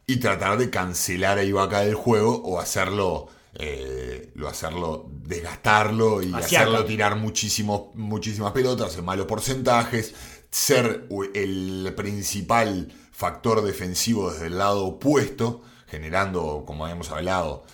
y 0.06 0.18
tratar 0.18 0.58
de 0.58 0.70
cancelar 0.70 1.38
a 1.38 1.44
Ibaka 1.44 1.80
del 1.80 1.94
juego 1.94 2.40
o 2.44 2.60
hacerlo, 2.60 3.28
eh, 3.54 4.30
lo 4.34 4.48
hacerlo 4.48 5.10
desgastarlo 5.10 6.22
y 6.22 6.32
hacerlo 6.32 6.84
tirar 6.84 7.16
muchísimos, 7.16 7.94
muchísimas 7.94 8.52
pelotas 8.52 8.96
en 8.96 9.04
malos 9.04 9.26
porcentajes, 9.26 10.14
ser 10.50 11.08
el 11.34 11.92
principal 11.96 12.92
factor 13.10 13.62
defensivo 13.62 14.30
desde 14.30 14.46
el 14.46 14.58
lado 14.58 14.84
opuesto, 14.86 15.62
generando, 15.88 16.64
como 16.66 16.84
habíamos 16.84 17.10
hablado, 17.10 17.64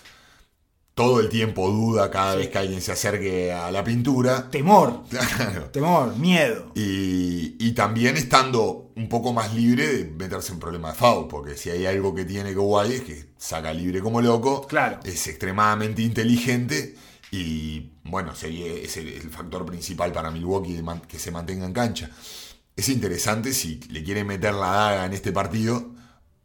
todo 0.95 1.19
el 1.19 1.29
tiempo 1.29 1.69
duda 1.71 2.11
cada 2.11 2.35
vez 2.35 2.49
que 2.49 2.57
alguien 2.59 2.81
se 2.81 2.91
acerque 2.91 3.51
a 3.51 3.71
la 3.71 3.83
pintura. 3.83 4.49
Temor, 4.49 5.03
Claro. 5.09 5.65
temor, 5.71 6.15
miedo. 6.17 6.71
Y, 6.75 7.55
y 7.59 7.71
también 7.73 8.15
estando 8.17 8.91
un 8.95 9.09
poco 9.09 9.33
más 9.33 9.53
libre 9.55 9.87
de 9.87 10.05
meterse 10.11 10.53
en 10.53 10.59
problemas 10.59 10.93
de 10.93 10.99
foul, 10.99 11.27
porque 11.27 11.55
si 11.57 11.71
hay 11.71 11.85
algo 11.87 12.13
que 12.13 12.25
tiene 12.25 12.53
Kawhi 12.53 12.93
es 12.93 13.01
que 13.01 13.25
saca 13.37 13.73
libre 13.73 14.01
como 14.01 14.21
loco, 14.21 14.67
Claro. 14.67 14.99
es 15.03 15.25
extremadamente 15.27 16.03
inteligente 16.03 16.95
y 17.31 17.89
bueno, 18.03 18.35
sería, 18.35 18.71
es 18.73 18.95
el, 18.97 19.07
el 19.07 19.29
factor 19.31 19.65
principal 19.65 20.11
para 20.11 20.29
Milwaukee 20.29 20.73
de 20.73 20.83
man- 20.83 21.01
que 21.07 21.17
se 21.17 21.31
mantenga 21.31 21.65
en 21.65 21.73
cancha. 21.73 22.11
Es 22.75 22.89
interesante 22.89 23.53
si 23.53 23.79
le 23.89 24.03
quieren 24.03 24.27
meter 24.27 24.53
la 24.53 24.67
daga 24.67 25.05
en 25.07 25.13
este 25.13 25.31
partido, 25.31 25.79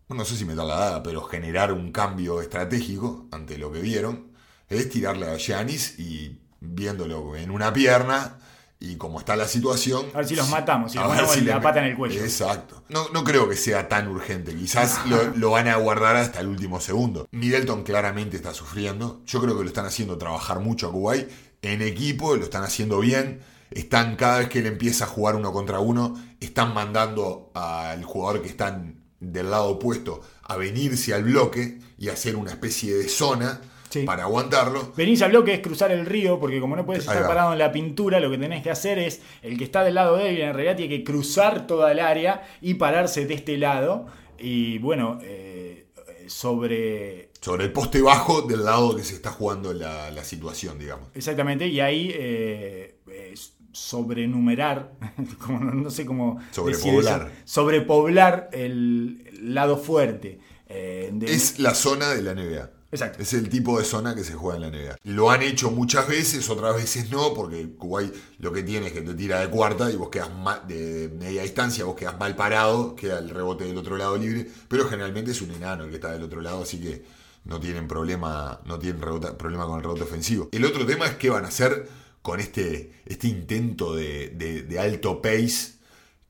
bueno, 0.08 0.22
no 0.22 0.24
sé 0.24 0.36
si 0.36 0.46
meter 0.46 0.64
la 0.64 0.76
daga, 0.76 1.02
pero 1.02 1.22
generar 1.24 1.72
un 1.72 1.92
cambio 1.92 2.40
estratégico 2.40 3.28
ante 3.30 3.58
lo 3.58 3.70
que 3.70 3.80
vieron, 3.80 4.27
es 4.68 4.88
tirarle 4.90 5.26
a 5.26 5.36
Giannis 5.36 5.98
y 5.98 6.38
viéndolo 6.60 7.36
en 7.36 7.50
una 7.50 7.72
pierna 7.72 8.38
y 8.80 8.96
como 8.96 9.18
está 9.18 9.34
la 9.34 9.48
situación. 9.48 10.06
A 10.14 10.18
ver 10.18 10.28
si 10.28 10.36
los 10.36 10.48
matamos, 10.50 10.92
si 10.92 10.98
a 10.98 11.06
le 11.08 11.14
ver 11.16 11.26
si 11.28 11.40
la 11.40 11.56
le- 11.56 11.60
pata 11.62 11.80
en 11.80 11.86
el 11.86 11.96
cuello. 11.96 12.22
Exacto. 12.22 12.84
No, 12.88 13.08
no 13.08 13.24
creo 13.24 13.48
que 13.48 13.56
sea 13.56 13.88
tan 13.88 14.06
urgente. 14.08 14.54
Quizás 14.54 15.04
lo, 15.06 15.22
lo 15.36 15.50
van 15.50 15.66
a 15.68 15.76
guardar 15.76 16.16
hasta 16.16 16.40
el 16.40 16.46
último 16.46 16.80
segundo. 16.80 17.28
Middleton 17.32 17.82
claramente 17.82 18.36
está 18.36 18.54
sufriendo. 18.54 19.20
Yo 19.26 19.40
creo 19.40 19.56
que 19.56 19.62
lo 19.64 19.68
están 19.68 19.86
haciendo 19.86 20.16
trabajar 20.16 20.60
mucho 20.60 20.88
a 20.88 20.92
Kuwait. 20.92 21.28
En 21.62 21.82
equipo 21.82 22.36
lo 22.36 22.44
están 22.44 22.62
haciendo 22.62 23.00
bien. 23.00 23.40
Están, 23.72 24.14
cada 24.16 24.38
vez 24.38 24.48
que 24.48 24.60
él 24.60 24.66
empieza 24.66 25.04
a 25.04 25.08
jugar 25.08 25.34
uno 25.34 25.52
contra 25.52 25.80
uno, 25.80 26.16
están 26.40 26.72
mandando 26.72 27.50
al 27.54 28.04
jugador 28.04 28.42
que 28.42 28.48
está 28.48 28.80
del 29.20 29.50
lado 29.50 29.66
opuesto 29.70 30.20
a 30.44 30.56
venirse 30.56 31.12
al 31.12 31.24
bloque 31.24 31.80
y 31.98 32.08
hacer 32.08 32.36
una 32.36 32.52
especie 32.52 32.94
de 32.94 33.08
zona 33.08 33.60
Sí. 33.90 34.02
para 34.04 34.24
aguantarlo. 34.24 34.92
Venís 34.96 35.22
al 35.22 35.30
bloque 35.30 35.54
es 35.54 35.60
cruzar 35.60 35.90
el 35.92 36.04
río, 36.06 36.38
porque 36.38 36.60
como 36.60 36.76
no 36.76 36.84
puedes 36.84 37.04
estar 37.06 37.26
parado 37.26 37.52
en 37.52 37.58
la 37.58 37.72
pintura, 37.72 38.20
lo 38.20 38.30
que 38.30 38.38
tenés 38.38 38.62
que 38.62 38.70
hacer 38.70 38.98
es, 38.98 39.20
el 39.42 39.56
que 39.56 39.64
está 39.64 39.82
del 39.84 39.94
lado 39.94 40.16
débil 40.16 40.40
en 40.42 40.54
realidad 40.54 40.76
tiene 40.76 40.96
que 40.98 41.04
cruzar 41.04 41.66
toda 41.66 41.90
el 41.92 42.00
área 42.00 42.42
y 42.60 42.74
pararse 42.74 43.26
de 43.26 43.34
este 43.34 43.56
lado. 43.58 44.06
Y 44.38 44.78
bueno, 44.78 45.18
eh, 45.22 45.86
sobre... 46.26 47.30
Sobre 47.40 47.64
el 47.64 47.72
poste 47.72 48.02
bajo 48.02 48.42
del 48.42 48.64
lado 48.64 48.94
que 48.96 49.04
se 49.04 49.14
está 49.14 49.30
jugando 49.30 49.72
la, 49.72 50.10
la 50.10 50.24
situación, 50.24 50.78
digamos. 50.78 51.08
Exactamente, 51.14 51.66
y 51.68 51.80
ahí 51.80 52.10
eh, 52.14 52.96
eh, 53.10 53.34
sobrenumerar, 53.72 54.92
como 55.44 55.60
no, 55.60 55.72
no 55.72 55.90
sé 55.90 56.04
cómo... 56.04 56.38
Sobrepoblar. 56.50 57.30
sobrepoblar 57.44 58.50
el 58.52 59.24
lado 59.54 59.76
fuerte. 59.76 60.40
eh, 60.68 61.10
de- 61.12 61.32
Es 61.32 61.58
la 61.58 61.74
zona 61.74 62.10
de 62.10 62.22
la 62.22 62.34
NBA. 62.34 62.70
Exacto. 62.90 63.22
Es 63.22 63.34
el 63.34 63.50
tipo 63.50 63.78
de 63.78 63.84
zona 63.84 64.14
que 64.14 64.24
se 64.24 64.32
juega 64.32 64.56
en 64.56 64.62
la 64.62 64.70
NBA. 64.70 64.96
Lo 65.04 65.30
han 65.30 65.42
hecho 65.42 65.70
muchas 65.70 66.08
veces, 66.08 66.48
otras 66.48 66.74
veces 66.74 67.10
no, 67.10 67.34
porque 67.34 67.68
Kuwait 67.76 68.14
lo 68.38 68.50
que 68.52 68.62
tiene 68.62 68.86
es 68.86 68.92
que 68.94 69.02
te 69.02 69.14
tira 69.14 69.40
de 69.40 69.50
cuarta 69.50 69.90
y 69.90 69.96
vos 69.96 70.08
quedas 70.08 70.34
mal, 70.34 70.66
de 70.66 71.10
media 71.18 71.42
distancia, 71.42 71.84
vos 71.84 71.94
quedas 71.96 72.18
mal 72.18 72.34
parado, 72.34 72.94
queda 72.96 73.18
el 73.18 73.28
rebote 73.28 73.64
del 73.64 73.76
otro 73.76 73.98
lado 73.98 74.16
libre, 74.16 74.48
pero 74.68 74.88
generalmente 74.88 75.32
es 75.32 75.42
un 75.42 75.50
enano 75.50 75.84
el 75.84 75.90
que 75.90 75.96
está 75.96 76.12
del 76.12 76.22
otro 76.22 76.40
lado, 76.40 76.62
así 76.62 76.80
que 76.80 77.04
no 77.44 77.60
tienen 77.60 77.86
problema, 77.88 78.60
no 78.64 78.78
tienen 78.78 79.00
problema 79.00 79.66
con 79.66 79.76
el 79.76 79.82
rebote 79.82 80.02
ofensivo. 80.04 80.48
El 80.52 80.64
otro 80.64 80.86
tema 80.86 81.06
es 81.06 81.16
qué 81.16 81.28
van 81.28 81.44
a 81.44 81.48
hacer 81.48 81.88
con 82.22 82.40
este, 82.40 82.92
este 83.04 83.28
intento 83.28 83.94
de, 83.94 84.30
de- 84.30 84.62
de 84.62 84.78
alto 84.80 85.20
pace 85.20 85.74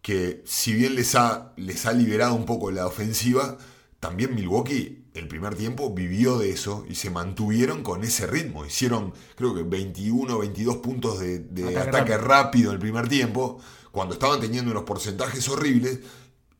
que 0.02 0.42
si 0.44 0.72
bien 0.74 0.94
les 0.94 1.14
ha, 1.14 1.52
les 1.56 1.86
ha 1.86 1.92
liberado 1.92 2.34
un 2.34 2.46
poco 2.46 2.70
la 2.70 2.86
ofensiva, 2.86 3.58
también 4.00 4.34
Milwaukee 4.34 4.97
el 5.14 5.28
primer 5.28 5.54
tiempo 5.54 5.92
vivió 5.92 6.38
de 6.38 6.50
eso 6.50 6.84
y 6.88 6.94
se 6.94 7.10
mantuvieron 7.10 7.82
con 7.82 8.04
ese 8.04 8.26
ritmo. 8.26 8.64
Hicieron 8.64 9.12
creo 9.34 9.54
que 9.54 9.62
21, 9.62 10.38
22 10.38 10.76
puntos 10.78 11.20
de, 11.20 11.40
de 11.40 11.64
Ataque 11.64 11.88
ataque, 11.88 12.16
rápido. 12.16 12.28
rápido. 12.28 12.72
el 12.72 12.78
primer 12.78 13.08
tiempo, 13.08 13.60
cuando 13.92 14.14
estaban 14.14 14.40
teniendo 14.40 14.70
unos 14.70 14.84
porcentajes 14.84 15.48
horribles 15.48 16.00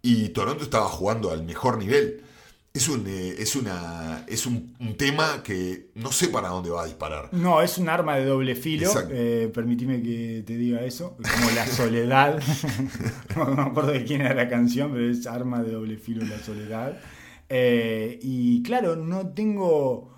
y 0.03 0.31
Toronto 0.31 0.65
estaba 0.65 0.87
jugando 0.87 1.31
al 1.31 1.45
mejor 1.45 1.79
nivel. 1.79 2.25
Es 2.75 2.89
un, 2.89 3.05
eh, 3.09 3.35
es 3.39 3.57
una, 3.57 4.25
es 4.29 4.47
un, 4.47 4.77
un 4.79 4.97
tema 4.97 5.43
que 5.43 5.91
no 5.95 6.13
sé 6.13 6.29
para 6.29 6.49
dónde 6.49 6.71
va 6.71 6.83
a 6.83 6.87
disparar. 6.87 7.31
No, 7.33 7.61
es 7.61 7.79
un 7.79 7.89
arma 7.89 8.17
de 8.17 8.25
doble 8.25 8.55
filo. 8.55 8.93
Eh, 9.11 9.51
permitime 9.53 10.03
que 10.03 10.45
te 10.47 10.57
diga 10.57 10.83
eso. 10.83 11.17
Como 11.17 11.51
la 11.53 11.67
soledad. 11.67 12.41
no 13.37 13.47
me 13.47 13.63
acuerdo 13.63 13.93
de 13.93 14.05
quién 14.05 14.21
era 14.21 14.35
la 14.35 14.49
canción, 14.49 14.93
pero 14.93 15.11
es 15.11 15.27
arma 15.27 15.63
de 15.63 15.73
doble 15.73 15.97
filo 15.97 16.25
la 16.25 16.39
soledad. 16.39 17.01
Eh, 17.49 18.19
y 18.23 18.63
claro, 18.63 18.97
no 18.97 19.29
tengo. 19.33 20.15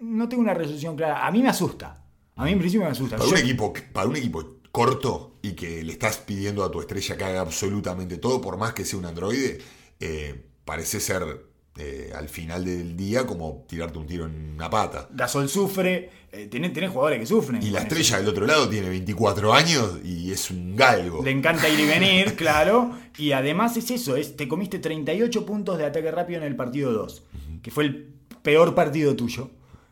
No 0.00 0.28
tengo 0.28 0.42
una 0.42 0.54
resolución 0.54 0.96
clara. 0.96 1.26
A 1.26 1.30
mí 1.30 1.42
me 1.42 1.48
asusta. 1.48 2.04
A 2.36 2.44
mí 2.44 2.52
en 2.52 2.58
principio 2.58 2.86
me 2.86 2.92
asusta. 2.92 3.16
Para 3.16 3.28
Yo- 3.28 3.34
un, 3.36 3.42
equipo, 3.42 3.72
para 3.92 4.08
un 4.08 4.16
equipo 4.16 4.58
corto 4.70 5.38
y 5.42 5.52
que 5.52 5.82
le 5.82 5.92
estás 5.92 6.18
pidiendo 6.18 6.62
a 6.64 6.70
tu 6.70 6.80
estrella 6.80 7.16
que 7.16 7.24
haga 7.24 7.40
absolutamente 7.40 8.16
todo, 8.18 8.40
por 8.40 8.56
más 8.58 8.74
que 8.74 8.84
sea 8.84 8.98
un 8.98 9.06
androide, 9.06 9.58
eh, 9.98 10.44
parece 10.64 11.00
ser 11.00 11.47
eh, 11.78 12.10
al 12.14 12.28
final 12.28 12.64
del 12.64 12.96
día 12.96 13.24
como 13.26 13.64
tirarte 13.68 13.98
un 13.98 14.06
tiro 14.06 14.26
en 14.26 14.52
una 14.54 14.68
pata. 14.68 15.08
Gasol 15.12 15.48
sufre. 15.48 16.10
eh, 16.32 16.46
tenés, 16.50 16.72
tenés 16.72 16.90
jugadores 16.90 17.20
que 17.20 17.26
sufren. 17.26 17.62
Y 17.62 17.70
la 17.70 17.78
eso. 17.78 17.88
estrella 17.88 18.18
del 18.18 18.28
otro 18.28 18.46
lado 18.46 18.68
tiene 18.68 18.88
24 18.88 19.54
años 19.54 19.98
y 20.04 20.30
es 20.32 20.50
un 20.50 20.74
galgo. 20.76 21.22
Le 21.24 21.30
encanta 21.30 21.68
ir 21.68 21.78
y 21.80 21.86
venir, 21.86 22.34
claro. 22.36 22.90
Y 23.16 23.32
además 23.32 23.76
es 23.76 23.90
eso, 23.90 24.16
es, 24.16 24.36
te 24.36 24.48
comiste 24.48 24.78
38 24.78 25.46
puntos 25.46 25.78
de 25.78 25.86
ataque 25.86 26.10
rápido 26.10 26.40
en 26.40 26.46
el 26.46 26.56
partido 26.56 26.92
2, 26.92 27.22
que 27.62 27.70
fue 27.70 27.84
el 27.84 28.12
peor 28.42 28.74
partido 28.74 29.14
tuyo. 29.16 29.50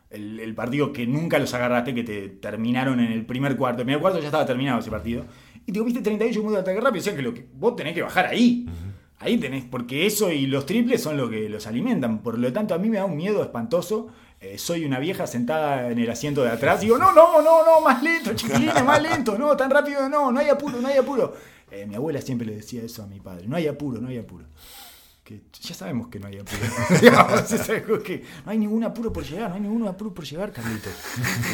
El, 0.09 0.39
el 0.39 0.55
partido 0.55 0.93
que 0.93 1.05
nunca 1.05 1.37
los 1.37 1.53
agarraste, 1.53 1.93
que 1.93 2.03
te 2.03 2.29
terminaron 2.29 2.99
en 3.01 3.11
el 3.11 3.25
primer 3.25 3.57
cuarto. 3.57 3.81
El 3.81 3.85
primer 3.85 4.01
cuarto 4.01 4.19
ya 4.19 4.25
estaba 4.27 4.45
terminado 4.45 4.79
ese 4.79 4.89
partido. 4.89 5.25
Y 5.65 5.73
te 5.73 5.79
comiste 5.79 5.99
38 6.01 6.39
puntos 6.39 6.55
de 6.55 6.61
ataque 6.61 6.79
rápido. 6.79 7.01
O 7.01 7.03
sea 7.03 7.15
que, 7.15 7.21
lo 7.21 7.33
que 7.33 7.45
vos 7.53 7.75
tenés 7.75 7.93
que 7.93 8.01
bajar 8.01 8.25
ahí. 8.27 8.65
Ahí 9.19 9.37
tenés, 9.37 9.65
porque 9.65 10.05
eso 10.05 10.31
y 10.31 10.45
los 10.45 10.65
triples 10.65 11.01
son 11.01 11.17
lo 11.17 11.29
que 11.29 11.49
los 11.49 11.65
alimentan. 11.65 12.19
Por 12.19 12.37
lo 12.37 12.53
tanto, 12.53 12.75
a 12.75 12.77
mí 12.77 12.89
me 12.89 12.97
da 12.97 13.05
un 13.05 13.17
miedo 13.17 13.41
espantoso. 13.41 14.09
Eh, 14.39 14.59
soy 14.59 14.85
una 14.85 14.99
vieja 14.99 15.25
sentada 15.25 15.89
en 15.89 15.97
el 15.97 16.09
asiento 16.09 16.43
de 16.43 16.51
atrás. 16.51 16.81
Digo, 16.81 16.99
no, 16.99 17.11
no, 17.11 17.41
no, 17.41 17.65
no, 17.65 17.81
más 17.81 18.03
lento, 18.03 18.35
chiquilines, 18.35 18.83
más 18.83 19.01
lento. 19.01 19.35
No, 19.35 19.57
tan 19.57 19.71
rápido 19.71 20.07
no, 20.07 20.31
no 20.31 20.39
hay 20.39 20.49
apuro, 20.49 20.79
no 20.79 20.87
hay 20.87 20.97
apuro. 20.97 21.33
Eh, 21.71 21.87
mi 21.87 21.95
abuela 21.95 22.21
siempre 22.21 22.45
le 22.45 22.57
decía 22.57 22.83
eso 22.83 23.01
a 23.01 23.07
mi 23.07 23.19
padre. 23.19 23.47
No 23.47 23.55
hay 23.55 23.67
apuro, 23.67 23.99
no 23.99 24.09
hay 24.09 24.19
apuro. 24.19 24.45
Que 25.23 25.41
ya 25.61 25.73
sabemos 25.73 26.09
que 26.09 26.19
no 26.19 26.27
hay 26.27 26.37
apuro. 26.37 26.61
Digamos, 27.01 27.51
es 27.51 27.69
algo 27.71 27.99
que 28.03 28.23
no 28.45 28.51
hay 28.51 28.59
ningún 28.59 28.83
apuro 28.83 29.11
por 29.11 29.25
llegar, 29.25 29.49
no 29.49 29.55
hay 29.55 29.61
ningún 29.61 29.87
apuro 29.87 30.13
por 30.13 30.25
llegar, 30.25 30.51
Carlitos. 30.51 30.93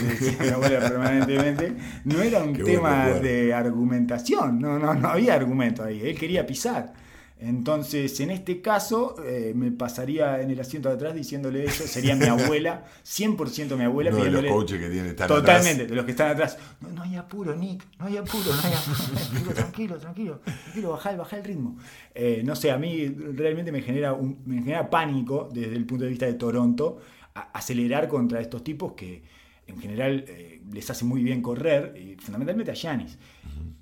Le 0.03 0.09
decía 0.09 0.37
mi 0.41 0.49
abuela 0.49 0.79
permanentemente. 0.81 1.77
No 2.03 2.21
era 2.21 2.43
un 2.43 2.53
Qué 2.53 2.63
tema 2.63 3.07
de 3.07 3.53
argumentación, 3.53 4.59
no, 4.59 4.77
no, 4.77 4.93
no 4.93 5.07
había 5.07 5.35
argumento 5.35 5.81
ahí. 5.81 6.01
Él 6.01 6.19
quería 6.19 6.45
pisar. 6.45 7.02
Entonces, 7.45 8.17
en 8.21 8.31
este 8.31 8.61
caso, 8.61 9.15
eh, 9.25 9.51
me 9.53 9.69
pasaría 9.71 10.41
en 10.41 10.49
el 10.51 10.59
asiento 10.61 10.87
de 10.87 10.95
atrás 10.95 11.13
diciéndole 11.13 11.65
eso. 11.65 11.85
Sería 11.85 12.15
mi 12.15 12.25
abuela, 12.25 12.85
100% 13.05 13.75
mi 13.75 13.83
abuela, 13.83 14.11
Uno 14.11 14.23
de 14.23 14.31
los 14.31 14.45
coaches 14.45 14.79
que 14.79 14.89
tiene 14.89 15.09
estar 15.09 15.27
Totalmente, 15.27 15.71
atrás. 15.83 15.89
de 15.89 15.95
los 15.95 16.05
que 16.05 16.11
están 16.11 16.31
atrás. 16.31 16.57
No, 16.79 16.89
no 16.89 17.03
hay 17.03 17.17
apuro, 17.17 17.53
Nick, 17.53 17.83
no 17.99 18.05
hay 18.05 18.15
apuro, 18.15 18.45
no 18.45 18.61
hay 18.63 18.73
apuro, 18.73 19.53
tranquilo, 19.53 19.97
tranquilo, 19.97 20.39
tranquilo, 20.39 20.91
bajá, 20.91 21.15
bajá 21.17 21.35
el 21.37 21.43
ritmo. 21.43 21.77
Eh, 22.15 22.43
no 22.45 22.55
sé, 22.55 22.71
a 22.71 22.77
mí 22.77 23.07
realmente 23.09 23.73
me 23.73 23.81
genera, 23.81 24.13
un- 24.13 24.39
me 24.45 24.55
genera 24.61 24.89
pánico 24.89 25.49
desde 25.53 25.75
el 25.75 25.85
punto 25.85 26.05
de 26.05 26.11
vista 26.11 26.25
de 26.25 26.35
Toronto 26.35 26.99
a- 27.35 27.49
acelerar 27.57 28.07
contra 28.07 28.39
estos 28.39 28.63
tipos 28.63 28.93
que 28.93 29.21
en 29.67 29.79
general 29.79 30.23
eh, 30.27 30.61
les 30.71 30.89
hace 30.89 31.03
muy 31.03 31.23
bien 31.23 31.41
correr, 31.41 31.93
y 31.97 32.15
fundamentalmente 32.15 32.71
a 32.71 32.75
Giannis. 32.75 33.17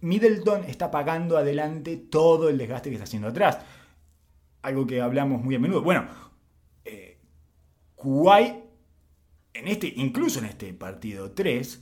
Middleton 0.02 0.64
está 0.66 0.90
pagando 0.90 1.38
adelante 1.38 1.98
todo 1.98 2.50
el 2.50 2.58
desgaste 2.58 2.90
que 2.90 2.96
está 2.96 3.04
haciendo 3.04 3.28
atrás. 3.28 3.60
Algo 4.62 4.86
que 4.86 5.02
hablamos 5.02 5.44
muy 5.44 5.56
a 5.56 5.60
menudo. 5.60 5.82
Bueno, 5.82 6.08
eh, 6.86 7.20
Kuwait 7.96 8.72
en 9.54 9.68
este, 9.68 9.94
incluso 9.98 10.40
en 10.40 10.46
este 10.46 10.74
partido 10.74 11.32
3, 11.32 11.82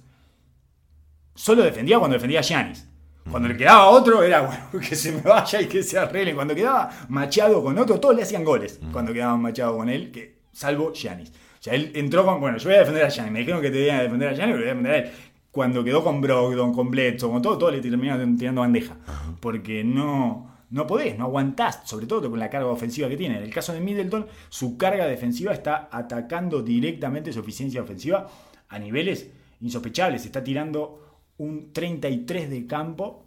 solo 1.35 1.63
defendía 1.63 1.99
cuando 1.99 2.15
defendía 2.15 2.39
a 2.39 2.43
Giannis. 2.43 2.87
Cuando 3.29 3.47
le 3.47 3.57
quedaba 3.57 3.87
otro 3.89 4.23
era 4.23 4.41
bueno 4.71 4.87
que 4.87 4.95
se 4.95 5.11
me 5.11 5.21
vaya 5.21 5.61
y 5.61 5.67
que 5.67 5.83
se 5.83 5.97
arreglen. 5.97 6.35
Cuando 6.35 6.55
quedaba 6.55 6.89
Machado 7.09 7.63
con 7.63 7.77
otro, 7.77 7.99
todos 7.99 8.15
le 8.15 8.23
hacían 8.23 8.43
goles. 8.43 8.79
Cuando 8.91 9.13
quedaban 9.13 9.41
Machado 9.41 9.77
con 9.77 9.89
él, 9.89 10.11
que, 10.11 10.39
salvo 10.51 10.93
Giannis. 10.93 11.29
O 11.29 11.61
sea, 11.61 11.73
él 11.73 11.91
entró 11.93 12.25
con, 12.25 12.39
bueno, 12.39 12.57
yo 12.57 12.69
voy 12.69 12.75
a 12.75 12.79
defender 12.79 13.05
a 13.05 13.09
Giannis. 13.09 13.31
Me 13.31 13.39
dijeron 13.39 13.61
que 13.61 13.69
te 13.69 13.85
iban 13.85 13.97
a 13.97 14.03
defender 14.03 14.29
a 14.29 14.33
Giannis, 14.33 14.55
pero 14.55 14.59
voy 14.59 14.69
a 14.69 14.75
defender 14.75 14.91
a 14.91 14.97
él. 14.97 15.11
Cuando 15.51 15.83
quedó 15.83 16.03
con 16.03 16.21
Brogdon, 16.21 16.73
con 16.73 16.91
Bledsoe, 16.91 17.31
con 17.31 17.41
todo, 17.41 17.57
todo 17.57 17.71
le 17.71 17.81
terminaron 17.81 18.37
tirando 18.37 18.61
bandeja. 18.61 18.95
Porque 19.39 19.83
no, 19.83 20.51
no 20.69 20.85
podés, 20.85 21.17
no 21.17 21.25
aguantás, 21.25 21.81
sobre 21.85 22.05
todo 22.05 22.29
con 22.29 22.39
la 22.39 22.49
carga 22.49 22.67
ofensiva 22.69 23.09
que 23.09 23.17
tiene. 23.17 23.37
En 23.37 23.43
el 23.43 23.53
caso 23.53 23.73
de 23.73 23.79
Middleton, 23.79 24.27
su 24.49 24.77
carga 24.77 25.07
defensiva 25.07 25.51
está 25.53 25.89
atacando 25.91 26.61
directamente 26.61 27.33
su 27.33 27.39
eficiencia 27.39 27.81
ofensiva 27.81 28.27
a 28.67 28.77
niveles 28.79 29.29
insospechables. 29.61 30.25
Está 30.25 30.43
tirando 30.43 31.19
un 31.39 31.73
33 31.73 32.49
de 32.49 32.67
campo, 32.67 33.25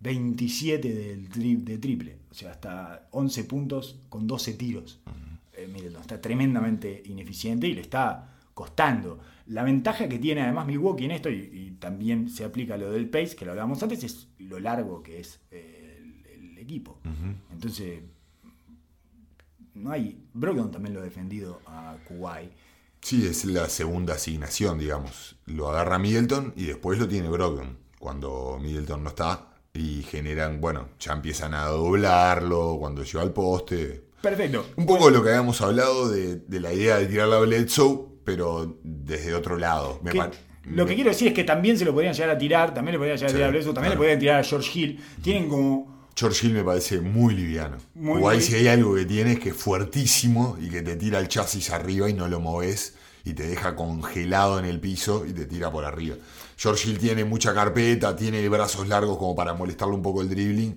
27 0.00 0.92
del 0.94 1.28
tri- 1.30 1.62
de 1.62 1.78
triple. 1.78 2.16
O 2.30 2.34
sea, 2.34 2.50
hasta 2.52 3.08
11 3.12 3.44
puntos 3.44 4.00
con 4.08 4.26
12 4.26 4.54
tiros. 4.54 5.00
Eh, 5.52 5.68
Middleton 5.72 6.00
está 6.00 6.20
tremendamente 6.20 7.02
ineficiente 7.06 7.66
y 7.68 7.74
le 7.74 7.82
está 7.82 8.39
costando. 8.60 9.18
La 9.46 9.62
ventaja 9.62 10.06
que 10.06 10.18
tiene 10.18 10.42
además 10.42 10.66
Milwaukee 10.66 11.06
en 11.06 11.12
esto, 11.12 11.30
y, 11.30 11.50
y 11.50 11.70
también 11.78 12.28
se 12.28 12.44
aplica 12.44 12.76
lo 12.76 12.92
del 12.92 13.08
pace, 13.08 13.34
que 13.34 13.46
lo 13.46 13.52
hablábamos 13.52 13.82
antes, 13.82 14.04
es 14.04 14.28
lo 14.38 14.60
largo 14.60 15.02
que 15.02 15.18
es 15.18 15.40
el, 15.50 16.22
el 16.26 16.58
equipo. 16.58 16.98
Entonces, 17.50 18.02
no 19.72 19.90
hay. 19.92 20.22
Brogdon 20.34 20.70
también 20.70 20.94
lo 20.94 21.00
ha 21.00 21.04
defendido 21.04 21.62
a 21.66 21.96
Kuwait. 22.06 22.50
Sí, 23.00 23.26
es 23.26 23.46
la 23.46 23.66
segunda 23.70 24.12
asignación, 24.12 24.78
digamos. 24.78 25.36
Lo 25.46 25.70
agarra 25.70 25.98
Middleton 25.98 26.52
y 26.54 26.66
después 26.66 26.98
lo 26.98 27.08
tiene 27.08 27.30
Brogdon. 27.30 27.78
Cuando 27.98 28.58
Middleton 28.60 29.02
no 29.02 29.08
está 29.08 29.54
y 29.72 30.02
generan, 30.02 30.60
bueno, 30.60 30.90
ya 30.98 31.14
empiezan 31.14 31.54
a 31.54 31.64
doblarlo 31.64 32.76
cuando 32.78 33.04
llega 33.04 33.22
al 33.22 33.32
poste. 33.32 34.04
Perfecto. 34.20 34.66
Un 34.76 34.84
poco 34.84 35.08
lo 35.08 35.22
que 35.22 35.30
habíamos 35.30 35.62
hablado 35.62 36.10
de, 36.10 36.36
de 36.36 36.60
la 36.60 36.74
idea 36.74 36.98
de 36.98 37.06
tirar 37.06 37.28
la 37.28 37.40
Bledsoe, 37.40 38.09
pero 38.36 38.76
desde 38.82 39.34
otro 39.34 39.56
lado. 39.58 40.00
Me 40.02 40.12
lo 40.64 40.86
que 40.86 40.94
quiero 40.94 41.10
decir 41.10 41.28
es 41.28 41.34
que 41.34 41.42
también 41.44 41.76
se 41.78 41.84
lo 41.84 41.92
podrían 41.92 42.14
llegar 42.14 42.30
a 42.30 42.38
tirar, 42.38 42.74
también 42.74 42.92
le 42.92 42.98
podrían 42.98 43.16
llegar 43.16 43.28
a 43.28 43.30
Sí, 43.30 43.34
tirar 43.36 43.48
a 43.48 43.50
Bledsoe, 43.52 43.72
también 43.74 43.92
claro. 43.92 43.94
le 43.94 43.96
podrían 43.98 44.18
tirar 44.20 44.40
a 44.40 44.44
George 44.44 44.78
Hill. 44.78 45.00
Tienen 45.22 45.48
como. 45.48 46.08
George 46.14 46.46
Hill 46.46 46.52
me 46.52 46.62
parece 46.62 47.00
muy 47.00 47.34
liviano. 47.34 47.78
Muy 47.94 48.20
muy- 48.20 48.40
si 48.40 48.54
hay 48.54 48.68
algo 48.68 48.94
que 48.94 49.04
tiene 49.06 49.32
es 49.32 49.40
que 49.40 49.48
es 49.50 49.56
fuertísimo 49.56 50.56
y 50.60 50.68
que 50.68 50.82
te 50.82 50.96
tira 50.96 51.18
el 51.18 51.28
chasis 51.28 51.70
arriba 51.70 52.08
y 52.10 52.12
no 52.14 52.28
lo 52.28 52.40
moves 52.40 52.94
y 53.24 53.32
te 53.32 53.46
deja 53.46 53.74
congelado 53.74 54.58
en 54.58 54.64
el 54.66 54.80
piso 54.80 55.24
y 55.26 55.32
te 55.32 55.46
tira 55.46 55.70
por 55.72 55.84
arriba. 55.84 56.16
George 56.58 56.90
Hill 56.90 56.98
tiene 56.98 57.24
mucha 57.24 57.54
carpeta, 57.54 58.14
tiene 58.14 58.46
brazos 58.50 58.86
largos 58.86 59.16
como 59.16 59.34
para 59.34 59.54
molestarle 59.54 59.94
un 59.94 60.02
poco 60.02 60.20
el 60.20 60.28
dribbling, 60.28 60.76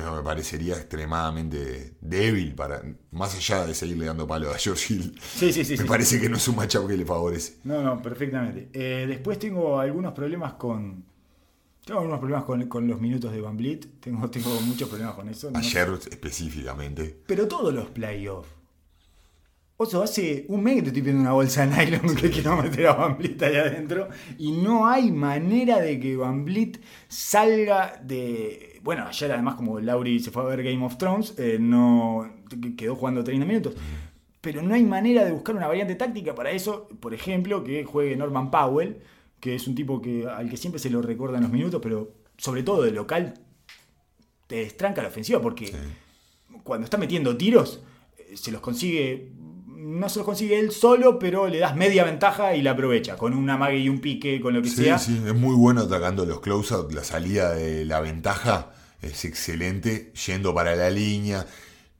me 0.00 0.22
parecería 0.22 0.74
extremadamente 0.74 1.94
débil 2.00 2.54
para 2.54 2.82
más 3.10 3.34
allá 3.34 3.66
de 3.66 3.74
seguirle 3.74 4.06
dando 4.06 4.26
palo 4.26 4.50
a 4.50 4.58
George 4.58 4.94
Hill. 4.94 5.20
Sí, 5.20 5.52
sí, 5.52 5.64
sí. 5.64 5.72
me 5.72 5.82
sí. 5.82 5.84
parece 5.84 6.20
que 6.20 6.28
no 6.28 6.36
es 6.36 6.48
un 6.48 6.56
matchup 6.56 6.88
que 6.88 6.96
le 6.96 7.04
favorece. 7.04 7.58
No, 7.64 7.82
no, 7.82 8.00
perfectamente. 8.02 8.68
Eh, 8.72 9.06
después 9.06 9.38
tengo 9.38 9.78
algunos 9.78 10.12
problemas 10.12 10.54
con. 10.54 11.04
Tengo 11.84 12.00
algunos 12.00 12.20
problemas 12.20 12.44
con, 12.44 12.68
con 12.68 12.86
los 12.86 13.00
minutos 13.00 13.32
de 13.32 13.40
Van 13.40 13.56
Vliet. 13.56 14.00
Tengo, 14.00 14.30
tengo 14.30 14.60
muchos 14.60 14.88
problemas 14.88 15.14
con 15.14 15.28
eso. 15.28 15.50
no 15.50 15.58
Ayer 15.58 15.88
específicamente. 16.10 17.22
Pero 17.26 17.48
todos 17.48 17.72
los 17.72 17.88
playoffs. 17.90 18.60
Oso, 19.82 20.02
hace 20.02 20.44
un 20.48 20.62
mes 20.62 20.74
que 20.74 20.82
te 20.82 20.88
estoy 20.88 21.00
pidiendo 21.00 21.22
una 21.22 21.32
bolsa 21.32 21.66
de 21.66 21.74
nylon 21.74 22.14
que 22.14 22.28
quiero 22.28 22.54
meter 22.60 22.86
a 22.88 22.92
Van 22.92 23.16
Vliet 23.16 23.42
ahí 23.42 23.56
adentro. 23.56 24.10
Y 24.36 24.52
no 24.52 24.86
hay 24.86 25.10
manera 25.10 25.80
de 25.80 25.98
que 25.98 26.16
Van 26.18 26.44
Vliet 26.44 26.78
salga 27.08 27.98
de. 28.04 28.69
Bueno, 28.82 29.06
ayer 29.06 29.30
además, 29.32 29.56
como 29.56 29.78
Lauri 29.80 30.20
se 30.20 30.30
fue 30.30 30.42
a 30.42 30.46
ver 30.46 30.62
Game 30.62 30.84
of 30.84 30.96
Thrones, 30.96 31.34
eh, 31.38 31.58
no 31.60 32.32
quedó 32.76 32.96
jugando 32.96 33.22
30 33.22 33.46
minutos. 33.46 33.74
pero 34.40 34.62
no 34.62 34.74
hay 34.74 34.82
manera 34.84 35.24
de 35.24 35.32
buscar 35.32 35.54
una 35.54 35.66
variante 35.66 35.94
táctica 35.96 36.34
para 36.34 36.50
eso. 36.50 36.88
Por 37.00 37.12
ejemplo, 37.12 37.62
que 37.62 37.84
juegue 37.84 38.16
Norman 38.16 38.50
Powell, 38.50 38.98
que 39.38 39.54
es 39.54 39.66
un 39.68 39.74
tipo 39.74 40.00
que, 40.00 40.26
al 40.26 40.48
que 40.48 40.56
siempre 40.56 40.78
se 40.78 40.90
lo 40.90 41.02
recuerda 41.02 41.36
en 41.36 41.42
los 41.42 41.52
minutos, 41.52 41.80
pero 41.82 42.12
sobre 42.36 42.62
todo 42.62 42.82
de 42.82 42.92
local 42.92 43.34
te 44.46 44.56
destranca 44.56 45.02
la 45.02 45.08
ofensiva 45.08 45.40
porque 45.40 45.72
cuando 46.64 46.84
está 46.84 46.96
metiendo 46.96 47.36
tiros 47.36 47.80
eh, 48.18 48.36
se 48.36 48.50
los 48.50 48.60
consigue 48.60 49.30
no 49.80 50.08
se 50.08 50.18
los 50.18 50.26
consigue 50.26 50.58
él 50.58 50.72
solo, 50.72 51.18
pero 51.18 51.48
le 51.48 51.58
das 51.58 51.76
media 51.76 52.04
ventaja 52.04 52.54
y 52.54 52.62
la 52.62 52.72
aprovecha, 52.72 53.16
con 53.16 53.34
una 53.34 53.56
mague 53.56 53.78
y 53.78 53.88
un 53.88 54.00
pique, 54.00 54.40
con 54.40 54.54
lo 54.54 54.62
que 54.62 54.68
Sí, 54.68 54.84
sea. 54.84 54.98
sí, 54.98 55.20
es 55.26 55.34
muy 55.34 55.54
bueno 55.54 55.82
atacando 55.82 56.26
los 56.26 56.40
close-out. 56.40 56.92
La 56.92 57.04
salida 57.04 57.52
de 57.54 57.84
la 57.84 58.00
ventaja 58.00 58.72
es 59.02 59.24
excelente, 59.24 60.12
yendo 60.26 60.54
para 60.54 60.76
la 60.76 60.90
línea. 60.90 61.46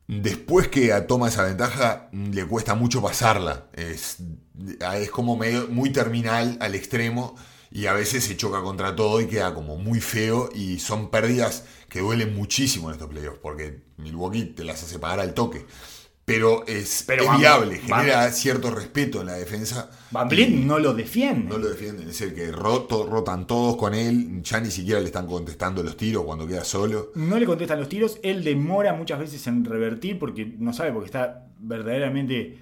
Después 0.06 0.68
que 0.68 0.90
toma 1.08 1.28
esa 1.28 1.44
ventaja, 1.44 2.08
le 2.12 2.44
cuesta 2.46 2.74
mucho 2.74 3.00
pasarla. 3.00 3.68
Es, 3.74 4.18
es 4.96 5.10
como 5.10 5.36
medio, 5.36 5.68
muy 5.68 5.90
terminal 5.90 6.56
al 6.60 6.74
extremo 6.74 7.36
y 7.70 7.86
a 7.86 7.92
veces 7.92 8.24
se 8.24 8.36
choca 8.36 8.60
contra 8.62 8.96
todo 8.96 9.20
y 9.20 9.26
queda 9.28 9.54
como 9.54 9.76
muy 9.76 10.00
feo. 10.00 10.48
Y 10.54 10.80
son 10.80 11.10
pérdidas 11.10 11.64
que 11.88 12.00
duelen 12.00 12.34
muchísimo 12.34 12.88
en 12.88 12.94
estos 12.94 13.08
playoffs 13.08 13.38
porque 13.40 13.82
Milwaukee 13.98 14.46
te 14.46 14.64
las 14.64 14.82
hace 14.82 14.98
pagar 14.98 15.20
al 15.20 15.32
toque. 15.34 15.64
Pero 16.32 16.64
es, 16.66 17.04
Pero 17.06 17.22
es 17.22 17.28
Van- 17.28 17.38
viable, 17.38 17.80
Van- 17.88 18.00
genera 18.02 18.30
cierto 18.32 18.70
respeto 18.70 19.20
en 19.20 19.26
la 19.26 19.34
defensa. 19.34 19.90
Van 20.10 20.28
Vliet 20.28 20.50
no 20.50 20.78
lo 20.78 20.94
defiende. 20.94 21.48
no 21.48 21.58
lo 21.58 21.68
defienden, 21.68 22.08
es 22.08 22.20
el 22.20 22.34
que 22.34 22.50
roto, 22.52 23.06
rotan 23.06 23.46
todos 23.46 23.76
con 23.76 23.94
él, 23.94 24.42
ya 24.42 24.60
ni 24.60 24.70
siquiera 24.70 25.00
le 25.00 25.06
están 25.06 25.26
contestando 25.26 25.82
los 25.82 25.96
tiros 25.96 26.24
cuando 26.24 26.46
queda 26.46 26.64
solo. 26.64 27.12
No 27.14 27.38
le 27.38 27.46
contestan 27.46 27.78
los 27.78 27.88
tiros, 27.88 28.18
él 28.22 28.42
demora 28.44 28.92
muchas 28.94 29.18
veces 29.18 29.46
en 29.46 29.64
revertir 29.64 30.18
porque 30.18 30.44
no 30.58 30.72
sabe, 30.72 30.92
porque 30.92 31.06
está 31.06 31.46
verdaderamente 31.58 32.58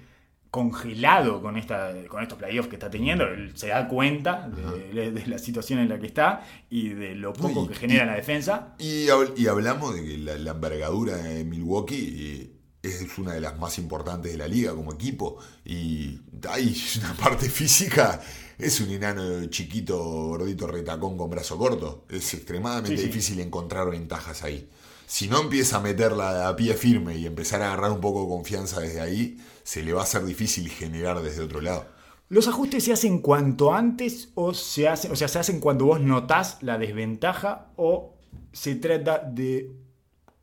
congelado 0.51 1.41
con, 1.43 1.57
esta, 1.57 1.93
con 2.07 2.23
estos 2.23 2.37
playoffs 2.39 2.69
que 2.69 2.75
está 2.75 2.89
teniendo. 2.89 3.23
Él 3.27 3.51
se 3.55 3.67
da 3.67 3.87
cuenta 3.87 4.49
de, 4.93 5.11
de 5.11 5.27
la 5.27 5.37
situación 5.37 5.79
en 5.79 5.89
la 5.89 5.99
que 5.99 6.07
está 6.07 6.43
y 6.69 6.89
de 6.89 7.13
lo 7.15 7.33
poco 7.33 7.65
y- 7.65 7.67
que 7.67 7.75
genera 7.75 8.03
y- 8.03 8.07
la 8.07 8.15
defensa. 8.15 8.75
Y, 8.79 9.05
y 9.37 9.47
hablamos 9.47 9.93
de 9.95 10.03
que 10.03 10.17
la, 10.17 10.37
la 10.37 10.51
envergadura 10.51 11.17
de 11.17 11.43
Milwaukee 11.45 12.15
eh, 12.41 12.58
es 12.81 13.17
una 13.17 13.33
de 13.33 13.41
las 13.41 13.57
más 13.59 13.77
importantes 13.77 14.31
de 14.31 14.37
la 14.37 14.47
liga 14.47 14.73
como 14.73 14.93
equipo. 14.93 15.37
Y 15.65 16.19
hay 16.49 16.75
una 16.99 17.13
parte 17.15 17.49
física, 17.49 18.21
es 18.57 18.79
un 18.81 18.89
enano 18.91 19.45
chiquito, 19.47 19.97
gordito, 20.01 20.67
retacón 20.67 21.17
con 21.17 21.29
brazo 21.29 21.57
corto. 21.57 22.05
Es 22.09 22.33
extremadamente 22.33 22.97
Sí, 22.97 23.03
sí. 23.03 23.07
difícil 23.07 23.39
encontrar 23.39 23.89
ventajas 23.89 24.43
ahí. 24.43 24.69
Si 25.07 25.27
no 25.27 25.41
empieza 25.41 25.77
a 25.77 25.81
meterla 25.81 26.47
a 26.47 26.55
pie 26.55 26.73
firme 26.75 27.17
y 27.17 27.25
empezar 27.25 27.61
a 27.61 27.67
agarrar 27.73 27.91
un 27.91 27.99
poco 28.01 28.21
de 28.23 28.29
confianza 28.29 28.79
desde 28.79 29.01
ahí, 29.01 29.37
se 29.63 29.81
le 29.83 29.93
va 29.93 30.03
a 30.03 30.05
ser 30.05 30.23
difícil 30.23 30.69
generar 30.69 31.21
desde 31.21 31.41
otro 31.43 31.61
lado. 31.61 31.87
¿Los 32.29 32.47
ajustes 32.47 32.83
se 32.83 32.93
hacen 32.93 33.19
cuanto 33.19 33.73
antes 33.73 34.29
o 34.35 34.53
se 34.53 34.87
hacen, 34.87 35.11
o 35.11 35.15
sea, 35.15 35.27
se 35.27 35.39
hacen 35.39 35.59
cuando 35.59 35.85
vos 35.85 35.99
notás 35.99 36.57
la 36.61 36.77
desventaja 36.77 37.71
o 37.75 38.13
se 38.53 38.75
trata 38.75 39.17
de 39.19 39.71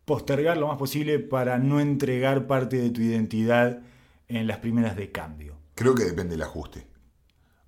postergar 0.06 0.56
lo 0.56 0.68
más 0.68 0.78
posible 0.78 1.18
para 1.18 1.58
no 1.58 1.80
entregar 1.80 2.46
parte 2.46 2.76
de 2.76 2.90
tu 2.90 3.02
identidad 3.02 3.82
en 4.28 4.46
las 4.46 4.58
primeras 4.58 4.96
de 4.96 5.12
cambio? 5.12 5.56
Creo 5.74 5.94
que 5.94 6.04
depende 6.04 6.36
del 6.36 6.42
ajuste. 6.42 6.86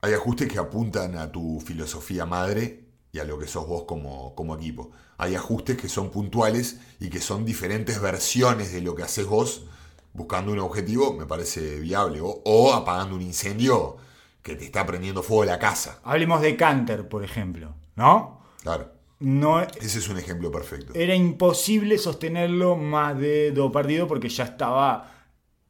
Hay 0.01 0.15
ajustes 0.15 0.49
que 0.49 0.59
apuntan 0.59 1.19
a 1.19 1.31
tu 1.31 1.61
filosofía 1.61 2.25
madre 2.25 2.85
y 3.13 3.19
a 3.19 3.25
lo 3.25 3.39
que 3.39 3.49
sos 3.49 3.67
vos 3.67 3.83
como, 3.83 4.35
como 4.37 4.55
equipo. 4.55 4.93
Hay 5.19 5.35
ajustes 5.35 5.77
que 5.77 5.89
son 5.89 6.11
puntuales 6.11 6.81
y 7.01 7.11
que 7.11 7.21
son 7.21 7.45
diferentes 7.45 8.01
versiones 8.01 8.73
de 8.73 8.83
lo 8.83 8.95
que 8.95 9.03
haces 9.03 9.27
vos 9.27 9.67
buscando 10.13 10.53
un 10.53 10.61
objetivo, 10.61 11.15
me 11.15 11.27
parece 11.27 11.81
viable. 11.81 12.21
O, 12.21 12.41
o 12.45 12.73
apagando 12.73 13.17
un 13.17 13.23
incendio 13.23 13.97
que 14.43 14.55
te 14.55 14.65
está 14.65 14.87
prendiendo 14.87 15.25
fuego 15.25 15.45
la 15.45 15.59
casa. 15.59 15.99
Hablemos 16.05 16.41
de 16.41 16.57
Canter, 16.57 17.09
por 17.09 17.25
ejemplo, 17.25 17.75
¿no? 17.97 18.41
Claro, 18.63 18.93
No 19.21 19.61
ese 19.61 19.99
es 19.99 20.09
un 20.09 20.19
ejemplo 20.19 20.51
perfecto. 20.53 20.93
era 20.95 21.15
imposible 21.15 21.99
sostenerlo 21.99 22.77
más 22.77 23.19
de 23.19 23.51
dos 23.53 23.73
partidos 23.73 24.07
porque 24.09 24.29
ya 24.29 24.45
estaba 24.45 25.11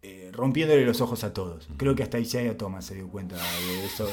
eh, 0.02 0.30
rompiéndole 0.32 0.84
los 0.84 1.00
ojos 1.00 1.24
a 1.24 1.32
todos. 1.32 1.68
Creo 1.76 1.94
que 1.94 2.02
hasta 2.02 2.18
Isaiah 2.18 2.56
Thomas 2.56 2.84
se 2.84 2.94
dio 2.94 3.08
cuenta 3.08 3.36
de 3.36 3.84
eso 3.86 4.06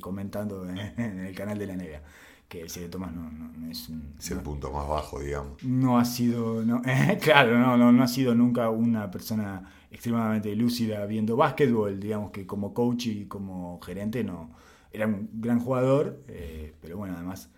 comentando 0.00 0.68
en, 0.68 0.78
en 0.78 1.20
el 1.20 1.34
canal 1.34 1.58
de 1.58 1.66
la 1.66 1.72
NBA. 1.74 2.02
Que 2.48 2.64
Isaiah 2.64 2.88
Thomas 2.88 3.12
no, 3.12 3.22
no- 3.30 3.52
no 3.56 3.70
es 3.72 3.88
un- 3.88 4.14
Es 4.18 4.30
el 4.30 4.38
punto 4.40 4.70
más 4.70 4.86
bajo, 4.88 5.18
digamos. 5.20 5.60
no 5.64 5.98
ha 5.98 6.04
sido, 6.04 6.64
no, 6.64 6.80
claro, 7.20 7.58
no, 7.58 7.76
no, 7.76 7.90
no 7.90 8.02
ha 8.04 8.08
sido 8.08 8.36
nunca 8.36 8.70
una 8.70 9.10
persona 9.10 9.68
extremadamente 9.90 10.54
lúcida 10.54 11.04
viendo 11.06 11.36
básquetbol, 11.36 11.98
digamos 11.98 12.30
que 12.30 12.46
como 12.46 12.72
coach 12.72 13.06
y 13.06 13.24
como 13.26 13.80
gerente 13.80 14.22
no, 14.22 14.50
era 14.92 15.06
un 15.08 15.28
gran 15.34 15.58
jugador, 15.58 16.22
eh, 16.28 16.72
pero 16.80 16.96
bueno, 16.98 17.14
además, 17.16 17.50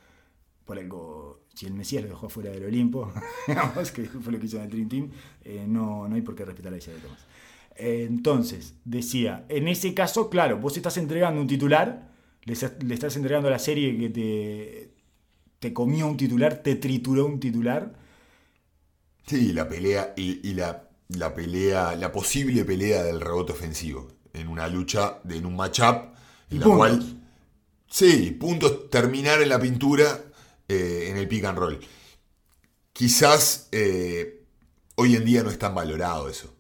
por 0.69 0.79
algo, 0.79 1.41
si 1.55 1.67
el 1.67 1.75
Mesías 1.75 2.05
lo 2.05 2.11
dejó 2.11 2.29
fuera 2.31 2.51
del 2.53 2.67
Olimpo, 2.67 3.13
digamos 3.49 3.91
que 3.93 4.05
fue 4.05 4.33
lo 4.35 4.39
que 4.41 4.47
hizo 4.47 4.59
en 4.59 4.65
el 4.65 4.71
Dream 4.71 4.89
Team, 4.91 5.11
eh, 5.45 5.67
no, 5.67 6.09
no 6.09 6.15
hay 6.15 6.23
por 6.23 6.37
qué 6.37 6.45
respetar 6.45 6.75
a 6.75 6.79
Isaiah 6.79 7.01
Thomas. 7.03 7.27
Eh, 7.77 8.07
entonces, 8.09 8.75
decía, 8.85 9.47
en 9.49 9.69
ese 9.69 9.95
caso, 9.95 10.31
claro, 10.31 10.59
vos 10.59 10.77
estás 10.77 10.99
entregando 10.99 11.41
un 11.41 11.49
titular, 11.49 12.13
le, 12.45 12.55
estás- 12.55 12.83
le 12.85 12.95
estás 12.95 13.17
entregando 13.17 13.49
a 13.49 13.53
la 13.53 13.61
serie 13.61 13.99
que 13.99 14.11
te, 14.11 14.93
te 15.61 15.75
comió 15.75 16.07
un 16.09 16.17
titular, 16.19 16.63
te 16.63 16.77
trituró 16.77 17.27
un 17.27 17.41
titular. 17.41 17.95
Sí, 19.27 19.53
la 19.53 19.69
pelea 19.69 20.15
y, 20.17 20.49
y 20.49 20.55
la, 20.55 20.89
la 21.09 21.35
pelea, 21.35 21.95
la 21.97 22.11
posible 22.13 22.65
pelea 22.65 23.03
del 23.03 23.21
rebote 23.21 23.53
ofensivo 23.53 24.09
en 24.33 24.49
una 24.49 24.69
lucha, 24.69 25.21
de- 25.25 25.37
en 25.37 25.47
un 25.47 25.57
matchup, 25.57 26.15
en 26.51 26.61
la 26.61 26.67
puntos. 26.67 26.71
cual, 26.71 27.21
sí, 27.89 28.33
puntos, 28.33 28.91
terminar 28.91 29.43
en 29.43 29.51
la 29.51 29.61
pintura 29.61 30.21
eh, 30.69 31.09
en 31.11 31.17
el 31.17 31.29
pick 31.29 31.45
and 31.45 31.59
roll. 31.59 31.81
Quizás 32.93 33.69
eh, 33.73 34.43
hoy 34.97 35.17
en 35.17 35.25
día 35.25 35.43
no 35.43 35.51
es 35.51 35.59
tan 35.59 35.75
valorado 35.75 36.29
eso. 36.29 36.53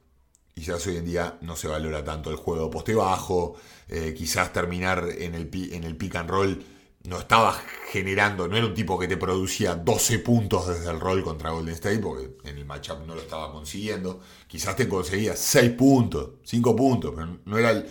Quizás 0.55 0.87
hoy 0.87 0.97
en 0.97 1.07
día 1.07 1.39
no 1.43 1.57
se 1.57 1.69
valora 1.69 2.05
tanto 2.05 2.31
el 2.31 2.37
juego 2.37 2.71
poste 2.71 2.95
bajo. 2.95 3.57
eh, 3.89 4.15
quizás 4.17 4.53
terminar 4.53 5.09
en 5.19 5.35
el, 5.35 5.51
en 5.73 5.85
el 5.85 5.97
pick 5.97 6.17
and 6.17 6.31
roll 6.31 6.65
no 7.05 7.19
estaba 7.21 7.55
generando, 7.91 8.49
no 8.49 8.57
era 8.57 8.67
un 8.67 8.75
tipo 8.75 8.99
que 8.99 9.09
te 9.09 9.17
producía 9.17 9.75
12 9.77 10.19
puntos 10.19 10.69
desde 10.69 10.91
el 10.91 11.01
roll 11.01 11.23
contra 11.25 11.51
Golden 11.51 11.75
State, 11.75 11.99
porque 12.01 12.37
en 12.45 12.59
el 12.59 12.67
matchup 12.67 13.07
no 13.07 13.15
lo 13.15 13.23
estaba 13.23 13.53
consiguiendo. 13.53 14.21
Quizás 14.49 14.77
te 14.77 14.89
conseguía 14.89 15.35
6 15.37 15.71
puntos, 15.73 16.33
5 16.45 16.77
puntos, 16.77 17.13
pero 17.17 17.39
no, 17.47 17.59
era 17.59 17.71
el- 17.71 17.87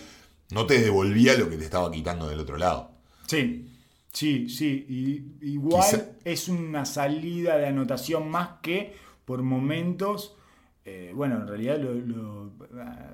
no 0.51 0.67
te 0.67 0.79
devolvía 0.81 1.35
lo 1.37 1.49
que 1.49 1.57
te 1.57 1.65
estaba 1.65 1.91
quitando 1.91 2.27
del 2.29 2.39
otro 2.41 2.57
lado. 2.57 2.91
Sí, 3.27 3.76
sí, 4.11 4.49
sí. 4.49 4.85
Y, 5.41 5.45
igual 5.53 5.83
Quizá- 5.89 6.05
es 6.25 6.47
una 6.49 6.85
salida 6.85 7.57
de 7.57 7.67
anotación 7.67 8.29
más 8.29 8.59
que 8.61 8.95
por 9.25 9.41
momentos. 9.43 10.33
eh, 10.89 11.11
bueno, 11.13 11.35
en 11.41 11.47
realidad 11.47 11.77
lo. 11.79 11.93
lo- 11.93 12.51
ah, 12.81 13.13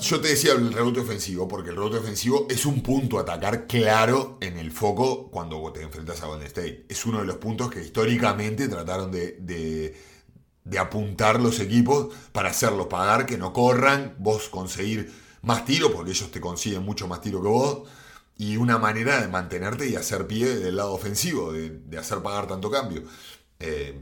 Yo 0.00 0.20
te 0.20 0.28
decía 0.28 0.52
el 0.54 0.72
rebote 0.72 1.00
ofensivo, 1.00 1.46
porque 1.46 1.70
el 1.70 1.76
rebote 1.76 1.98
ofensivo 1.98 2.46
es 2.50 2.66
un 2.66 2.82
punto 2.82 3.16
a 3.18 3.22
atacar 3.22 3.66
claro 3.68 4.38
en 4.40 4.58
el 4.58 4.72
foco 4.72 5.30
cuando 5.30 5.72
te 5.72 5.82
enfrentas 5.82 6.20
a 6.22 6.26
Golden 6.26 6.48
State. 6.48 6.86
Es 6.88 7.06
uno 7.06 7.20
de 7.20 7.26
los 7.26 7.36
puntos 7.36 7.70
que 7.70 7.80
históricamente 7.80 8.66
trataron 8.68 9.12
de, 9.12 9.36
de- 9.40 9.94
de 10.64 10.78
apuntar 10.78 11.40
los 11.40 11.58
equipos 11.60 12.14
para 12.32 12.50
hacerlos 12.50 12.86
pagar, 12.88 13.24
que 13.26 13.38
no 13.38 13.52
corran, 13.52 14.14
vos 14.18 14.48
conseguir 14.48 15.10
más 15.42 15.64
tiro, 15.64 15.92
porque 15.92 16.10
ellos 16.12 16.30
te 16.30 16.40
consiguen 16.40 16.82
mucho 16.84 17.06
más 17.08 17.20
tiro 17.20 17.40
que 17.42 17.48
vos, 17.48 17.88
y 18.44 18.56
una 18.56 18.78
manera 18.78 19.20
de 19.20 19.28
mantenerte 19.28 19.88
y 19.88 19.96
hacer 19.96 20.26
pie 20.26 20.46
del 20.56 20.76
lado 20.76 20.92
ofensivo, 20.94 21.52
de, 21.52 21.70
de 21.70 21.98
hacer 21.98 22.18
pagar 22.22 22.46
tanto 22.48 22.70
cambio. 22.70 23.02
Eh, 23.60 24.00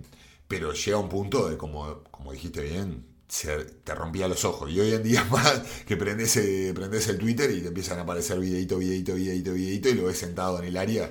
pero 0.49 0.73
llega 0.73 0.99
un 0.99 1.09
punto 1.09 1.49
de, 1.49 1.57
como, 1.57 2.03
como 2.11 2.33
dijiste 2.33 2.63
bien, 2.63 3.05
se- 3.29 3.65
te 3.85 3.95
rompía 3.95 4.29
los 4.29 4.45
ojos. 4.45 4.71
Y 4.71 4.81
hoy 4.81 4.93
en 4.95 5.03
día 5.03 5.25
más 5.31 5.61
que 5.87 5.97
prendes, 5.97 6.37
eh, 6.37 6.73
prendes 6.75 7.09
el 7.09 7.19
Twitter 7.19 7.51
y 7.51 7.61
te 7.63 7.69
empiezan 7.69 7.99
a 7.99 8.03
aparecer 8.03 8.39
videito, 8.41 8.79
videito, 8.79 9.15
videito, 9.15 9.53
videito, 9.53 9.89
y 9.91 9.95
lo 9.95 10.05
ves 10.07 10.19
sentado 10.19 10.59
en 10.61 10.65
el 10.67 10.77
área, 10.77 11.11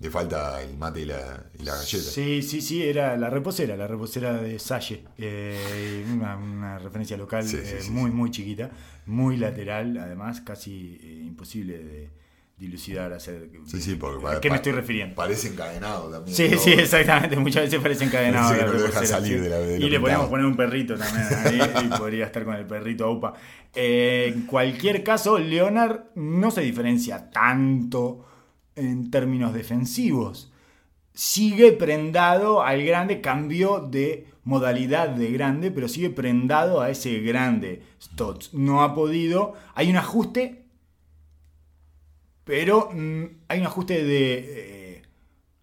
le 0.00 0.10
falta 0.10 0.62
el 0.62 0.76
mate 0.78 1.00
y 1.00 1.04
la, 1.06 1.50
y 1.58 1.62
la 1.64 1.74
galleta. 1.76 2.04
Sí, 2.10 2.42
sí, 2.42 2.60
sí, 2.62 2.82
era 2.84 3.16
la 3.16 3.28
reposera, 3.30 3.76
la 3.76 3.86
reposera 3.88 4.40
de 4.40 4.58
Salle. 4.58 5.04
eh, 5.18 6.04
una, 6.14 6.36
una 6.36 6.78
referencia 6.78 7.16
local 7.16 7.44
Sí, 7.44 7.56
sí, 7.56 7.62
eh, 7.64 7.78
sí, 7.82 7.90
muy, 7.90 8.10
muy 8.10 8.30
chiquita, 8.30 8.70
muy 9.06 9.36
lateral, 9.36 9.96
además, 9.98 10.40
casi 10.42 10.98
eh, 11.02 11.22
imposible 11.26 11.78
de 11.78 12.10
dilucidar, 12.58 13.12
hacer. 13.12 13.50
Sí, 13.66 13.80
sí, 13.80 13.94
porque 13.94 14.26
¿A 14.26 14.40
qué 14.40 14.50
me 14.50 14.56
estoy 14.56 14.72
refiriendo? 14.72 15.14
Parece 15.14 15.48
encadenado 15.48 16.10
también. 16.10 16.36
Sí, 16.36 16.48
¿no? 16.50 16.58
sí, 16.58 16.72
exactamente. 16.72 17.36
Muchas 17.36 17.64
veces 17.64 17.80
parece 17.80 18.04
encadenado. 18.04 18.54
La 18.56 18.66
no 18.66 18.72
lo 18.72 18.82
dejan 18.82 19.06
salir 19.06 19.34
sí. 19.34 19.38
de 19.44 19.48
la- 19.48 19.58
de 19.60 19.76
y 19.76 19.78
le 19.78 19.84
pintado. 19.86 20.00
podemos 20.02 20.26
poner 20.28 20.46
un 20.46 20.56
perrito 20.56 20.96
también 20.96 21.26
ahí 21.44 21.84
y 21.86 21.88
podría 21.98 22.26
estar 22.26 22.44
con 22.44 22.54
el 22.56 22.66
perrito 22.66 23.04
AUPA. 23.04 23.34
Eh, 23.74 24.32
en 24.34 24.42
cualquier 24.46 25.04
caso, 25.04 25.38
Leonard 25.38 26.00
no 26.16 26.50
se 26.50 26.62
diferencia 26.62 27.30
tanto 27.30 28.26
en 28.76 29.10
términos 29.10 29.54
defensivos. 29.54 30.52
sigue 31.12 31.72
prendado 31.72 32.62
al 32.62 32.84
grande, 32.84 33.20
cambió 33.20 33.80
de 33.80 34.26
modalidad 34.44 35.08
de 35.10 35.30
grande, 35.32 35.70
pero 35.70 35.88
sigue 35.88 36.10
prendado 36.10 36.80
a 36.80 36.90
ese 36.90 37.18
grande 37.20 37.82
Stotts. 38.00 38.54
No 38.54 38.82
ha 38.82 38.94
podido, 38.94 39.54
hay 39.74 39.90
un 39.90 39.96
ajuste, 39.96 40.64
pero 42.48 42.88
mm, 42.94 43.24
hay 43.48 43.60
un 43.60 43.66
ajuste 43.66 44.02
de... 44.02 44.34
eh, 44.38 45.02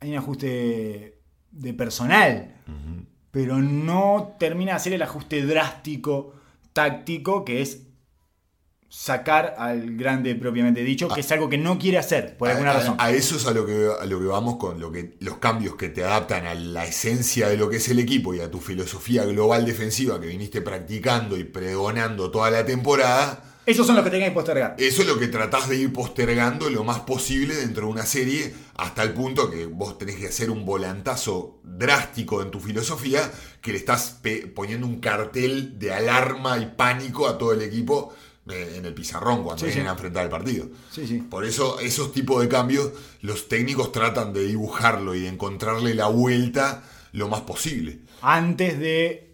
hay 0.02 0.12
un 0.12 0.18
ajuste 0.18 1.20
de 1.50 1.74
personal, 1.74 2.62
pero 3.32 3.58
no 3.58 4.36
termina 4.40 4.74
de 4.74 4.78
hacer 4.78 4.94
el 4.94 5.02
ajuste 5.02 5.44
drástico, 5.48 6.34
táctico, 6.74 7.44
que 7.44 7.64
es 7.64 7.80
sacar 8.88 9.56
al 9.58 9.98
grande 9.98 10.36
propiamente 10.36 10.84
dicho, 10.84 11.08
que 11.08 11.22
es 11.22 11.32
algo 11.32 11.50
que 11.50 11.58
no 11.58 11.80
quiere 11.80 11.98
hacer, 11.98 12.38
por 12.38 12.50
alguna 12.52 12.70
a- 12.72 12.74
razón. 12.76 12.96
a 13.00 13.10
eso 13.12 13.36
es 13.38 13.48
a 13.48 13.52
lo 13.52 13.66
que 13.66 13.90
a 14.00 14.06
lo 14.06 14.20
que 14.20 14.26
vamos 14.28 14.58
con 14.58 14.80
lo 14.80 14.92
que 14.92 15.18
los 15.22 15.38
cambios 15.40 15.76
que 15.76 15.90
te 15.90 16.04
adaptan 16.04 16.46
a 16.46 16.54
la 16.54 16.86
esencia 16.86 17.48
de 17.50 17.58
lo 17.58 17.68
que 17.68 17.78
es 17.78 17.90
el 17.90 17.98
equipo 17.98 18.36
y 18.36 18.42
a 18.42 18.52
tu 18.52 18.60
filosofía 18.60 19.26
global 19.26 19.66
defensiva 19.66 20.22
que 20.22 20.28
viniste 20.28 20.62
practicando 20.62 21.36
y 21.36 21.46
pregonando 21.46 22.30
toda 22.30 22.52
la 22.52 22.64
temporada. 22.64 23.55
Esos 23.66 23.88
son 23.88 23.95
los 23.95 24.03
que 24.05 24.11
tenés 24.11 24.30
que 24.30 24.34
postergar. 24.36 24.76
Eso 24.78 25.01
es 25.01 25.07
lo 25.07 25.18
que 25.18 25.28
tratás 25.28 25.68
de 25.70 25.78
ir 25.78 25.91
postergando 25.91 26.70
lo 26.70 26.84
más 26.84 26.99
posible 27.01 27.55
dentro 27.55 27.88
de 27.88 27.91
una 27.93 28.05
serie 28.05 28.53
hasta 28.76 29.03
el 29.03 29.13
punto 29.13 29.49
que 29.49 29.66
vos 29.66 29.97
tenés 29.97 30.16
que 30.18 30.28
hacer 30.28 30.49
un 30.51 30.66
volantazo 30.66 31.59
drástico 31.63 32.41
en 32.41 32.51
tu 32.51 32.59
filosofía 32.59 33.32
que 33.61 33.72
le 33.72 33.78
estás 33.80 34.20
poniendo 34.53 34.86
un 34.86 34.99
cartel 34.99 35.80
de 35.80 35.93
alarma 35.93 36.57
y 36.59 36.68
pánico 36.68 37.28
a 37.28 37.38
todo 37.38 37.53
el 37.53 37.61
equipo 37.63 38.13
eh, 38.47 38.76
en 38.78 38.86
el 38.86 38.93
pizarrón 38.93 39.43
cuando 39.43 39.59
Sí, 39.61 39.66
vienen 39.66 39.86
sí. 39.86 39.89
a 39.89 39.91
enfrentar 39.93 40.24
el 40.26 40.30
partido. 40.30 40.68
Sí, 40.91 41.07
sí. 41.07 41.18
Por 41.20 41.45
eso 41.45 41.80
esos 41.80 42.11
tipos 42.11 42.41
de 42.41 42.47
cambios 42.47 42.91
los 43.22 43.47
técnicos 43.47 43.91
tratan 43.91 44.32
de 44.34 44.45
dibujarlo 44.45 45.16
y 45.16 45.22
de 45.22 45.30
encontrarle 45.30 45.95
la 45.95 46.07
vuelta 46.07 46.84
lo 47.13 47.28
más 47.30 47.41
posible. 47.41 48.01
Antes 48.22 48.78
de 48.78 49.34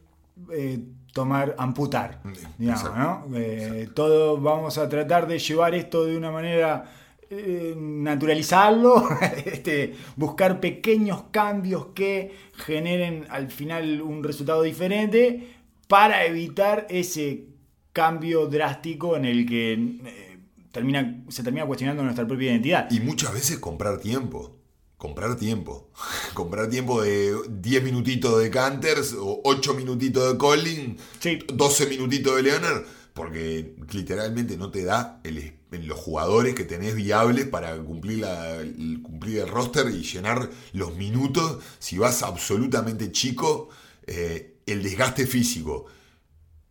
eh, 0.54 0.80
tomar, 1.12 1.56
amputar, 1.58 2.22
digamos. 2.58 2.96
¿no? 2.96 3.26
Eh, 3.36 3.90
todo 3.94 4.38
vamos 4.40 4.78
a 4.78 4.88
tratar 4.88 5.28
de 5.28 5.40
llevar 5.40 5.76
esto 5.76 6.06
de 6.06 6.18
una 6.18 6.32
manera, 6.32 6.92
eh, 7.30 7.76
naturalizarlo, 7.78 9.08
este, 9.46 9.96
buscar 10.16 10.60
pequeños 10.60 11.24
cambios 11.32 11.88
que 11.94 12.36
generen 12.54 13.26
al 13.30 13.52
final 13.52 14.02
un 14.02 14.24
resultado 14.24 14.64
diferente 14.64 15.56
para 15.88 16.26
evitar 16.26 16.88
ese 16.90 17.48
cambio 17.92 18.48
drástico 18.48 19.18
en 19.18 19.26
el 19.26 19.46
que 19.46 19.74
eh, 19.74 20.38
termina, 20.72 21.24
se 21.28 21.44
termina 21.44 21.66
cuestionando 21.66 22.04
nuestra 22.04 22.26
propia 22.26 22.52
identidad. 22.52 22.90
Y 22.90 23.02
muchas 23.02 23.34
veces 23.34 23.60
comprar 23.60 24.00
tiempo. 24.00 24.61
Comprar 25.02 25.36
tiempo. 25.36 25.90
comprar 26.36 26.70
tiempo 26.70 27.02
de 27.02 27.36
10 27.50 27.84
minutitos 27.84 28.40
de 28.40 28.52
Canters 28.52 29.14
o 29.18 29.42
8 29.44 29.74
minutitos 29.74 30.32
de 30.32 30.38
Collin, 30.38 30.98
Sí. 31.20 31.40
12 31.52 31.88
minutitos 31.88 32.36
de 32.36 32.44
Leonard, 32.44 32.84
porque 33.16 33.74
literalmente 33.92 34.58
no 34.58 34.70
te 34.70 34.84
da 34.84 35.20
el, 35.24 35.54
los 35.72 35.98
jugadores 35.98 36.54
que 36.54 36.66
tenés 36.66 36.94
viables 36.94 37.46
para 37.48 37.76
cumplir, 37.80 38.20
la- 38.20 38.58
el, 38.58 39.00
cumplir 39.02 39.40
el 39.40 39.48
roster 39.48 39.88
y 39.90 40.04
llenar 40.04 40.52
los 40.74 40.96
minutos. 40.96 41.64
Si 41.80 41.98
vas 41.98 42.22
absolutamente 42.22 43.12
chico, 43.12 43.70
eh, 44.06 44.58
el 44.68 44.84
desgaste 44.84 45.26
físico 45.26 45.88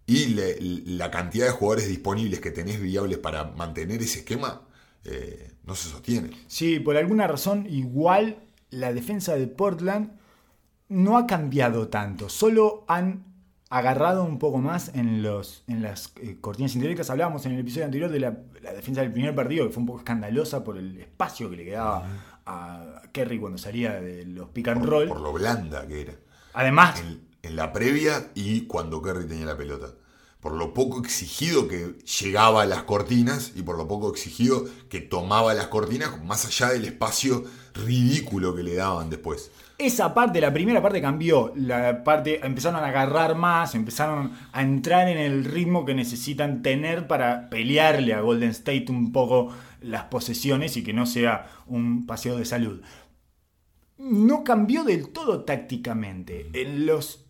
y 0.07 0.27
le- 0.27 0.57
la 0.61 1.11
cantidad 1.11 1.47
de 1.47 1.53
jugadores 1.53 1.89
disponibles 1.89 2.39
que 2.41 2.53
tenés 2.53 2.81
viables 2.81 3.19
para 3.19 3.45
mantener 3.57 4.01
ese 4.03 4.21
esquema 4.21 4.69
eh, 5.05 5.50
no 5.71 5.77
se 5.77 5.89
sostiene. 5.89 6.31
Sí, 6.49 6.81
por 6.81 6.97
alguna 6.97 7.27
razón, 7.29 7.67
igual 7.71 8.39
la 8.71 8.93
defensa 8.93 9.37
de 9.37 9.47
Portland 9.47 10.11
no 10.89 11.17
ha 11.17 11.27
cambiado 11.27 11.89
tanto. 11.89 12.29
Solo 12.29 12.85
han 12.89 13.25
agarrado 13.69 14.25
un 14.25 14.41
poco 14.41 14.59
más 14.59 14.91
en, 14.95 15.23
los, 15.23 15.63
en 15.69 15.81
las 15.81 16.13
eh, 16.21 16.39
cortinas 16.41 16.75
indirectas. 16.75 17.09
Hablábamos 17.09 17.47
en 17.47 17.53
el 17.53 17.61
episodio 17.61 17.85
anterior 17.85 18.11
de 18.11 18.19
la, 18.19 18.37
la 18.63 18.73
defensa 18.73 19.01
del 19.01 19.13
primer 19.13 19.33
partido, 19.33 19.65
que 19.65 19.73
fue 19.73 19.81
un 19.83 19.87
poco 19.87 20.01
escandalosa 20.01 20.65
por 20.65 20.77
el 20.77 20.99
espacio 20.99 21.49
que 21.49 21.57
le 21.57 21.65
quedaba 21.65 22.05
a 22.47 23.03
Kerry 23.13 23.39
cuando 23.39 23.59
salía 23.59 24.01
de 24.01 24.27
los 24.27 24.49
pick 24.49 24.67
and 24.67 24.85
roll. 24.85 25.07
Por 25.07 25.21
lo 25.21 25.33
blanda 25.33 25.87
que 25.87 26.01
era. 26.01 26.15
Además, 26.53 26.99
En, 27.01 27.21
en 27.43 27.55
la 27.55 27.73
previa 27.73 28.31
y 28.35 28.63
cuando 28.67 29.01
Kerry 29.01 29.29
tenía 29.29 29.47
la 29.47 29.57
pelota. 29.57 29.87
Por 30.41 30.55
lo 30.55 30.73
poco 30.73 31.01
exigido 31.01 31.69
que 31.69 31.99
llegaba 32.21 32.63
a 32.63 32.67
las 32.67 32.85
cortinas 32.85 33.53
y 33.55 33.63
por 33.63 33.77
lo 33.77 33.87
poco 33.87 34.11
exigido 34.11 34.65
que 34.89 35.01
tomaba 35.01 35.53
las 35.55 35.67
cortinas, 35.67 36.25
más 36.25 36.47
allá 36.47 36.73
del 36.73 36.87
espacio 36.87 37.45
ridículo 37.75 38.55
que 38.55 38.63
le 38.63 38.75
daban 38.75 39.11
después. 39.11 39.51
Esa 39.81 40.13
parte, 40.13 40.43
la 40.43 40.53
primera 40.53 40.83
parte 40.83 41.01
cambió. 41.01 41.55
La 41.57 42.05
parte, 42.05 42.45
empezaron 42.45 42.85
a 42.85 42.89
agarrar 42.89 43.35
más, 43.35 43.75
empezaron 43.75 44.33
a 44.53 44.61
entrar 44.61 45.09
en 45.09 45.17
el 45.17 45.43
ritmo 45.45 45.87
que 45.87 45.95
necesitan 45.95 46.61
tener 46.61 47.07
para 47.07 47.49
pelearle 47.49 48.13
a 48.13 48.21
Golden 48.21 48.51
State 48.51 48.87
un 48.91 49.11
poco 49.11 49.55
las 49.81 50.05
posesiones 50.05 50.77
y 50.77 50.85
que 50.85 50.93
no 50.93 51.07
sea 51.07 51.51
un 51.67 52.07
paseo 52.07 52.37
de 52.37 52.45
salud. 52.45 52.83
No 53.97 54.45
cambió 54.45 54.85
del 54.85 55.09
todo 55.09 55.45
tácticamente. 55.45 56.51
En 56.53 56.85
los, 56.85 57.25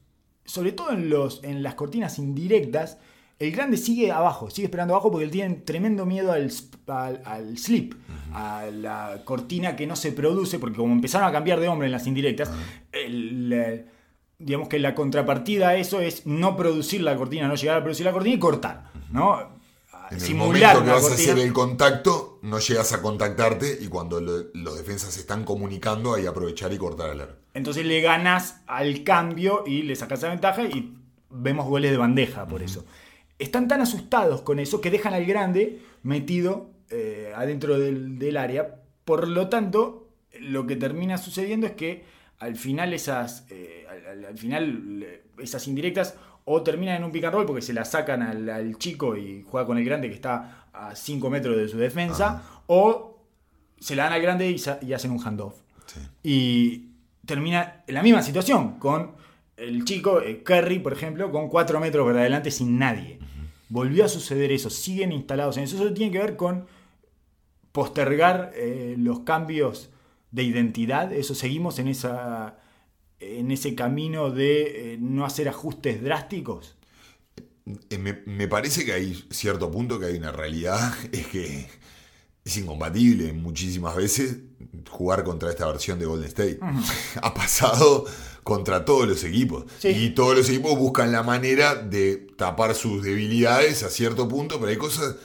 sobre 0.50 0.72
todo 0.72 0.90
en, 0.92 1.08
los, 1.10 1.42
en 1.44 1.62
las 1.62 1.74
cortinas 1.74 2.18
indirectas, 2.18 2.98
el 3.38 3.52
grande 3.52 3.76
sigue 3.78 4.10
abajo, 4.12 4.50
sigue 4.50 4.66
esperando 4.66 4.92
abajo 4.94 5.10
porque 5.10 5.24
él 5.24 5.30
tiene 5.30 5.54
tremendo 5.54 6.04
miedo 6.04 6.32
al, 6.32 6.50
al, 6.88 7.22
al 7.24 7.56
slip, 7.58 7.94
a 8.34 8.66
la 8.70 9.22
cortina 9.24 9.76
que 9.76 9.86
no 9.86 9.96
se 9.96 10.12
produce, 10.12 10.58
porque 10.58 10.76
como 10.76 10.92
empezaron 10.92 11.26
a 11.28 11.32
cambiar 11.32 11.58
de 11.60 11.68
hombre 11.68 11.86
en 11.86 11.92
las 11.92 12.06
indirectas, 12.06 12.50
el, 12.92 13.86
digamos 14.38 14.68
que 14.68 14.78
la 14.78 14.94
contrapartida 14.94 15.70
a 15.70 15.76
eso 15.76 16.00
es 16.00 16.26
no 16.26 16.56
producir 16.56 17.00
la 17.02 17.16
cortina, 17.16 17.48
no 17.48 17.54
llegar 17.54 17.78
a 17.78 17.82
producir 17.82 18.04
la 18.06 18.12
cortina 18.12 18.34
y 18.36 18.38
cortar, 18.38 18.90
¿no? 19.10 19.38
En 20.10 20.16
el 20.16 20.20
Simular 20.20 20.74
momento 20.74 20.84
que 20.84 20.90
vas 20.90 21.04
a 21.04 21.08
cortina. 21.08 21.32
hacer 21.32 21.44
el 21.46 21.52
contacto, 21.52 22.38
no 22.42 22.58
llegas 22.58 22.92
a 22.92 23.00
contactarte 23.00 23.78
y 23.80 23.86
cuando 23.86 24.20
lo- 24.20 24.44
los 24.54 24.76
defensas 24.76 25.16
están 25.16 25.44
comunicando, 25.44 26.14
hay 26.14 26.22
que 26.22 26.28
aprovechar 26.28 26.72
y 26.72 26.78
cortar 26.78 27.10
el 27.10 27.20
arco. 27.20 27.39
Entonces 27.54 27.84
le 27.84 28.00
ganas 28.00 28.62
al 28.66 29.02
cambio 29.04 29.64
y 29.66 29.82
le 29.82 29.96
sacas 29.96 30.22
la 30.22 30.28
ventaja 30.30 30.64
y 30.64 30.94
vemos 31.30 31.66
goles 31.66 31.90
de 31.90 31.96
bandeja 31.96 32.46
por 32.46 32.62
eso. 32.62 32.84
Están 33.38 33.68
tan 33.68 33.80
asustados 33.80 34.42
con 34.42 34.58
eso 34.58 34.80
que 34.80 34.90
dejan 34.90 35.14
al 35.14 35.24
grande 35.26 35.80
metido 36.02 36.70
eh, 36.90 37.32
adentro 37.34 37.78
del, 37.78 38.18
del 38.18 38.36
área. 38.36 38.76
Por 39.04 39.26
lo 39.28 39.48
tanto, 39.48 40.08
lo 40.40 40.66
que 40.66 40.76
termina 40.76 41.18
sucediendo 41.18 41.66
es 41.66 41.72
que 41.72 42.04
al 42.38 42.56
final 42.56 42.92
esas, 42.94 43.46
eh, 43.50 43.86
al, 43.88 44.06
al- 44.06 44.24
al 44.26 44.38
final 44.38 45.06
esas 45.38 45.66
indirectas 45.68 46.14
o 46.44 46.62
terminan 46.62 46.96
en 46.96 47.04
un 47.04 47.12
pick 47.12 47.24
and 47.24 47.34
roll 47.34 47.46
porque 47.46 47.62
se 47.62 47.72
la 47.72 47.84
sacan 47.84 48.22
al, 48.22 48.48
al 48.48 48.76
chico 48.78 49.16
y 49.16 49.44
juega 49.46 49.66
con 49.66 49.78
el 49.78 49.84
grande 49.84 50.08
que 50.08 50.14
está 50.14 50.66
a 50.72 50.94
5 50.94 51.30
metros 51.30 51.56
de 51.56 51.68
su 51.68 51.76
defensa, 51.78 52.42
o 52.66 53.18
se 53.78 53.94
la 53.96 54.04
dan 54.04 54.12
al 54.14 54.22
grande 54.22 54.50
y 54.82 54.92
hacen 54.92 55.10
un 55.10 55.20
handoff. 55.20 55.54
Sí. 55.86 56.00
Y 56.22 56.89
termina 57.30 57.84
en 57.86 57.94
la 57.94 58.02
misma 58.02 58.22
situación, 58.22 58.78
con 58.78 59.12
el 59.56 59.84
chico, 59.84 60.20
eh, 60.20 60.42
Kerry, 60.42 60.80
por 60.80 60.92
ejemplo, 60.92 61.30
con 61.30 61.48
4 61.48 61.78
metros 61.78 62.04
por 62.04 62.18
adelante 62.18 62.50
sin 62.50 62.76
nadie. 62.78 63.18
Volvió 63.68 64.04
a 64.04 64.08
suceder 64.08 64.50
eso, 64.50 64.68
siguen 64.68 65.12
instalados 65.12 65.56
en 65.56 65.62
eso. 65.62 65.76
Eso 65.76 65.94
tiene 65.94 66.10
que 66.10 66.18
ver 66.18 66.36
con 66.36 66.66
postergar 67.70 68.52
eh, 68.56 68.96
los 68.98 69.20
cambios 69.20 69.90
de 70.32 70.42
identidad. 70.42 71.12
Eso 71.12 71.36
seguimos 71.36 71.78
en, 71.78 71.86
esa, 71.86 72.58
en 73.20 73.52
ese 73.52 73.76
camino 73.76 74.30
de 74.30 74.94
eh, 74.94 74.98
no 75.00 75.24
hacer 75.24 75.48
ajustes 75.48 76.02
drásticos. 76.02 76.76
Eh, 77.90 77.98
Me, 77.98 78.22
me 78.26 78.48
parece 78.48 78.84
que 78.84 78.92
hay 78.92 79.14
cierto 79.30 79.70
punto 79.70 80.00
que 80.00 80.06
hay 80.06 80.16
una 80.16 80.32
realidad, 80.32 80.92
es 81.12 81.28
que 81.28 81.68
es 82.44 82.56
incompatible 82.56 83.32
muchísimas 83.32 83.96
veces 83.96 84.36
jugar 84.88 85.24
contra 85.24 85.50
esta 85.50 85.66
versión 85.66 85.98
de 85.98 86.06
Golden 86.06 86.28
State. 86.28 86.58
ha 87.22 87.34
pasado 87.34 88.06
contra 88.42 88.84
todos 88.84 89.06
los 89.06 89.24
equipos. 89.24 89.64
Sí. 89.78 89.88
Y 89.88 90.10
todos 90.10 90.36
los 90.36 90.48
equipos 90.48 90.78
buscan 90.78 91.12
la 91.12 91.22
manera 91.22 91.74
de 91.74 92.16
tapar 92.36 92.74
sus 92.74 93.02
debilidades 93.02 93.82
a 93.82 93.90
cierto 93.90 94.28
punto, 94.28 94.58
pero 94.58 94.70
hay 94.70 94.78
cosas 94.78 95.16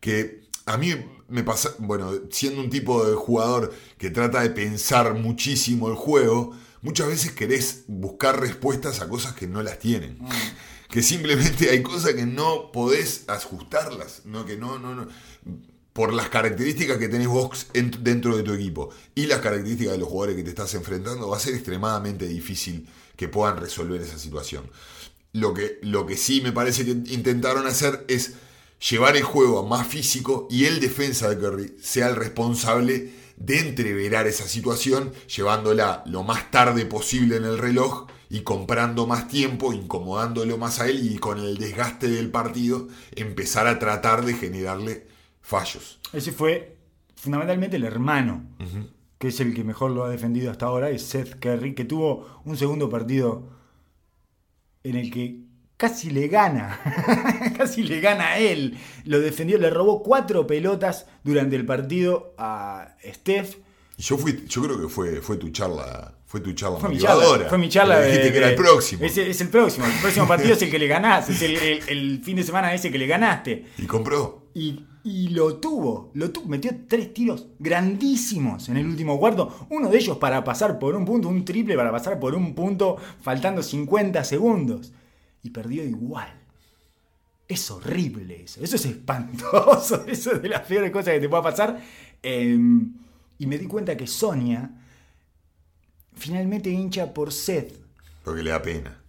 que 0.00 0.42
a 0.66 0.76
mí 0.76 0.94
me 1.28 1.42
pasa, 1.42 1.74
bueno, 1.78 2.12
siendo 2.30 2.60
un 2.60 2.70
tipo 2.70 3.04
de 3.06 3.14
jugador 3.14 3.72
que 3.96 4.10
trata 4.10 4.42
de 4.42 4.50
pensar 4.50 5.14
muchísimo 5.14 5.88
el 5.88 5.94
juego, 5.94 6.54
muchas 6.82 7.08
veces 7.08 7.32
querés 7.32 7.84
buscar 7.86 8.40
respuestas 8.40 9.00
a 9.00 9.08
cosas 9.08 9.34
que 9.34 9.46
no 9.46 9.62
las 9.62 9.78
tienen. 9.78 10.18
Que 10.88 11.02
simplemente 11.02 11.70
hay 11.70 11.82
cosas 11.82 12.14
que 12.14 12.24
no 12.24 12.72
podés 12.72 13.24
ajustarlas, 13.28 14.22
no 14.24 14.46
que 14.46 14.56
no, 14.56 14.78
no, 14.78 14.94
no. 14.94 15.08
Por 15.98 16.14
las 16.14 16.28
características 16.28 16.98
que 16.98 17.08
tenés 17.08 17.26
vos 17.26 17.66
en- 17.74 17.90
dentro 18.04 18.36
de 18.36 18.44
tu 18.44 18.52
equipo 18.52 18.90
y 19.16 19.26
las 19.26 19.40
características 19.40 19.94
de 19.94 19.98
los 19.98 20.06
jugadores 20.08 20.36
que 20.36 20.44
te 20.44 20.50
estás 20.50 20.72
enfrentando, 20.74 21.28
va 21.28 21.36
a 21.36 21.40
ser 21.40 21.54
extremadamente 21.54 22.28
difícil 22.28 22.86
que 23.16 23.26
puedan 23.26 23.56
resolver 23.56 24.00
esa 24.00 24.16
situación. 24.16 24.70
Lo 25.32 25.52
que, 25.54 25.80
lo 25.82 26.06
que 26.06 26.16
sí 26.16 26.40
me 26.40 26.52
parece 26.52 26.84
que 26.84 26.92
intentaron 26.92 27.66
hacer 27.66 28.04
es 28.06 28.34
llevar 28.88 29.16
el 29.16 29.24
juego 29.24 29.58
a 29.58 29.68
más 29.68 29.88
físico 29.88 30.46
y 30.48 30.66
el 30.66 30.78
defensa 30.78 31.28
de 31.28 31.36
Curry 31.36 31.74
sea 31.82 32.06
el 32.10 32.14
responsable 32.14 33.10
de 33.36 33.58
entreverar 33.58 34.28
esa 34.28 34.46
situación, 34.46 35.12
llevándola 35.36 36.04
lo 36.06 36.22
más 36.22 36.52
tarde 36.52 36.86
posible 36.86 37.34
en 37.38 37.44
el 37.44 37.58
reloj 37.58 38.06
y 38.30 38.42
comprando 38.42 39.08
más 39.08 39.26
tiempo, 39.26 39.72
incomodándolo 39.72 40.58
más 40.58 40.78
a 40.78 40.86
él 40.88 41.12
y 41.12 41.18
con 41.18 41.40
el 41.40 41.58
desgaste 41.58 42.06
del 42.06 42.30
partido 42.30 42.86
empezar 43.16 43.66
a 43.66 43.80
tratar 43.80 44.24
de 44.24 44.34
generarle 44.34 45.17
fallos. 45.48 45.98
Ese 46.12 46.30
fue 46.32 46.76
fundamentalmente 47.16 47.76
el 47.76 47.84
hermano, 47.84 48.44
que 49.18 49.28
es 49.28 49.40
el 49.40 49.54
que 49.54 49.64
mejor 49.64 49.90
lo 49.92 50.04
ha 50.04 50.10
defendido 50.10 50.50
hasta 50.50 50.66
ahora, 50.66 50.90
es 50.90 51.02
Seth 51.02 51.38
Curry, 51.40 51.74
que 51.74 51.84
tuvo 51.84 52.40
un 52.44 52.56
segundo 52.56 52.88
partido 52.90 53.48
en 54.84 54.96
el 54.96 55.10
que 55.10 55.40
casi 55.76 56.10
le 56.10 56.28
gana, 56.28 56.78
casi 57.56 57.82
le 57.82 58.00
gana 58.00 58.32
a 58.32 58.38
él. 58.38 58.76
Lo 59.04 59.20
defendió, 59.20 59.58
le 59.58 59.70
robó 59.70 60.02
cuatro 60.02 60.46
pelotas 60.46 61.06
durante 61.24 61.56
el 61.56 61.64
partido 61.64 62.34
a 62.38 62.94
Steph. 63.04 63.56
Yo, 63.96 64.16
fui, 64.18 64.44
yo 64.48 64.62
creo 64.62 64.80
que 64.80 64.88
fue, 64.88 65.20
fue 65.22 65.36
tu 65.38 65.48
charla. 65.50 66.14
Fue 66.26 66.40
tu 66.40 66.52
charla 66.52 66.78
Fue 66.78 66.90
mi 66.90 66.98
charla, 66.98 67.48
fue 67.48 67.56
mi 67.58 67.68
charla 67.70 68.02
dijiste 68.02 68.26
de- 68.26 68.32
que 68.32 68.38
era 68.38 68.50
el 68.50 68.54
próximo. 68.54 69.02
Es, 69.02 69.16
es 69.16 69.40
el 69.40 69.48
próximo. 69.48 69.86
El 69.86 69.92
próximo 70.02 70.28
partido 70.28 70.52
es 70.52 70.60
el 70.62 70.70
que 70.70 70.78
le 70.78 70.86
ganás. 70.86 71.30
Es 71.30 71.40
el, 71.40 71.56
el- 71.56 71.82
el 71.88 72.20
fin 72.22 72.36
de 72.36 72.42
semana 72.42 72.72
ese 72.74 72.92
que 72.92 72.98
le 72.98 73.06
ganaste. 73.06 73.64
Y 73.78 73.86
compró. 73.86 74.50
Y, 74.54 74.84
y 75.08 75.28
lo 75.28 75.56
tuvo, 75.56 76.10
lo 76.12 76.30
tuvo, 76.30 76.48
metió 76.48 76.70
tres 76.86 77.14
tiros 77.14 77.46
grandísimos 77.58 78.68
en 78.68 78.76
el 78.76 78.86
último 78.86 79.18
cuarto. 79.18 79.66
Uno 79.70 79.88
de 79.88 79.96
ellos 79.96 80.18
para 80.18 80.44
pasar 80.44 80.78
por 80.78 80.94
un 80.94 81.06
punto, 81.06 81.28
un 81.28 81.44
triple 81.44 81.76
para 81.76 81.90
pasar 81.90 82.20
por 82.20 82.34
un 82.34 82.54
punto, 82.54 82.96
faltando 83.22 83.62
50 83.62 84.22
segundos. 84.24 84.92
Y 85.42 85.50
perdió 85.50 85.82
igual. 85.82 86.28
Es 87.46 87.70
horrible 87.70 88.42
eso, 88.42 88.62
eso 88.62 88.76
es 88.76 88.84
espantoso, 88.84 90.04
eso 90.08 90.32
es 90.32 90.42
de 90.42 90.48
las 90.50 90.62
peores 90.62 90.90
cosas 90.90 91.14
que 91.14 91.20
te 91.20 91.28
pueda 91.28 91.42
pasar. 91.42 91.80
Eh, 92.22 92.58
y 93.38 93.46
me 93.46 93.56
di 93.56 93.66
cuenta 93.66 93.96
que 93.96 94.06
Sonia 94.06 94.70
finalmente 96.14 96.68
hincha 96.68 97.14
por 97.14 97.32
Seth. 97.32 97.80
Porque 98.24 98.42
le 98.42 98.50
da 98.50 98.60
pena. 98.60 99.00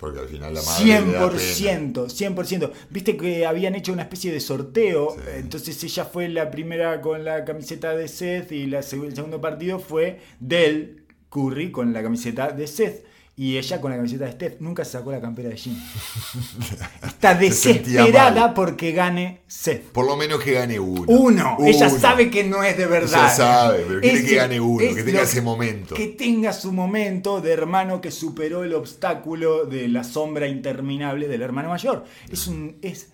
Porque 0.00 0.18
al 0.18 0.28
final 0.28 0.54
la 0.54 0.62
madre 0.62 0.84
le 0.86 0.92
da 0.92 1.00
pena. 1.30 1.30
100%, 1.30 2.08
100%. 2.08 2.70
Viste 2.88 3.16
que 3.18 3.44
habían 3.44 3.74
hecho 3.74 3.92
una 3.92 4.02
especie 4.02 4.32
de 4.32 4.40
sorteo, 4.40 5.10
Sí. 5.14 5.20
entonces 5.36 5.84
ella 5.84 6.06
fue 6.06 6.28
la 6.28 6.50
primera 6.50 7.02
con 7.02 7.22
la 7.24 7.44
camiseta 7.44 7.94
de 7.94 8.08
Seth 8.08 8.50
y 8.52 8.66
la 8.66 8.78
el 8.78 8.84
segundo 8.84 9.40
partido 9.42 9.78
fue 9.78 10.20
del 10.40 11.04
Curry 11.28 11.70
con 11.70 11.92
la 11.92 12.02
camiseta 12.02 12.50
de 12.50 12.66
Seth. 12.66 13.04
Y 13.40 13.56
ella 13.56 13.80
con 13.80 13.90
la 13.90 13.96
camiseta 13.96 14.26
de 14.26 14.32
Steph 14.32 14.60
nunca 14.60 14.84
se 14.84 14.90
sacó 14.90 15.12
la 15.12 15.18
campera 15.18 15.48
de 15.48 15.56
Jim. 15.56 15.74
Está 17.02 17.34
desesperada 17.34 18.52
porque 18.52 18.92
gane 18.92 19.40
Seth. 19.46 19.92
Por 19.92 20.04
lo 20.04 20.14
menos 20.14 20.44
que 20.44 20.52
gane 20.52 20.78
uno. 20.78 21.04
Uno. 21.06 21.56
Ella 21.64 21.88
Uno. 21.88 21.98
sabe 21.98 22.30
que 22.30 22.44
no 22.44 22.62
es 22.62 22.76
de 22.76 22.84
verdad. 22.84 23.24
Ella 23.24 23.30
sabe, 23.30 23.84
pero 23.88 24.00
quiere 24.02 24.18
Es 24.18 24.28
que 24.28 24.34
gane 24.34 24.60
uno, 24.60 24.84
es 24.84 24.94
que 24.94 25.04
tenga 25.04 25.22
ese 25.22 25.40
momento. 25.40 25.94
Que 25.94 26.08
tenga 26.08 26.52
su 26.52 26.70
momento 26.70 27.40
de 27.40 27.52
hermano 27.52 28.02
que 28.02 28.10
superó 28.10 28.62
el 28.62 28.74
obstáculo 28.74 29.64
de 29.64 29.88
la 29.88 30.04
sombra 30.04 30.46
interminable 30.46 31.26
del 31.26 31.40
hermano 31.40 31.70
mayor. 31.70 32.04
Es 32.30 32.46
un 32.46 32.76
es 32.82 33.08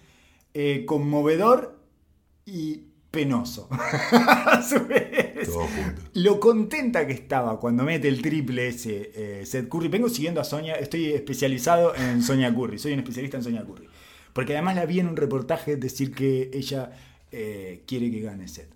eh, 0.55 0.83
conmovedor 0.87 1.79
y 2.45 2.81
penoso. 3.13 3.69
A 4.11 4.61
su 4.61 4.85
vez. 4.87 5.06
Lo 6.15 6.41
contenta 6.41 7.07
que 7.07 7.13
estaba 7.13 7.59
cuando 7.61 7.85
mete 7.85 8.09
el 8.09 8.21
triple 8.23 8.69
ese 8.69 9.11
eh, 9.15 9.47
Seth 9.47 9.69
Curry. 9.69 9.89
Vengo 9.89 10.09
siguiendo 10.09 10.41
a 10.41 10.45
Sonia, 10.45 10.75
estoy 10.75 11.13
especializado 11.13 11.95
en 11.95 12.23
Sonia 12.23 12.55
Curry, 12.55 12.79
soy 12.79 12.93
un 12.93 13.01
especialista 13.01 13.37
en 13.39 13.45
Sonia 13.45 13.65
Curry. 13.65 13.87
Porque 14.33 14.53
además 14.53 14.77
la 14.77 14.87
vi 14.87 15.01
en 15.01 15.09
un 15.09 15.17
reportaje 15.17 15.77
decir 15.77 16.13
que 16.15 16.51
ella 16.53 16.91
eh, 17.33 17.83
quiere 17.87 18.11
que 18.11 18.21
gane 18.21 18.49
Seth. 18.49 18.69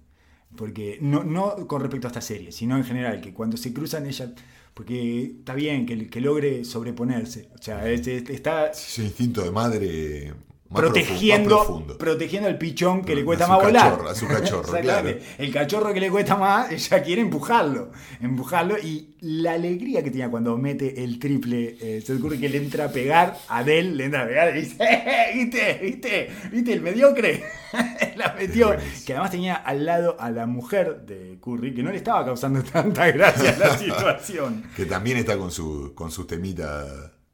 Porque 0.56 0.98
no, 1.00 1.22
no 1.22 1.66
con 1.68 1.80
respecto 1.80 2.08
a 2.08 2.10
esta 2.10 2.20
serie, 2.20 2.50
sino 2.50 2.76
en 2.76 2.84
general, 2.84 3.20
que 3.20 3.32
cuando 3.32 3.56
se 3.56 3.72
cruzan 3.72 4.06
ella, 4.06 4.32
porque 4.74 5.22
está 5.38 5.54
bien 5.54 5.86
que, 5.86 6.08
que 6.08 6.20
logre 6.20 6.64
sobreponerse. 6.64 7.48
O 7.58 7.62
sea, 7.62 7.88
es- 7.88 8.06
es- 8.06 8.28
está 8.30 8.66
Ese 8.68 9.04
instinto 9.04 9.42
de 9.44 9.50
madre 9.50 10.32
protegiendo, 10.72 11.56
profundo. 11.56 11.98
protegiendo 11.98 12.48
al 12.48 12.58
pichón 12.58 13.04
que 13.04 13.14
le 13.14 13.24
cuesta 13.24 13.46
su 13.46 13.50
más 13.52 13.62
volar. 13.62 13.98
a 14.08 14.14
su 14.14 14.26
cachorro, 14.28 14.72
claro. 14.80 15.10
El 15.38 15.52
cachorro 15.52 15.92
que 15.92 16.00
le 16.00 16.10
cuesta 16.10 16.36
más, 16.36 16.70
ella 16.72 17.02
quiere 17.02 17.22
empujarlo. 17.22 17.90
Empujarlo. 18.20 18.78
Y 18.78 19.16
la 19.20 19.52
alegría 19.52 20.02
que 20.02 20.10
tenía 20.10 20.30
cuando 20.30 20.56
mete 20.56 21.02
el 21.02 21.18
triple, 21.18 21.76
eh, 21.80 22.00
se 22.00 22.14
ocurre 22.14 22.38
que 22.38 22.48
le 22.48 22.58
entra 22.58 22.86
a 22.86 22.88
pegar, 22.92 23.36
a 23.48 23.58
Adel 23.58 23.96
le 23.96 24.04
entra 24.04 24.22
a 24.22 24.26
pegar 24.26 24.56
y 24.56 24.60
dice, 24.60 24.76
"Eh, 24.84 25.30
¿viste? 25.34 25.78
¿viste? 25.82 26.30
¿viste? 26.52 26.72
El 26.72 26.80
mediocre. 26.82 27.42
la 28.16 28.34
metió. 28.34 28.74
Que 29.06 29.12
además 29.12 29.30
tenía 29.30 29.54
al 29.56 29.84
lado 29.84 30.16
a 30.20 30.30
la 30.30 30.46
mujer 30.46 31.02
de 31.06 31.38
Curry, 31.40 31.74
que 31.74 31.82
no 31.82 31.90
le 31.90 31.96
estaba 31.98 32.24
causando 32.24 32.62
tanta 32.62 33.10
gracia 33.10 33.56
la 33.58 33.76
situación. 33.76 34.64
Que 34.76 34.86
también 34.86 35.16
está 35.18 35.36
con 35.36 35.50
su 35.50 35.92
con 35.94 36.10
sus 36.10 36.26
temitas 36.26 36.86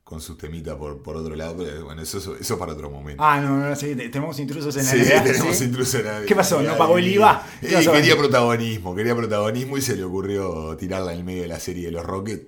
con 0.06 0.20
sus 0.20 0.38
temitas 0.38 0.76
por, 0.76 1.02
por 1.02 1.16
otro 1.16 1.34
lado, 1.34 1.56
pero 1.58 1.84
bueno, 1.86 2.00
eso, 2.00 2.36
eso, 2.40 2.56
para 2.60 2.74
otro 2.74 2.88
momento. 2.88 3.20
Ah, 3.24 3.40
no, 3.40 3.58
no, 3.58 3.74
sí, 3.74 3.96
te- 3.96 4.08
tenemos 4.08 4.38
intrusos 4.38 4.76
en 4.76 4.84
la 4.84 4.90
Sí, 4.92 4.98
tenemos 5.32 5.56
¿sí? 5.56 5.64
intruso 5.64 5.98
en 5.98 6.04
la- 6.04 6.24
¿Qué 6.24 6.36
pasó? 6.36 6.62
¿No 6.62 6.76
pagó 6.78 6.96
el 6.98 7.08
IVA? 7.08 7.44
¿Qué 7.60 7.82
y 7.82 7.86
quería 7.86 8.16
protagonismo, 8.16 8.94
quería 8.94 9.16
protagonismo 9.16 9.76
y 9.76 9.82
se 9.82 9.96
le 9.96 10.04
ocurrió 10.04 10.76
tirarla 10.76 11.12
en 11.12 11.18
el 11.18 11.24
medio 11.24 11.42
de 11.42 11.48
la 11.48 11.58
serie 11.58 11.86
de 11.86 11.90
los 11.90 12.04
Rockets. 12.06 12.46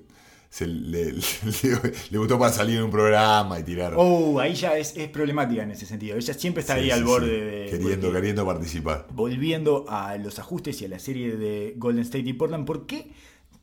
Se 0.49 0.69
le, 0.69 1.13
le- 1.65 1.93
le 2.11 2.19
gustó 2.19 2.39
para 2.39 2.53
salir 2.53 2.79
en 2.79 2.85
un 2.85 2.93
programa 2.93 3.59
y 3.59 3.65
tirar. 3.65 3.95
Oh, 3.97 4.39
ahí 4.39 4.55
ya 4.55 4.79
es, 4.79 4.97
es 4.97 5.09
problemática 5.09 5.65
en 5.65 5.73
ese 5.73 5.85
sentido. 5.85 6.17
Ella 6.17 6.35
siempre 6.35 6.61
está 6.61 6.75
Sí, 6.75 6.83
ahí 6.83 6.91
al 6.93 7.01
sí. 7.01 7.05
borde 7.07 7.27
de. 7.41 7.71
Queriendo, 7.73 8.07
porque- 8.07 8.13
queriendo 8.21 8.47
participar. 8.47 9.09
Volviendo 9.13 9.85
a 9.89 10.17
los 10.17 10.39
ajustes 10.39 10.81
y 10.81 10.85
a 10.85 10.89
la 10.91 11.01
serie 11.01 11.37
de 11.37 11.75
Golden 11.77 12.05
State 12.05 12.25
y 12.29 12.35
Portland, 12.35 12.65
¿por 12.67 12.87
qué 12.87 13.11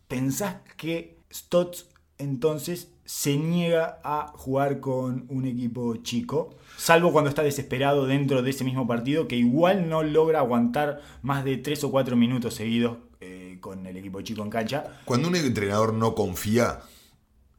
pensás 0.09 0.57
que 0.75 1.17
Stotts 1.33 1.87
entonces 2.17 2.89
se 3.05 3.37
niega 3.37 3.99
a 4.03 4.33
jugar 4.35 4.79
con 4.79 5.25
un 5.29 5.45
equipo 5.45 5.95
chico? 5.97 6.55
Salvo 6.77 7.11
cuando 7.11 7.29
está 7.29 7.43
desesperado 7.43 8.05
dentro 8.05 8.41
de 8.41 8.49
ese 8.49 8.63
mismo 8.63 8.87
partido, 8.87 9.27
que 9.27 9.35
igual 9.35 9.89
no 9.89 10.03
logra 10.03 10.39
aguantar 10.39 11.01
más 11.21 11.45
de 11.45 11.57
3 11.57 11.83
o 11.85 11.91
4 11.91 12.15
minutos 12.15 12.55
seguidos 12.55 12.97
eh, 13.21 13.57
con 13.61 13.85
el 13.85 13.97
equipo 13.97 14.21
chico 14.21 14.43
en 14.43 14.49
cancha. 14.49 14.99
Cuando 15.05 15.27
un 15.27 15.35
entrenador 15.35 15.93
no 15.93 16.15
confía, 16.15 16.81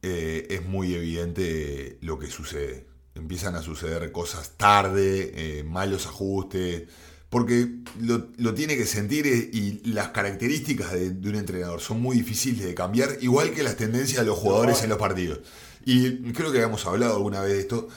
eh, 0.01 0.47
es 0.49 0.65
muy 0.65 0.93
evidente 0.93 1.97
lo 2.01 2.19
que 2.19 2.27
sucede. 2.27 2.87
Empiezan 3.15 3.55
a 3.55 3.61
suceder 3.61 4.11
cosas 4.11 4.57
tarde, 4.57 5.31
eh, 5.35 5.63
malos 5.63 6.05
ajustes, 6.05 6.83
porque 7.29 7.67
lo, 7.99 8.53
tiene 8.53 8.77
que 8.77 8.85
sentir 8.85 9.27
eh, 9.27 9.49
y 9.51 9.81
las 9.91 10.09
características 10.09 10.93
de, 10.93 11.11
de 11.11 11.29
un 11.29 11.35
entrenador 11.35 11.81
son 11.81 12.01
muy 12.01 12.17
difíciles 12.17 12.65
de 12.65 12.73
cambiar, 12.73 13.17
igual 13.21 13.51
que 13.51 13.63
las 13.63 13.75
tendencias 13.75 14.21
de 14.21 14.27
los 14.27 14.37
jugadores 14.37 14.83
en 14.83 14.89
los 14.89 14.97
partidos. 14.97 15.39
Y 15.85 16.33
creo 16.33 16.51
que 16.51 16.57
habíamos 16.57 16.85
hablado 16.85 17.15
alguna 17.15 17.41
vez 17.41 17.53
de 17.53 17.59
esto. 17.59 17.87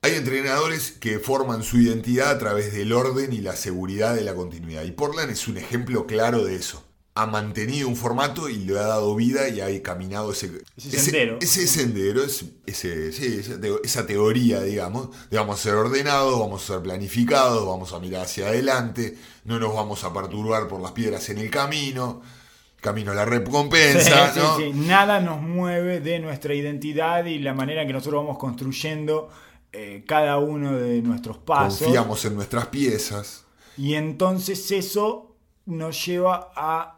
Hay 0.00 0.12
entrenadores 0.12 0.92
que 0.92 1.18
forman 1.18 1.62
su 1.62 1.78
identidad 1.78 2.30
a 2.30 2.38
través 2.38 2.74
del 2.74 2.92
orden 2.92 3.32
y 3.32 3.38
la 3.38 3.56
seguridad 3.56 4.14
de 4.14 4.22
la 4.22 4.34
continuidad. 4.34 4.84
Y 4.84 4.92
Portland 4.92 5.30
es 5.30 5.48
un 5.48 5.56
ejemplo 5.56 6.06
claro 6.06 6.44
de 6.44 6.56
eso. 6.56 6.83
Ha 7.16 7.26
mantenido 7.26 7.86
un 7.86 7.94
formato 7.94 8.48
y 8.48 8.56
le 8.64 8.76
ha 8.76 8.82
dado 8.88 9.14
vida 9.14 9.48
y 9.48 9.60
ha 9.60 9.82
caminado 9.82 10.32
ese, 10.32 10.50
Ese 10.76 10.98
sendero. 10.98 11.38
Ese, 11.40 11.66
sendero, 11.68 12.24
ese- 12.24 13.12
sí, 13.12 13.36
esa, 13.38 13.60
teo- 13.60 13.80
esa 13.84 14.04
teoría, 14.04 14.60
digamos, 14.62 15.10
de 15.30 15.36
vamos 15.38 15.60
a 15.60 15.62
ser 15.62 15.74
ordenados, 15.74 16.38
vamos 16.40 16.64
a 16.64 16.74
ser 16.74 16.82
planificados, 16.82 17.64
vamos 17.66 17.92
a 17.92 18.00
mirar 18.00 18.22
hacia 18.22 18.48
adelante, 18.48 19.16
no 19.44 19.60
nos 19.60 19.72
vamos 19.72 20.02
a 20.02 20.12
perturbar 20.12 20.66
por 20.66 20.80
las 20.80 20.90
piedras 20.90 21.28
en 21.28 21.38
el 21.38 21.50
camino, 21.50 22.20
camino 22.80 23.12
a 23.12 23.14
la 23.14 23.24
recompensa, 23.24 24.32
Sí, 24.32 24.32
sí, 24.34 24.40
¿no? 24.40 24.56
sí. 24.58 24.72
Nada 24.74 25.20
nos 25.20 25.40
mueve 25.40 26.00
de 26.00 26.18
nuestra 26.18 26.52
identidad 26.54 27.24
y 27.26 27.38
la 27.38 27.54
manera 27.54 27.82
en 27.82 27.86
que 27.86 27.92
nosotros 27.94 28.24
vamos 28.24 28.38
construyendo 28.38 29.28
eh, 29.72 30.02
cada 30.06 30.38
uno 30.38 30.72
de 30.76 31.00
nuestros 31.00 31.38
pasos. 31.38 31.78
Confiamos 31.78 32.24
en 32.24 32.34
nuestras 32.34 32.66
piezas. 32.66 33.44
Y 33.76 33.94
entonces 33.94 34.70
eso 34.72 35.30
nos 35.66 36.04
lleva 36.04 36.50
a 36.56 36.93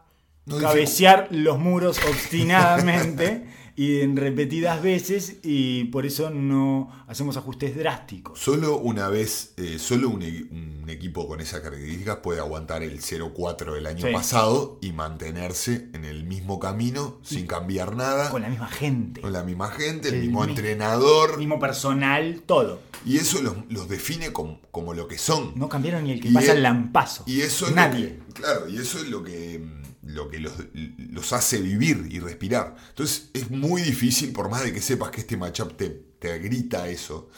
No 0.47 0.57
cabecear 0.59 1.27
los 1.31 1.59
muros 1.59 1.99
obstinadamente 2.09 3.45
y 3.75 3.99
en 4.01 4.17
repetidas 4.17 4.81
veces 4.81 5.37
y 5.43 5.83
por 5.85 6.05
eso 6.07 6.31
no 6.31 6.89
hacemos 7.07 7.37
ajustes 7.37 7.75
drásticos. 7.77 8.39
Solo 8.39 8.77
una 8.77 9.07
vez, 9.07 9.53
eh, 9.57 9.77
solo 9.77 10.09
un, 10.09 10.23
e- 10.23 10.45
un 10.49 10.89
equipo 10.89 11.27
con 11.27 11.41
esas 11.41 11.59
características 11.61 12.17
puede 12.23 12.39
aguantar 12.39 12.81
el 12.81 12.99
0-4 13.01 13.73
del 13.75 13.85
año 13.85 14.07
Sí. 14.07 14.13
pasado 14.13 14.79
y 14.81 14.93
mantenerse 14.93 15.89
en 15.93 16.05
el 16.05 16.23
mismo 16.23 16.59
camino, 16.59 17.19
sin 17.21 17.45
cambiar 17.45 17.95
nada, 17.95 18.31
Con 18.31 18.41
la 18.41 18.49
misma 18.49 18.67
gente, 18.67 19.21
con 19.21 19.31
la 19.33 19.43
misma 19.43 19.69
gente, 19.69 20.09
el, 20.09 20.15
El 20.15 20.21
mismo 20.21 20.43
mi- 20.43 20.49
entrenador. 20.51 21.37
mismo 21.37 21.59
personal, 21.59 22.41
todo. 22.45 22.79
Y 23.05 23.17
eso 23.17 23.41
los, 23.41 23.55
los 23.69 23.87
define 23.87 24.33
como, 24.33 24.59
como 24.71 24.93
lo 24.95 25.07
que 25.07 25.17
son. 25.19 25.51
No 25.55 25.69
cambiaron 25.69 26.05
ni 26.05 26.11
el 26.13 26.19
que 26.21 26.29
Y 26.29 26.33
pasa 26.33 26.51
el- 26.51 26.57
el 26.57 26.63
lampazo. 26.63 27.23
Y 27.27 27.41
eso 27.41 27.67
es 27.67 27.75
Nadie. 27.75 28.19
Que, 28.27 28.33
claro, 28.41 28.67
y 28.67 28.77
eso 28.77 28.97
es 28.97 29.07
lo 29.09 29.23
que, 29.23 29.59
mm, 29.59 29.76
lo 30.07 30.29
que 30.29 30.39
los, 30.39 30.53
los 30.73 31.33
hace 31.33 31.61
vivir 31.61 32.07
y 32.09 32.19
respirar. 32.19 32.75
Entonces 32.89 33.29
es 33.33 33.49
muy 33.51 33.81
difícil, 33.81 34.31
por 34.31 34.49
más 34.49 34.63
de 34.63 34.73
que 34.73 34.81
sepas 34.81 35.11
que 35.11 35.21
este 35.21 35.37
matchup 35.37 35.75
te, 35.77 35.89
te 35.89 36.39
grita 36.39 36.89
eso. 36.89 37.29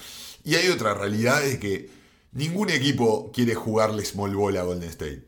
Y 0.44 0.56
hay 0.56 0.70
otra 0.70 0.94
realidad, 0.94 1.44
es 1.44 1.60
que 1.60 1.90
ningún 2.32 2.70
equipo 2.70 3.32
quiere 3.34 3.56
jugarle 3.56 4.06
small 4.06 4.36
ball 4.36 4.58
a 4.58 4.64
Golden 4.64 4.90
State. 4.90 5.26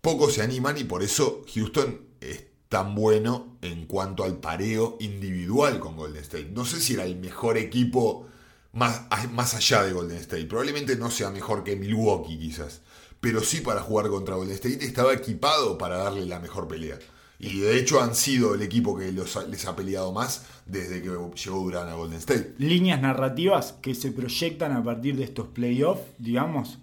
pocos 0.00 0.34
se 0.34 0.42
animan 0.42 0.78
y 0.78 0.84
por 0.84 1.02
eso 1.02 1.42
Houston 1.54 2.00
es 2.20 2.44
tan 2.68 2.94
bueno 2.94 3.58
en 3.62 3.86
cuanto 3.86 4.24
al 4.24 4.38
pareo 4.38 4.96
individual 5.00 5.80
con 5.80 5.96
Golden 5.96 6.22
State. 6.22 6.50
No 6.52 6.64
sé 6.64 6.80
si 6.80 6.94
era 6.94 7.04
el 7.04 7.16
mejor 7.16 7.58
equipo 7.58 8.26
más, 8.72 9.02
más 9.32 9.54
allá 9.54 9.82
de 9.82 9.92
Golden 9.92 10.18
State. 10.18 10.46
Probablemente 10.46 10.96
no 10.96 11.10
sea 11.10 11.30
mejor 11.30 11.64
que 11.64 11.76
Milwaukee 11.76 12.38
quizás. 12.38 12.82
Pero 13.22 13.40
sí 13.40 13.60
para 13.60 13.80
jugar 13.80 14.08
contra 14.08 14.34
Golden 14.34 14.56
State 14.56 14.84
estaba 14.84 15.14
equipado 15.14 15.78
para 15.78 15.96
darle 15.96 16.26
la 16.26 16.40
mejor 16.40 16.66
pelea. 16.66 16.98
Y 17.38 17.60
de 17.60 17.78
hecho 17.78 18.02
han 18.02 18.16
sido 18.16 18.54
el 18.54 18.62
equipo 18.62 18.98
que 18.98 19.12
les 19.12 19.66
ha 19.66 19.76
peleado 19.76 20.12
más 20.12 20.44
desde 20.66 21.00
que 21.00 21.08
llegó 21.08 21.62
Durán 21.62 21.88
a 21.88 21.94
Golden 21.94 22.18
State. 22.18 22.54
Líneas 22.58 23.00
narrativas 23.00 23.74
que 23.80 23.94
se 23.94 24.10
proyectan 24.10 24.72
a 24.72 24.82
partir 24.82 25.16
de 25.16 25.22
estos 25.22 25.46
playoffs, 25.46 26.02
digamos, 26.18 26.80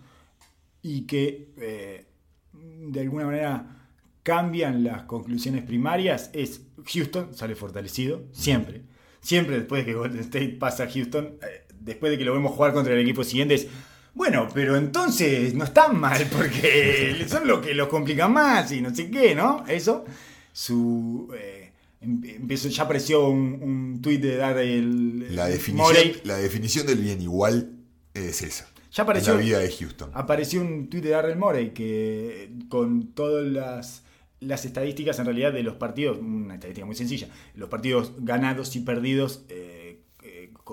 y 0.82 1.02
que 1.08 1.52
eh, 1.58 2.08
de 2.54 3.00
alguna 3.02 3.26
manera 3.26 3.88
cambian 4.24 4.84
las 4.84 5.04
conclusiones 5.04 5.64
primarias 5.64 6.30
es 6.34 6.62
Houston 6.86 7.34
sale 7.34 7.56
fortalecido, 7.56 8.24
siempre. 8.32 8.84
Siempre 9.20 9.58
después 9.58 9.86
de 9.86 9.92
que 9.92 9.98
Golden 9.98 10.22
State 10.22 10.58
pasa 10.58 10.84
a 10.84 10.90
Houston, 10.90 11.38
eh, 11.42 11.68
después 11.80 12.12
de 12.12 12.18
que 12.18 12.24
lo 12.24 12.34
vemos 12.34 12.54
jugar 12.54 12.74
contra 12.74 12.94
el 12.94 13.00
equipo 13.02 13.26
siguiente 13.26 13.56
es, 13.56 13.68
bueno, 14.14 14.48
pero 14.54 14.76
entonces 14.76 15.54
no 15.54 15.64
están 15.64 16.00
mal 16.00 16.28
porque 16.32 17.26
son 17.28 17.48
los 17.48 17.66
que 17.66 17.74
lo 17.74 17.88
complican 17.90 18.34
más 18.34 18.72
y 18.72 18.82
no 18.82 18.94
sé 18.94 19.10
qué, 19.10 19.36
¿no? 19.36 19.64
Eso, 19.68 20.06
su... 20.52 21.34
Eh, 21.38 21.72
em, 22.02 22.22
empezó, 22.24 22.70
ya 22.70 22.84
apareció 22.84 23.28
un, 23.28 23.60
un 23.62 24.02
tuit 24.02 24.22
de 24.22 24.38
dar 24.38 24.58
el... 24.58 25.36
La 25.36 25.48
definición, 25.48 26.14
la 26.24 26.38
definición 26.38 26.88
del 26.88 27.00
bien 27.00 27.22
igual 27.22 27.72
es 28.14 28.42
esa. 28.42 28.68
Ya 28.92 29.04
apareció, 29.04 29.36
la 29.36 29.40
vida 29.40 29.60
de 29.60 29.72
Houston. 29.72 30.10
Apareció 30.14 30.62
un 30.62 30.90
tuit 30.90 31.04
de 31.04 31.12
Darrell 31.12 31.38
Morey 31.38 31.72
que 31.74 32.52
con 32.70 33.14
todas 33.14 33.46
las 33.46 34.04
las 34.40 34.66
estadísticas 34.66 35.20
en 35.20 35.26
realidad 35.26 35.52
de 35.52 35.64
los 35.64 35.76
partidos, 35.76 36.18
una 36.18 36.56
estadística 36.56 36.86
muy 36.86 36.96
sencilla, 36.96 37.28
los 37.56 37.70
partidos 37.70 38.14
ganados 38.20 38.76
y 38.76 38.80
perdidos 38.80 39.44
eh, 39.50 39.79
eh, 39.79 39.79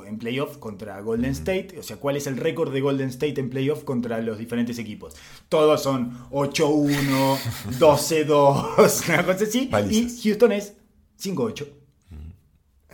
en 0.04 0.18
playoff 0.18 0.58
contra 0.58 1.00
Golden 1.00 1.30
State, 1.30 1.78
o 1.78 1.82
sea, 1.82 1.96
cuál 1.96 2.16
es 2.16 2.26
el 2.26 2.36
récord 2.36 2.72
de 2.72 2.80
Golden 2.80 3.08
State 3.08 3.40
en 3.40 3.50
playoff 3.50 3.84
contra 3.84 4.20
los 4.20 4.38
diferentes 4.38 4.78
equipos. 4.78 5.14
Todos 5.48 5.82
son 5.82 6.18
8-1, 6.30 7.38
12-2, 7.78 9.08
una 9.08 9.24
cosa 9.24 9.44
así, 9.44 9.70
y 9.90 10.20
Houston 10.22 10.52
es 10.52 10.74
5-8. 11.20 11.66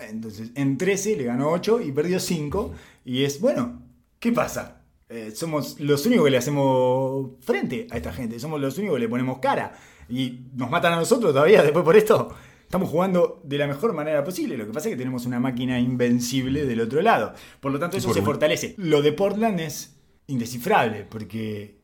Entonces, 0.08 0.50
en 0.54 0.78
13 0.78 1.16
le 1.16 1.24
ganó 1.24 1.50
8 1.50 1.80
y 1.80 1.92
perdió 1.92 2.18
5, 2.18 2.72
y 3.04 3.24
es, 3.24 3.40
bueno, 3.40 3.82
¿qué 4.18 4.32
pasa? 4.32 4.82
Eh, 5.08 5.30
somos 5.34 5.78
los 5.78 6.06
únicos 6.06 6.24
que 6.24 6.30
le 6.30 6.38
hacemos 6.38 7.32
frente 7.40 7.86
a 7.90 7.98
esta 7.98 8.12
gente, 8.12 8.40
somos 8.40 8.60
los 8.60 8.78
únicos 8.78 8.96
que 8.96 9.00
le 9.00 9.08
ponemos 9.08 9.40
cara 9.40 9.78
y 10.08 10.46
nos 10.54 10.70
matan 10.70 10.94
a 10.94 10.96
nosotros 10.96 11.32
todavía 11.32 11.62
después 11.62 11.84
por 11.84 11.96
esto. 11.96 12.34
Estamos 12.72 12.88
jugando 12.88 13.38
de 13.44 13.58
la 13.58 13.66
mejor 13.66 13.92
manera 13.92 14.24
posible. 14.24 14.56
Lo 14.56 14.64
que 14.64 14.72
pasa 14.72 14.88
es 14.88 14.94
que 14.94 14.96
tenemos 14.96 15.26
una 15.26 15.38
máquina 15.38 15.78
invencible 15.78 16.64
del 16.64 16.80
otro 16.80 17.02
lado. 17.02 17.34
Por 17.60 17.70
lo 17.70 17.78
tanto, 17.78 17.98
eso 17.98 18.14
se 18.14 18.22
fortalece. 18.22 18.74
Lo 18.78 19.02
de 19.02 19.12
Portland 19.12 19.60
es 19.60 19.96
indescifrable 20.26 21.04
porque 21.04 21.82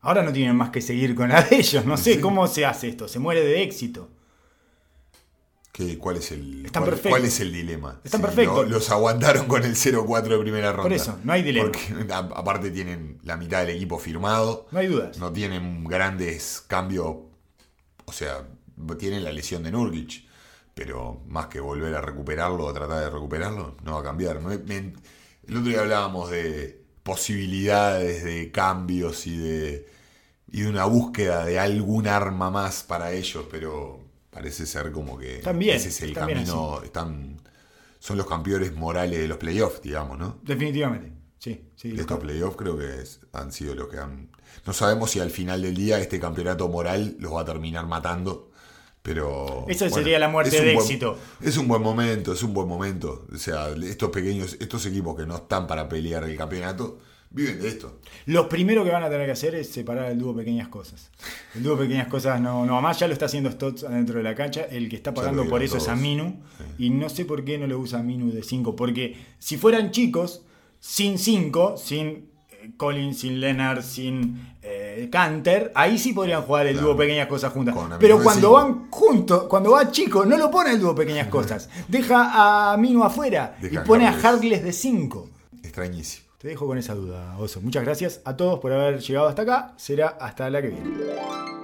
ahora 0.00 0.22
no 0.22 0.32
tienen 0.32 0.56
más 0.56 0.70
que 0.70 0.80
seguir 0.80 1.14
con 1.14 1.28
la 1.28 1.42
de 1.42 1.56
ellos. 1.56 1.84
No 1.84 1.98
sé 1.98 2.22
cómo 2.22 2.46
se 2.46 2.64
hace 2.64 2.88
esto. 2.88 3.06
Se 3.06 3.18
muere 3.18 3.44
de 3.44 3.64
éxito. 3.64 4.08
¿Qué, 5.72 5.98
cuál, 5.98 6.16
es 6.16 6.32
el, 6.32 6.70
cuál, 6.72 7.26
es 7.26 7.40
el 7.40 7.52
dilema? 7.52 8.00
Están 8.02 8.22
perfectos. 8.22 8.70
los 8.70 8.90
aguantaron 8.90 9.44
con 9.44 9.62
el 9.62 9.74
0-4 9.74 10.22
de 10.22 10.38
primera 10.38 10.72
ronda. 10.72 10.84
Por 10.84 10.92
eso, 10.94 11.18
no 11.22 11.34
hay 11.34 11.42
dilema. 11.42 11.70
Porque 11.70 12.10
aparte 12.10 12.70
tienen 12.70 13.18
la 13.24 13.36
mitad 13.36 13.60
del 13.66 13.76
equipo 13.76 13.98
firmado. 13.98 14.68
No 14.70 14.78
hay 14.78 14.86
dudas. 14.86 15.18
No 15.18 15.30
tienen 15.30 15.84
grandes 15.84 16.64
cambios 16.66 17.16
o 18.06 18.12
sea, 18.12 18.46
tiene 18.98 19.20
la 19.20 19.32
lesión 19.32 19.62
de 19.62 19.70
Nurkic, 19.70 20.24
pero 20.74 21.22
más 21.26 21.46
que 21.46 21.60
volver 21.60 21.94
a 21.94 22.00
recuperarlo 22.00 22.64
o 22.64 22.72
tratar 22.72 23.00
de 23.00 23.10
recuperarlo, 23.10 23.76
no 23.84 23.94
va 23.94 24.00
a 24.00 24.02
cambiar. 24.02 24.36
el 24.38 25.56
otro 25.56 25.62
día 25.62 25.80
hablábamos 25.80 26.30
de 26.30 26.82
posibilidades 27.02 28.24
de 28.24 28.50
cambios 28.50 29.26
y 29.26 29.36
de, 29.36 29.88
y 30.50 30.62
de 30.62 30.68
una 30.68 30.86
búsqueda 30.86 31.44
de 31.44 31.58
algún 31.58 32.08
arma 32.08 32.50
más 32.50 32.82
para 32.82 33.12
ellos, 33.12 33.46
pero 33.50 34.00
parece 34.30 34.66
ser 34.66 34.90
como 34.90 35.18
que 35.18 35.38
ese 35.38 35.88
es 35.88 36.02
el 36.02 36.14
camino. 36.14 36.82
Están, 36.82 37.40
son 37.98 38.16
los 38.16 38.26
campeones 38.26 38.74
morales 38.74 39.18
de 39.18 39.28
los 39.28 39.38
playoffs, 39.38 39.82
digamos, 39.82 40.18
¿no? 40.18 40.38
Definitivamente. 40.42 41.12
Sí, 41.38 41.70
sí. 41.76 41.90
De 41.92 42.00
estos 42.00 42.18
playoffs 42.18 42.56
creo 42.56 42.78
que 42.78 43.04
han 43.32 43.52
sido 43.52 43.74
los 43.74 43.88
que 43.88 43.98
han 43.98 44.30
no 44.66 44.72
sabemos 44.72 45.10
si 45.10 45.20
al 45.20 45.30
final 45.30 45.62
del 45.62 45.74
día 45.74 45.98
este 45.98 46.18
campeonato 46.18 46.68
moral 46.68 47.16
los 47.18 47.34
va 47.34 47.42
a 47.42 47.44
terminar 47.44 47.86
matando. 47.86 48.50
Pero. 49.04 49.66
Esa 49.68 49.90
sería 49.90 50.18
la 50.18 50.28
muerte 50.28 50.62
de 50.62 50.72
éxito. 50.72 51.18
Es 51.42 51.58
un 51.58 51.68
buen 51.68 51.82
momento, 51.82 52.32
es 52.32 52.42
un 52.42 52.54
buen 52.54 52.66
momento. 52.66 53.26
O 53.30 53.36
sea, 53.36 53.68
estos 53.68 54.08
pequeños, 54.08 54.56
estos 54.60 54.86
equipos 54.86 55.14
que 55.14 55.26
no 55.26 55.36
están 55.36 55.66
para 55.66 55.86
pelear 55.86 56.24
el 56.24 56.34
campeonato, 56.38 57.00
viven 57.28 57.60
de 57.60 57.68
esto. 57.68 58.00
Lo 58.24 58.48
primero 58.48 58.82
que 58.82 58.88
van 58.88 59.02
a 59.02 59.10
tener 59.10 59.26
que 59.26 59.32
hacer 59.32 59.56
es 59.56 59.68
separar 59.68 60.10
el 60.10 60.18
dúo 60.18 60.34
Pequeñas 60.34 60.68
Cosas. 60.68 61.10
El 61.54 61.64
dúo 61.64 61.76
Pequeñas 61.76 62.08
Cosas 62.08 62.40
no, 62.40 62.64
no, 62.64 62.72
además 62.72 62.98
ya 62.98 63.06
lo 63.06 63.12
está 63.12 63.26
haciendo 63.26 63.50
Stotts 63.50 63.84
adentro 63.84 64.16
de 64.16 64.22
la 64.22 64.34
cancha. 64.34 64.62
El 64.62 64.88
que 64.88 64.96
está 64.96 65.12
pagando 65.12 65.46
por 65.50 65.62
eso 65.62 65.76
es 65.76 65.86
Aminu. 65.88 66.40
Y 66.78 66.88
no 66.88 67.10
sé 67.10 67.26
por 67.26 67.44
qué 67.44 67.58
no 67.58 67.66
lo 67.66 67.78
usa 67.78 67.98
Aminu 67.98 68.32
de 68.32 68.42
5. 68.42 68.74
Porque 68.74 69.18
si 69.38 69.58
fueran 69.58 69.90
chicos, 69.90 70.46
sin 70.80 71.18
5, 71.18 71.76
sin 71.76 72.30
Collins, 72.78 73.18
sin 73.18 73.38
Leonard, 73.38 73.82
sin 73.82 74.54
eh, 74.62 74.83
Canter, 75.10 75.72
ahí 75.74 75.98
sí 75.98 76.12
podrían 76.12 76.42
jugar 76.42 76.66
el 76.66 76.80
dúo 76.80 76.96
Pequeñas 76.96 77.28
Cosas 77.28 77.52
juntas. 77.52 77.74
Pero 77.98 78.22
cuando 78.22 78.52
van 78.52 78.90
juntos, 78.90 79.44
cuando 79.44 79.72
va 79.72 79.90
chico, 79.90 80.24
no 80.24 80.36
lo 80.36 80.50
pone 80.50 80.72
el 80.72 80.80
dúo 80.80 80.94
Pequeñas 80.94 81.28
Cosas. 81.28 81.68
Deja 81.88 82.72
a 82.72 82.76
Mino 82.76 83.04
afuera 83.04 83.56
y 83.62 83.78
pone 83.78 84.06
a 84.06 84.10
Hargles 84.10 84.62
de 84.62 84.72
5. 84.72 85.28
Extrañísimo. 85.62 86.24
Te 86.38 86.48
dejo 86.48 86.66
con 86.66 86.76
esa 86.76 86.94
duda, 86.94 87.38
Oso. 87.38 87.60
Muchas 87.62 87.84
gracias 87.84 88.20
a 88.24 88.36
todos 88.36 88.60
por 88.60 88.70
haber 88.70 89.00
llegado 89.00 89.28
hasta 89.28 89.42
acá. 89.42 89.72
Será 89.76 90.08
hasta 90.20 90.50
la 90.50 90.60
que 90.60 90.68
viene. 90.68 91.63